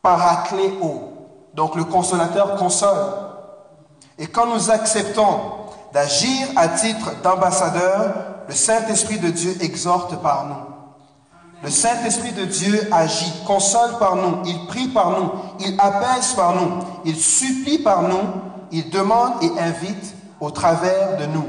paracléo. 0.00 1.12
Donc 1.52 1.74
le 1.74 1.84
consolateur 1.84 2.56
console. 2.56 3.12
Et 4.16 4.28
quand 4.28 4.46
nous 4.46 4.70
acceptons 4.70 5.40
d'agir 5.92 6.48
à 6.56 6.68
titre 6.68 7.20
d'ambassadeur, 7.22 8.33
le 8.48 8.54
Saint-Esprit 8.54 9.18
de 9.18 9.30
Dieu 9.30 9.56
exhorte 9.60 10.20
par 10.22 10.46
nous. 10.46 10.74
Le 11.62 11.70
Saint-Esprit 11.70 12.32
de 12.32 12.44
Dieu 12.44 12.88
agit, 12.92 13.32
console 13.46 13.98
par 13.98 14.16
nous, 14.16 14.42
il 14.44 14.66
prie 14.66 14.88
par 14.88 15.18
nous, 15.18 15.30
il 15.60 15.74
apaise 15.80 16.34
par 16.34 16.54
nous, 16.54 16.84
il 17.06 17.16
supplie 17.16 17.78
par 17.78 18.02
nous, 18.02 18.20
il 18.70 18.90
demande 18.90 19.42
et 19.42 19.58
invite 19.58 20.14
au 20.40 20.50
travers 20.50 21.16
de 21.16 21.26
nous. 21.26 21.48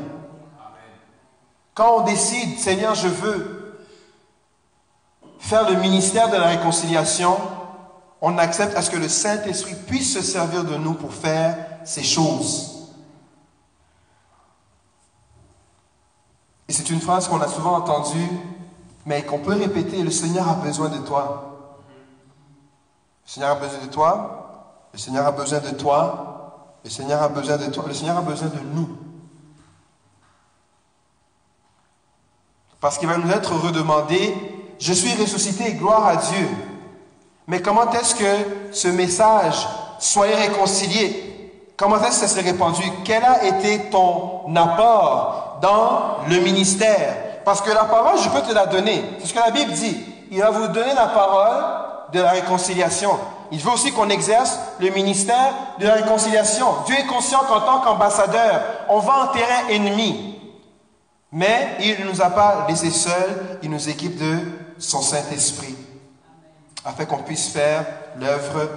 Quand 1.74 1.98
on 1.98 2.02
décide, 2.02 2.58
Seigneur, 2.58 2.96
je 2.96 3.10
veux 3.10 3.78
faire 5.39 5.70
le 5.70 5.76
ministère 5.76 6.30
de 6.30 6.38
la 6.38 6.48
réconciliation, 6.48 7.38
on 8.22 8.38
accepte 8.38 8.78
à 8.78 8.82
ce 8.82 8.89
que 8.89 8.98
le 8.98 9.10
Saint-Esprit 9.10 9.76
puisse 9.86 10.14
se 10.14 10.22
servir 10.22 10.64
de 10.64 10.78
nous 10.78 10.93
pour 10.93 11.14
faire 11.14 11.58
ces 11.84 12.04
choses. 12.04 12.74
Et 16.68 16.74
c'est 16.74 16.89
une 16.89 17.01
phrase 17.01 17.28
qu'on 17.28 17.41
a 17.41 17.47
souvent 17.47 17.76
entendue, 17.76 18.30
mais 19.05 19.24
qu'on 19.24 19.39
peut 19.39 19.53
répéter, 19.53 20.01
le 20.01 20.09
Seigneur 20.09 20.47
a 20.49 20.53
besoin 20.55 20.89
de 20.89 20.97
toi. 20.97 21.51
Le 23.26 23.32
Seigneur 23.32 23.51
a 23.51 23.55
besoin 23.55 23.80
de 23.80 23.91
toi, 23.91 24.89
le 24.93 24.99
Seigneur 24.99 25.26
a 25.28 25.32
besoin 25.32 25.59
de 25.59 25.70
toi, 25.72 26.78
le 26.84 26.89
Seigneur 26.89 27.22
a 27.22 27.28
besoin 27.28 27.57
de 27.57 27.66
toi, 27.72 27.84
le 27.88 27.93
Seigneur 27.93 28.18
a 28.18 28.22
besoin 28.22 28.47
de 28.47 28.59
nous. 28.74 28.89
Parce 32.80 32.97
qu'il 32.97 33.07
va 33.07 33.18
nous 33.18 33.32
être 33.32 33.53
redemandé, 33.53 34.36
je 34.80 34.93
suis 34.93 35.13
ressuscité, 35.20 35.74
gloire 35.74 36.05
à 36.05 36.16
Dieu. 36.18 36.47
Mais 37.47 37.61
comment 37.61 37.91
est-ce 37.91 38.16
que 38.16 38.72
ce 38.72 38.88
message, 38.88 39.68
soyez 39.99 40.36
réconciliés, 40.36 41.51
comment 41.78 41.97
est-ce 41.97 42.22
que 42.22 42.28
ça 42.28 42.28
s'est 42.28 42.41
répandu? 42.41 42.84
Quel 43.03 43.24
a 43.24 43.45
été 43.45 43.89
ton 43.89 44.55
apport 44.55 45.45
dans 45.66 46.18
le 46.30 46.39
ministère 46.41 47.43
Parce 47.43 47.61
que 47.61 47.72
la 47.72 47.86
parole, 47.86 48.20
je 48.20 48.30
peux 48.30 48.41
te 48.41 48.53
la 48.53 48.68
donner. 48.68 49.03
C'est 49.20 49.28
ce 49.28 49.34
que 49.34 49.39
la 49.39 49.51
Bible 49.51 49.72
dit. 49.72 49.97
Il 50.32 50.39
va 50.39 50.51
vous 50.51 50.68
donner 50.68 50.93
la 50.93 51.07
parole 51.07 51.63
de 52.13 52.20
la 52.22 52.32
réconciliation. 52.32 53.11
Il 53.51 53.59
veut 53.59 53.72
aussi 53.72 53.91
qu'on 53.91 54.09
exerce 54.09 54.59
le 54.80 54.89
ministère 54.89 55.53
de 55.80 55.88
la 55.88 55.95
réconciliation. 55.95 56.68
Dieu 56.86 56.95
est 56.95 57.07
conscient 57.07 57.39
qu'en 57.47 57.61
tant 57.61 57.80
qu'ambassadeur, 57.82 58.61
on 58.89 58.99
va 58.99 59.24
en 59.24 59.28
terrain 59.28 59.68
ennemi. 59.70 60.39
Mais 61.32 61.78
il 61.80 62.05
ne 62.05 62.11
nous 62.11 62.22
a 62.22 62.30
pas 62.30 62.66
laissés 62.68 62.91
seuls, 62.91 63.59
il 63.61 63.70
nous 63.70 63.89
équipe 63.89 64.18
de 64.18 64.39
son 64.78 65.01
Saint-Esprit, 65.01 65.76
afin 66.86 67.05
qu'on 67.05 67.24
puisse 67.24 67.49
faire 67.49 67.86
l'œuvre 68.18 68.70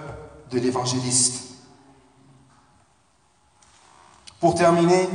de 0.51 0.59
l'évangéliste. 0.59 1.45
Pour 4.41 4.55
terminer, 4.55 5.09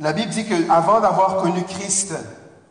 la 0.00 0.12
Bible 0.12 0.30
dit 0.30 0.46
qu'avant 0.46 1.00
d'avoir 1.00 1.38
connu 1.38 1.62
Christ, 1.64 2.14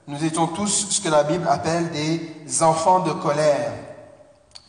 nous 0.08 0.24
étions 0.24 0.48
tous 0.48 0.88
ce 0.90 1.02
que 1.02 1.10
la 1.10 1.24
Bible 1.24 1.46
appelle 1.50 1.92
des 1.92 2.64
enfants 2.64 3.00
de 3.00 3.12
colère. 3.12 3.74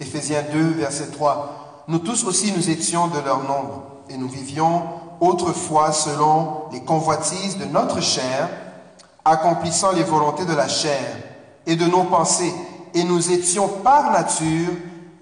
Éphésiens 0.01 0.43
2, 0.53 0.71
verset 0.73 1.09
3. 1.09 1.85
Nous 1.89 2.01
tous 2.01 2.25
aussi, 2.25 2.53
nous 2.53 2.69
étions 2.71 3.07
de 3.07 3.21
leur 3.21 3.45
nombre 3.45 3.83
et 4.11 4.17
nous 4.17 4.29
vivions 4.29 4.83
autrefois 5.21 5.93
selon 5.93 6.65
les 6.73 6.83
convoitises 6.83 7.59
de 7.59 7.65
notre 7.65 8.01
chair, 8.01 8.49
accomplissant 9.25 9.93
les 9.93 10.03
volontés 10.03 10.45
de 10.45 10.55
la 10.55 10.69
chair 10.69 11.05
et 11.67 11.77
de 11.77 11.87
nos 11.87 12.05
pensées, 12.05 12.55
et 12.95 13.05
nous 13.05 13.31
étions 13.31 13.69
par 13.69 14.11
nature 14.11 14.71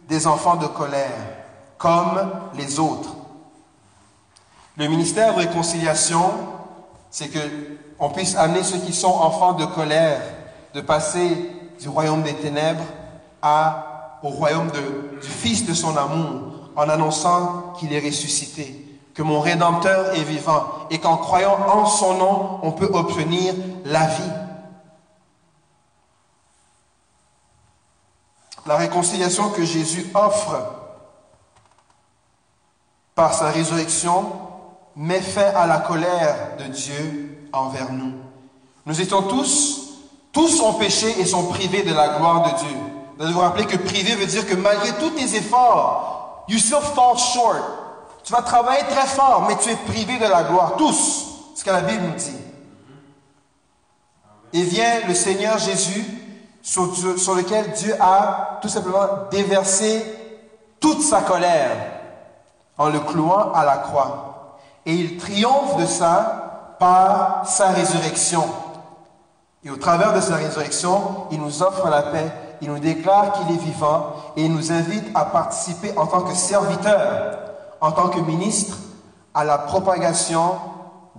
des 0.09 0.27
enfants 0.27 0.57
de 0.57 0.67
colère, 0.67 1.11
comme 1.77 2.31
les 2.55 2.79
autres. 2.79 3.17
Le 4.77 4.89
ministère 4.89 5.35
de 5.35 5.41
réconciliation, 5.41 6.31
c'est 7.17 7.29
que 7.29 7.39
on 7.99 8.11
puisse 8.11 8.37
amener 8.37 8.63
ceux 8.63 8.77
qui 8.77 8.93
sont 8.93 9.09
enfants 9.09 9.55
de 9.55 9.65
colère 9.65 10.21
de 10.75 10.83
passer 10.83 11.51
du 11.81 11.89
royaume 11.89 12.23
des 12.23 12.35
ténèbres 12.35 12.85
au 14.23 14.29
royaume 14.29 14.71
du 14.71 15.27
Fils 15.27 15.65
de 15.65 15.73
son 15.73 15.97
amour, 15.97 16.69
en 16.77 16.91
annonçant 16.91 17.73
qu'il 17.79 17.95
est 17.95 18.05
ressuscité 18.05 19.01
que 19.15 19.23
mon 19.23 19.41
Rédempteur 19.41 20.15
est 20.15 20.25
vivant 20.25 20.67
et 20.91 20.99
qu'en 20.99 21.17
croyant 21.17 21.57
en 21.67 21.87
son 21.87 22.19
nom, 22.19 22.61
on 22.63 22.73
peut 22.73 22.91
obtenir 22.93 23.55
la 23.87 24.07
vie. 24.09 24.33
La 28.67 28.77
réconciliation 28.77 29.49
que 29.49 29.65
Jésus 29.65 30.11
offre 30.15 30.59
par 33.15 33.33
sa 33.33 33.51
résurrection 33.51 34.46
met 34.97 35.21
fin 35.21 35.53
à 35.55 35.67
la 35.67 35.79
colère 35.79 36.57
de 36.59 36.65
Dieu 36.65 37.49
envers 37.53 37.93
nous. 37.93 38.15
Nous 38.87 39.01
étions 39.01 39.23
tous, 39.23 39.99
tous 40.33 40.61
ont 40.61 40.75
péché 40.75 41.21
et 41.21 41.27
sont 41.27 41.45
privés 41.47 41.83
de 41.83 41.93
la 41.93 42.17
gloire 42.17 42.43
de 42.43 42.59
Dieu. 42.59 42.77
Vous 43.19 43.33
vous 43.33 43.41
rappeler 43.41 43.67
que 43.67 43.77
privé 43.77 44.15
veut 44.15 44.27
dire 44.27 44.47
que 44.47 44.55
malgré 44.55 44.93
tous 44.95 45.11
tes 45.11 45.37
efforts, 45.37 46.45
you 46.49 46.59
still 46.59 46.81
fall 46.81 47.17
short. 47.17 47.63
Tu 48.25 48.33
vas 48.33 48.43
travailler 48.43 48.85
très 48.85 49.07
fort, 49.07 49.47
mais 49.49 49.57
tu 49.57 49.71
es 49.71 49.77
privé 49.77 50.19
de 50.19 50.27
la 50.27 50.43
gloire. 50.45 50.75
Tous, 50.77 51.27
ce 51.55 51.65
que 51.65 51.71
la 51.71 51.81
Bible 51.81 52.03
nous 52.03 52.15
dit. 52.15 52.37
Et 54.53 54.63
vient 54.63 55.07
le 55.07 55.15
Seigneur 55.15 55.59
Jésus, 55.59 56.05
sur 56.63 57.35
lequel 57.35 57.73
Dieu 57.73 57.95
a 58.01 58.59
tout 58.61 58.69
simplement 58.69 59.07
déversé 59.31 60.05
toute 60.81 61.03
sa 61.03 61.23
colère 61.23 61.77
en 62.77 62.89
le 62.89 63.01
clouant 63.01 63.53
à 63.53 63.65
la 63.65 63.79
croix. 63.79 64.36
Et 64.87 64.95
il 64.95 65.19
triomphe 65.19 65.77
de 65.77 65.87
ça 65.87 66.77
par 66.79 67.47
sa 67.47 67.69
résurrection. 67.69 68.45
Et 69.65 69.71
au 69.71 69.77
travers 69.77 70.15
de 70.15 70.21
sa 70.21 70.37
résurrection, 70.37 71.27
il 71.33 71.41
nous 71.41 71.63
offre 71.63 71.89
la 71.89 72.03
paix, 72.03 72.33
il 72.61 72.71
nous 72.71 72.79
déclare 72.79 73.33
qu'il 73.33 73.55
est 73.55 73.59
vivant 73.59 74.13
et 74.37 74.45
il 74.45 74.53
nous 74.53 74.73
invite 74.73 75.05
à 75.15 75.25
participer 75.25 75.93
en 75.99 76.07
tant 76.07 76.23
que 76.23 76.35
serviteurs 76.35 77.47
en 77.81 77.93
tant 77.93 78.09
que 78.09 78.21
ministre 78.21 78.79
à 79.35 79.45
la 79.45 79.59
propagation 79.59 80.57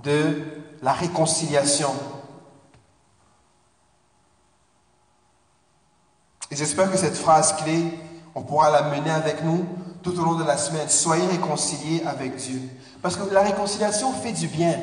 de 0.03 0.43
la 0.81 0.93
réconciliation. 0.93 1.93
Et 6.49 6.55
j'espère 6.55 6.91
que 6.91 6.97
cette 6.97 7.17
phrase 7.17 7.55
clé, 7.57 7.83
on 8.33 8.41
pourra 8.41 8.69
la 8.71 8.83
mener 8.83 9.11
avec 9.11 9.43
nous 9.43 9.65
tout 10.01 10.17
au 10.19 10.23
long 10.23 10.35
de 10.35 10.43
la 10.43 10.57
semaine. 10.57 10.87
Soyez 10.89 11.27
réconciliés 11.27 12.03
avec 12.05 12.35
Dieu. 12.37 12.61
Parce 13.07 13.15
que 13.15 13.33
la 13.33 13.39
réconciliation 13.41 14.11
fait 14.11 14.33
du 14.33 14.47
bien. 14.47 14.73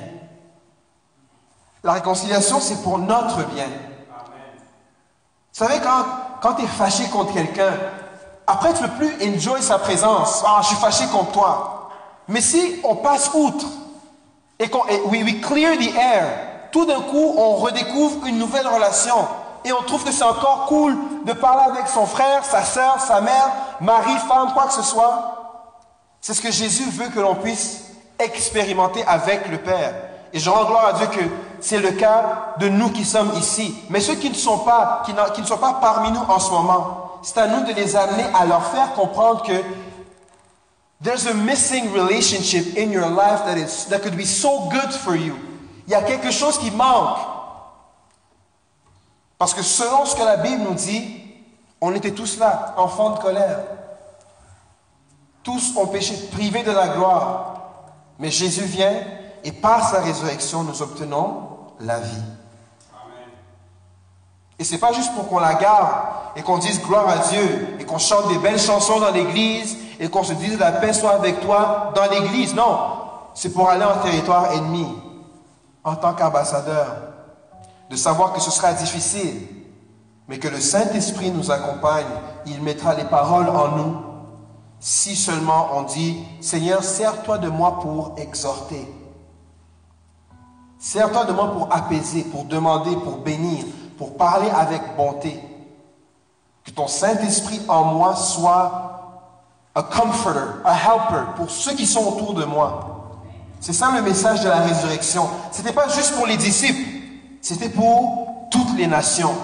La 1.83 1.93
réconciliation, 1.93 2.59
c'est 2.59 2.83
pour 2.83 2.97
notre 2.97 3.45
bien. 3.49 3.66
Vous 3.66 5.53
savez, 5.53 5.79
quand, 5.83 6.07
quand 6.41 6.55
tu 6.55 6.64
es 6.64 6.66
fâché 6.66 7.05
contre 7.11 7.35
quelqu'un, 7.35 7.75
après, 8.47 8.72
tu 8.72 8.83
ne 8.83 8.89
peux 8.89 8.95
plus 8.95 9.29
enjoy 9.29 9.61
sa 9.61 9.79
présence. 9.79 10.43
Ah, 10.47 10.61
je 10.62 10.68
suis 10.68 10.77
fâché 10.77 11.05
contre 11.09 11.33
toi. 11.33 11.91
Mais 12.27 12.41
si 12.41 12.81
on 12.83 12.97
passe 12.97 13.31
outre 13.35 13.66
et 14.59 14.70
qu'on 14.70 14.87
we, 15.11 15.41
clear 15.43 15.77
the 15.77 15.95
air, 15.95 16.70
tout 16.72 16.87
d'un 16.87 17.03
coup, 17.03 17.35
on 17.37 17.57
redécouvre 17.57 18.25
une 18.25 18.39
nouvelle 18.39 18.66
relation 18.66 19.29
et 19.66 19.72
on 19.75 19.83
trouve 19.83 20.03
que 20.03 20.12
c'est 20.12 20.25
encore 20.25 20.64
cool 20.64 20.97
de 21.27 21.35
parler 21.35 21.70
avec 21.70 21.89
son 21.89 22.07
frère, 22.07 22.43
sa 22.43 22.64
soeur, 22.64 23.03
sa 23.03 23.20
mère, 23.20 23.51
mari, 23.83 24.16
femme, 24.27 24.55
quoi 24.55 24.68
que 24.68 24.72
ce 24.72 24.83
soit. 24.83 25.77
C'est 26.22 26.33
ce 26.33 26.41
que 26.41 26.51
Jésus 26.51 26.89
veut 26.89 27.11
que 27.11 27.20
l'on 27.20 27.35
puisse 27.35 27.84
expérimenter 28.18 29.04
avec 29.06 29.48
le 29.48 29.58
Père. 29.58 29.94
Et 30.32 30.38
je 30.38 30.50
rends 30.50 30.64
gloire 30.64 30.86
à 30.86 30.92
Dieu 30.94 31.06
que 31.06 31.24
c'est 31.60 31.78
le 31.78 31.92
cas 31.92 32.54
de 32.58 32.68
nous 32.68 32.90
qui 32.90 33.04
sommes 33.04 33.32
ici. 33.36 33.74
Mais 33.88 34.00
ceux 34.00 34.16
qui 34.16 34.30
ne 34.30 34.34
sont 34.34 34.58
pas, 34.58 35.02
qui 35.04 35.40
ne 35.40 35.46
sont 35.46 35.58
pas 35.58 35.78
parmi 35.80 36.10
nous 36.10 36.20
en 36.28 36.38
ce 36.38 36.50
moment, 36.50 37.20
c'est 37.22 37.38
à 37.38 37.46
nous 37.46 37.64
de 37.66 37.72
les 37.72 37.96
amener 37.96 38.24
à 38.34 38.44
leur 38.44 38.66
faire 38.66 38.92
comprendre 38.94 39.42
que 39.42 39.62
there's 41.02 41.26
a 41.26 41.34
missing 41.34 41.92
relationship 41.92 42.76
in 42.76 42.90
your 42.90 43.08
life 43.08 43.44
that, 43.44 43.56
is, 43.56 43.86
that 43.88 44.00
could 44.00 44.16
be 44.16 44.26
so 44.26 44.68
good 44.70 44.92
for 44.92 45.14
you. 45.14 45.34
Il 45.86 45.92
y 45.92 45.94
a 45.94 46.02
quelque 46.02 46.30
chose 46.30 46.58
qui 46.58 46.70
manque. 46.70 47.18
Parce 49.38 49.54
que 49.54 49.62
selon 49.62 50.06
ce 50.06 50.16
que 50.16 50.22
la 50.22 50.38
Bible 50.38 50.62
nous 50.62 50.74
dit, 50.74 51.20
on 51.80 51.94
était 51.94 52.12
tous 52.12 52.38
là, 52.38 52.74
enfants 52.76 53.10
de 53.10 53.18
colère. 53.18 53.60
Tous 55.42 55.76
ont 55.76 55.86
péché, 55.86 56.14
privés 56.32 56.62
de 56.62 56.70
la 56.70 56.88
gloire. 56.88 57.53
Mais 58.18 58.30
Jésus 58.30 58.64
vient 58.64 58.94
et 59.42 59.52
par 59.52 59.88
sa 59.88 60.00
résurrection, 60.00 60.62
nous 60.62 60.82
obtenons 60.82 61.48
la 61.80 61.98
vie. 61.98 62.22
Et 64.58 64.64
c'est 64.64 64.78
pas 64.78 64.92
juste 64.92 65.14
pour 65.14 65.28
qu'on 65.28 65.40
la 65.40 65.54
garde 65.54 65.88
et 66.36 66.42
qu'on 66.42 66.58
dise 66.58 66.80
gloire 66.80 67.08
à 67.08 67.18
Dieu 67.28 67.76
et 67.78 67.84
qu'on 67.84 67.98
chante 67.98 68.28
des 68.28 68.38
belles 68.38 68.60
chansons 68.60 69.00
dans 69.00 69.10
l'église 69.10 69.76
et 69.98 70.08
qu'on 70.08 70.22
se 70.22 70.32
dise 70.32 70.58
la 70.58 70.72
paix 70.72 70.92
soit 70.92 71.12
avec 71.12 71.40
toi 71.40 71.92
dans 71.94 72.08
l'église. 72.10 72.54
Non, 72.54 72.78
c'est 73.34 73.52
pour 73.52 73.68
aller 73.68 73.84
en 73.84 73.98
territoire 73.98 74.52
ennemi 74.52 74.86
en 75.84 75.96
tant 75.96 76.14
qu'ambassadeur, 76.14 76.96
de 77.90 77.96
savoir 77.96 78.32
que 78.32 78.40
ce 78.40 78.50
sera 78.50 78.72
difficile, 78.72 79.46
mais 80.28 80.38
que 80.38 80.48
le 80.48 80.58
Saint-Esprit 80.58 81.30
nous 81.30 81.50
accompagne, 81.50 82.06
il 82.46 82.62
mettra 82.62 82.94
les 82.94 83.04
paroles 83.04 83.50
en 83.50 83.76
nous. 83.76 83.96
Si 84.87 85.16
seulement 85.16 85.70
on 85.72 85.85
dit, 85.85 86.18
Seigneur, 86.43 86.85
sers-toi 86.85 87.39
de 87.39 87.49
moi 87.49 87.80
pour 87.80 88.16
exhorter. 88.18 88.87
Sers-toi 90.78 91.24
de 91.24 91.32
moi 91.32 91.53
pour 91.53 91.74
apaiser, 91.74 92.22
pour 92.24 92.45
demander, 92.45 92.95
pour 92.97 93.16
bénir, 93.16 93.64
pour 93.97 94.18
parler 94.18 94.51
avec 94.51 94.82
bonté. 94.95 95.41
Que 96.64 96.70
ton 96.70 96.87
Saint-Esprit 96.87 97.62
en 97.66 97.85
moi 97.85 98.14
soit 98.14 99.30
un 99.74 99.82
comforter, 99.85 100.61
un 100.66 100.74
helper 100.74 101.32
pour 101.37 101.49
ceux 101.49 101.72
qui 101.72 101.87
sont 101.87 102.07
autour 102.07 102.35
de 102.35 102.45
moi. 102.45 103.22
C'est 103.61 103.72
ça 103.72 103.91
le 103.91 104.03
message 104.03 104.43
de 104.43 104.51
la 104.51 104.61
résurrection. 104.61 105.26
Ce 105.51 105.62
n'était 105.62 105.72
pas 105.72 105.89
juste 105.89 106.14
pour 106.14 106.26
les 106.26 106.37
disciples, 106.37 106.87
c'était 107.41 107.70
pour 107.70 108.49
toutes 108.51 108.76
les 108.76 108.87
nations. 108.87 109.35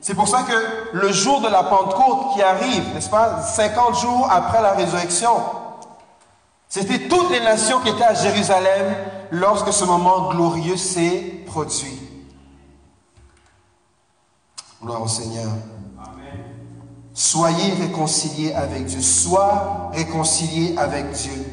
C'est 0.00 0.14
pour 0.14 0.28
ça 0.28 0.44
que 0.44 0.96
le 0.96 1.12
jour 1.12 1.40
de 1.40 1.48
la 1.48 1.62
Pentecôte 1.62 2.34
qui 2.34 2.42
arrive, 2.42 2.94
n'est-ce 2.94 3.10
pas, 3.10 3.42
50 3.42 4.00
jours 4.00 4.28
après 4.30 4.62
la 4.62 4.72
résurrection, 4.72 5.32
c'était 6.68 7.08
toutes 7.08 7.30
les 7.30 7.40
nations 7.40 7.80
qui 7.80 7.88
étaient 7.88 8.04
à 8.04 8.14
Jérusalem 8.14 8.94
lorsque 9.32 9.72
ce 9.72 9.84
moment 9.84 10.30
glorieux 10.30 10.76
s'est 10.76 11.42
produit. 11.46 12.00
Gloire 14.82 15.02
au 15.02 15.08
Seigneur. 15.08 15.50
Soyez 17.12 17.74
réconciliés 17.74 18.54
avec 18.54 18.86
Dieu. 18.86 19.00
Sois 19.00 19.90
réconcilié 19.92 20.74
avec 20.78 21.10
Dieu. 21.10 21.44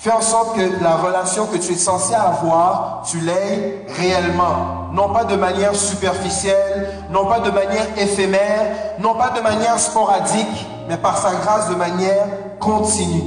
Fais 0.00 0.12
en 0.12 0.20
sorte 0.20 0.54
que 0.54 0.80
la 0.80 0.94
relation 0.94 1.46
que 1.46 1.56
tu 1.56 1.72
es 1.72 1.76
censé 1.76 2.14
avoir, 2.14 3.02
tu 3.04 3.18
l'aies 3.18 3.84
réellement. 3.96 4.90
Non 4.92 5.12
pas 5.12 5.24
de 5.24 5.34
manière 5.34 5.74
superficielle, 5.74 6.88
non 7.10 7.26
pas 7.26 7.40
de 7.40 7.50
manière 7.50 7.84
éphémère, 7.96 8.76
non 9.00 9.16
pas 9.16 9.30
de 9.30 9.40
manière 9.40 9.76
sporadique, 9.80 10.68
mais 10.88 10.98
par 10.98 11.18
sa 11.18 11.34
grâce 11.34 11.68
de 11.68 11.74
manière 11.74 12.26
continue. 12.60 13.24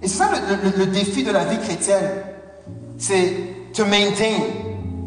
Et 0.00 0.06
c'est 0.06 0.18
ça 0.18 0.28
le, 0.76 0.86
défi 0.86 1.24
de 1.24 1.32
la 1.32 1.46
vie 1.46 1.58
chrétienne. 1.58 2.22
C'est 2.98 3.34
to 3.74 3.84
maintain. 3.84 4.44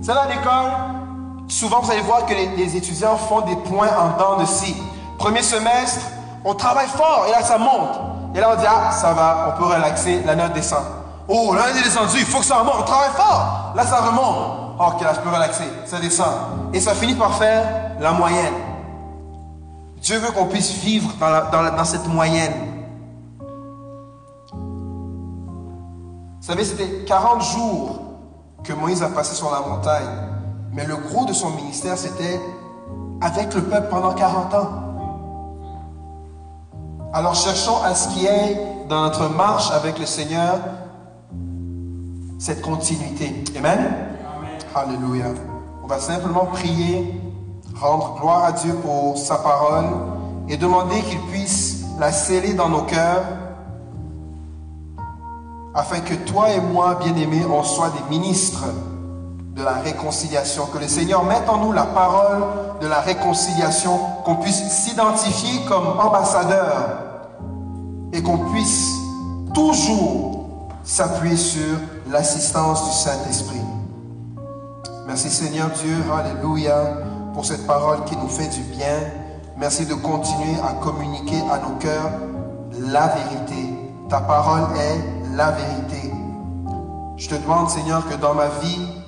C'est 0.02 0.14
là 0.14 0.24
à 0.24 0.28
l'école, 0.28 1.48
souvent 1.48 1.80
vous 1.80 1.92
allez 1.92 2.02
voir 2.02 2.26
que 2.26 2.34
les, 2.34 2.48
les, 2.58 2.76
étudiants 2.76 3.16
font 3.16 3.40
des 3.40 3.56
points 3.56 3.88
en 3.88 4.20
dents 4.20 4.42
de 4.42 4.46
scie. 4.46 4.76
Premier 5.18 5.44
semestre, 5.44 6.02
on 6.44 6.56
travaille 6.56 6.90
fort 6.90 7.28
et 7.30 7.32
là 7.32 7.42
ça 7.42 7.58
monte. 7.58 8.11
Et 8.34 8.40
là 8.40 8.50
on 8.54 8.60
dit, 8.60 8.66
ah 8.68 8.92
ça 8.92 9.14
va, 9.14 9.54
on 9.54 9.60
peut 9.60 9.66
relaxer, 9.66 10.22
la 10.26 10.36
note 10.36 10.54
descend. 10.54 10.84
Oh, 11.28 11.54
la 11.54 11.68
note 11.68 11.78
est 11.78 11.84
descendue, 11.84 12.18
il 12.20 12.26
faut 12.26 12.40
que 12.40 12.46
ça 12.46 12.58
remonte, 12.58 12.76
on 12.80 12.84
travaille 12.84 13.12
fort. 13.12 13.74
Là 13.76 13.86
ça 13.86 14.02
remonte. 14.02 14.76
Oh, 14.80 14.84
ok, 14.94 15.02
là 15.02 15.14
je 15.14 15.20
peux 15.20 15.30
relaxer, 15.30 15.70
ça 15.86 16.00
descend. 16.00 16.34
Et 16.74 16.80
ça 16.80 16.94
finit 16.94 17.16
par 17.16 17.36
faire 17.36 17.64
la 18.00 18.12
moyenne. 18.12 18.54
Dieu 20.02 20.18
veut 20.18 20.32
qu'on 20.32 20.48
puisse 20.48 20.72
vivre 20.72 21.12
dans, 21.20 21.76
dans 21.76 21.86
cette 21.86 22.08
moyenne. 22.08 22.72
Vous 26.42 26.48
savez, 26.48 26.66
c'était 26.66 27.06
40 27.06 27.44
jours 27.44 28.00
que 28.64 28.74
Moïse 28.74 29.04
a 29.04 29.10
passé 29.10 29.36
sur 29.36 29.52
la 29.52 29.60
montagne. 29.60 30.08
Mais 30.74 30.86
le 30.86 30.96
gros 30.96 31.26
de 31.26 31.34
son 31.34 31.52
ministère, 31.52 31.98
c'était 32.00 32.42
avec 33.22 33.54
le 33.54 33.62
peuple 33.62 33.90
pendant 33.90 34.14
40 34.14 34.54
ans. 34.56 34.91
Alors 37.14 37.36
cherchons 37.36 37.84
à 37.84 37.94
ce 37.94 38.08
qu'il 38.10 38.24
y 38.24 38.28
ait 38.28 38.58
dans 38.88 39.02
notre 39.02 39.28
marche 39.28 39.70
avec 39.72 40.00
le 40.00 40.06
Seigneur 40.06 40.60
cette 42.40 42.62
continuité. 42.62 43.44
Amen? 43.58 43.94
Alléluia. 44.74 45.26
On 45.84 45.88
va 45.88 46.00
simplement 46.00 46.46
prier, 46.46 47.14
rendre 47.76 48.16
gloire 48.18 48.46
à 48.46 48.52
Dieu 48.54 48.74
pour 48.76 49.18
sa 49.18 49.36
parole 49.36 49.88
et 50.48 50.56
demander 50.56 51.02
qu'il 51.02 51.20
puisse 51.32 51.84
la 52.00 52.14
sceller 52.14 52.54
dans 52.54 52.70
nos 52.70 52.84
cœurs 52.84 53.26
afin 55.76 56.00
que 56.00 56.14
toi 56.14 56.50
et 56.52 56.62
moi, 56.62 56.96
bien-aimés, 56.96 57.46
on 57.46 57.64
soit 57.64 57.90
des 57.90 58.10
ministres 58.10 58.66
de 59.62 59.66
la 59.66 59.74
réconciliation, 59.74 60.66
que 60.66 60.80
le 60.80 60.88
Seigneur 60.88 61.24
mette 61.24 61.48
en 61.48 61.58
nous 61.58 61.72
la 61.72 61.84
parole 61.84 62.44
de 62.82 62.88
la 62.88 63.00
réconciliation, 63.00 64.00
qu'on 64.26 64.38
puisse 64.38 64.60
s'identifier 64.70 65.64
comme 65.68 66.00
ambassadeur 66.00 66.98
et 68.12 68.24
qu'on 68.24 68.40
puisse 68.52 68.90
toujours 69.54 70.48
s'appuyer 70.84 71.38
sur 71.38 71.78
l'assistance 72.10 72.86
du 72.86 72.92
Saint-Esprit. 72.92 73.62
Merci 75.06 75.30
Seigneur 75.30 75.70
Dieu, 75.70 75.96
Alléluia, 76.12 76.94
pour 77.36 77.46
cette 77.46 77.68
parole 77.68 78.04
qui 78.06 78.16
nous 78.18 78.30
fait 78.30 78.48
du 78.48 78.62
bien. 78.62 78.98
Merci 79.58 79.86
de 79.86 79.94
continuer 79.94 80.58
à 80.68 80.74
communiquer 80.74 81.40
à 81.52 81.60
nos 81.60 81.76
cœurs 81.76 82.10
la 82.80 83.08
vérité. 83.08 83.76
Ta 84.10 84.22
parole 84.22 84.64
est 84.76 85.36
la 85.36 85.52
vérité. 85.52 86.12
Je 87.16 87.30
te 87.30 87.36
demande 87.36 87.70
Seigneur 87.70 88.08
que 88.10 88.16
dans 88.16 88.34
ma 88.34 88.48
vie, 88.48 89.01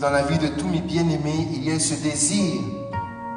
dans 0.00 0.10
la 0.10 0.22
vie 0.22 0.38
de 0.38 0.48
tous 0.48 0.66
mes 0.66 0.80
bien-aimés, 0.80 1.48
il 1.52 1.64
y 1.64 1.70
ait 1.70 1.78
ce 1.78 1.94
désir 1.94 2.62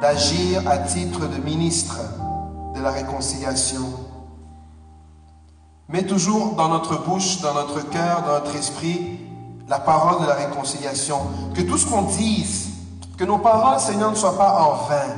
d'agir 0.00 0.62
à 0.66 0.78
titre 0.78 1.28
de 1.28 1.36
ministre 1.44 2.00
de 2.74 2.80
la 2.80 2.90
réconciliation. 2.90 3.82
Mets 5.90 6.04
toujours 6.04 6.54
dans 6.54 6.68
notre 6.68 7.04
bouche, 7.04 7.42
dans 7.42 7.52
notre 7.52 7.88
cœur, 7.90 8.22
dans 8.22 8.32
notre 8.32 8.56
esprit, 8.56 9.18
la 9.68 9.78
parole 9.78 10.22
de 10.22 10.26
la 10.26 10.34
réconciliation. 10.34 11.18
Que 11.54 11.60
tout 11.60 11.76
ce 11.76 11.86
qu'on 11.86 12.02
dise, 12.02 12.70
que 13.18 13.24
nos 13.24 13.38
paroles, 13.38 13.78
Seigneur, 13.78 14.10
ne 14.10 14.16
soient 14.16 14.38
pas 14.38 14.62
en 14.62 14.88
vain, 14.88 15.14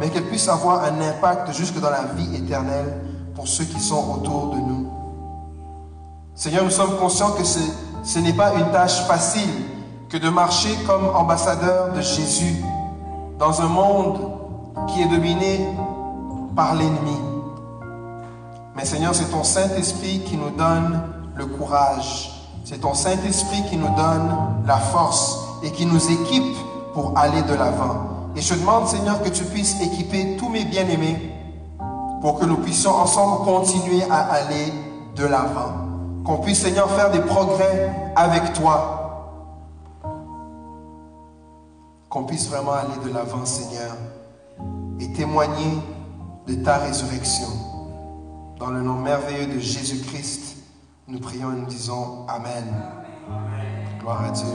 mais 0.00 0.10
qu'elles 0.10 0.26
puissent 0.26 0.48
avoir 0.48 0.82
un 0.82 1.00
impact 1.00 1.52
jusque 1.52 1.78
dans 1.78 1.90
la 1.90 2.02
vie 2.16 2.34
éternelle 2.34 3.00
pour 3.36 3.46
ceux 3.46 3.64
qui 3.64 3.78
sont 3.78 4.18
autour 4.18 4.50
de 4.50 4.56
nous. 4.56 4.90
Seigneur, 6.34 6.64
nous 6.64 6.70
sommes 6.70 6.96
conscients 6.96 7.30
que 7.30 7.44
ce 7.44 8.18
n'est 8.18 8.32
pas 8.32 8.54
une 8.54 8.72
tâche 8.72 9.06
facile 9.06 9.73
que 10.14 10.18
de 10.20 10.28
marcher 10.28 10.76
comme 10.86 11.08
ambassadeur 11.16 11.92
de 11.92 12.00
Jésus 12.00 12.62
dans 13.36 13.60
un 13.60 13.66
monde 13.66 14.20
qui 14.86 15.02
est 15.02 15.08
dominé 15.08 15.66
par 16.54 16.76
l'ennemi. 16.76 17.18
Mais 18.76 18.84
Seigneur, 18.84 19.12
c'est 19.12 19.28
ton 19.32 19.42
Saint-Esprit 19.42 20.20
qui 20.20 20.36
nous 20.36 20.50
donne 20.50 21.02
le 21.34 21.46
courage. 21.46 22.30
C'est 22.64 22.82
ton 22.82 22.94
Saint-Esprit 22.94 23.64
qui 23.68 23.76
nous 23.76 23.92
donne 23.96 24.36
la 24.68 24.76
force 24.76 25.36
et 25.64 25.72
qui 25.72 25.84
nous 25.84 26.08
équipe 26.08 26.56
pour 26.92 27.18
aller 27.18 27.42
de 27.42 27.54
l'avant. 27.54 28.30
Et 28.36 28.40
je 28.40 28.54
demande, 28.54 28.86
Seigneur, 28.86 29.20
que 29.20 29.30
tu 29.30 29.42
puisses 29.42 29.80
équiper 29.80 30.36
tous 30.36 30.48
mes 30.48 30.64
bien-aimés 30.64 31.18
pour 32.20 32.38
que 32.38 32.44
nous 32.44 32.58
puissions 32.58 32.92
ensemble 32.92 33.44
continuer 33.44 34.04
à 34.08 34.32
aller 34.32 34.72
de 35.16 35.24
l'avant. 35.26 35.72
Qu'on 36.24 36.36
puisse, 36.36 36.62
Seigneur, 36.62 36.88
faire 36.92 37.10
des 37.10 37.18
progrès 37.18 37.92
avec 38.14 38.52
toi 38.52 39.03
qu'on 42.14 42.22
puisse 42.22 42.48
vraiment 42.48 42.74
aller 42.74 42.94
de 43.04 43.12
l'avant, 43.12 43.44
Seigneur, 43.44 43.96
et 45.00 45.12
témoigner 45.14 45.82
de 46.46 46.54
ta 46.54 46.76
résurrection. 46.76 47.48
Dans 48.56 48.70
le 48.70 48.82
nom 48.82 48.94
merveilleux 48.94 49.52
de 49.52 49.58
Jésus-Christ, 49.58 50.58
nous 51.08 51.18
prions 51.18 51.52
et 51.52 51.56
nous 51.56 51.66
disons 51.66 52.24
Amen. 52.28 52.72
Gloire 53.98 54.26
à 54.26 54.30
Dieu. 54.30 54.46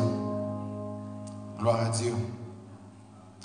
Gloire 1.59 1.81
à 1.81 1.89
Dieu. 1.89 2.13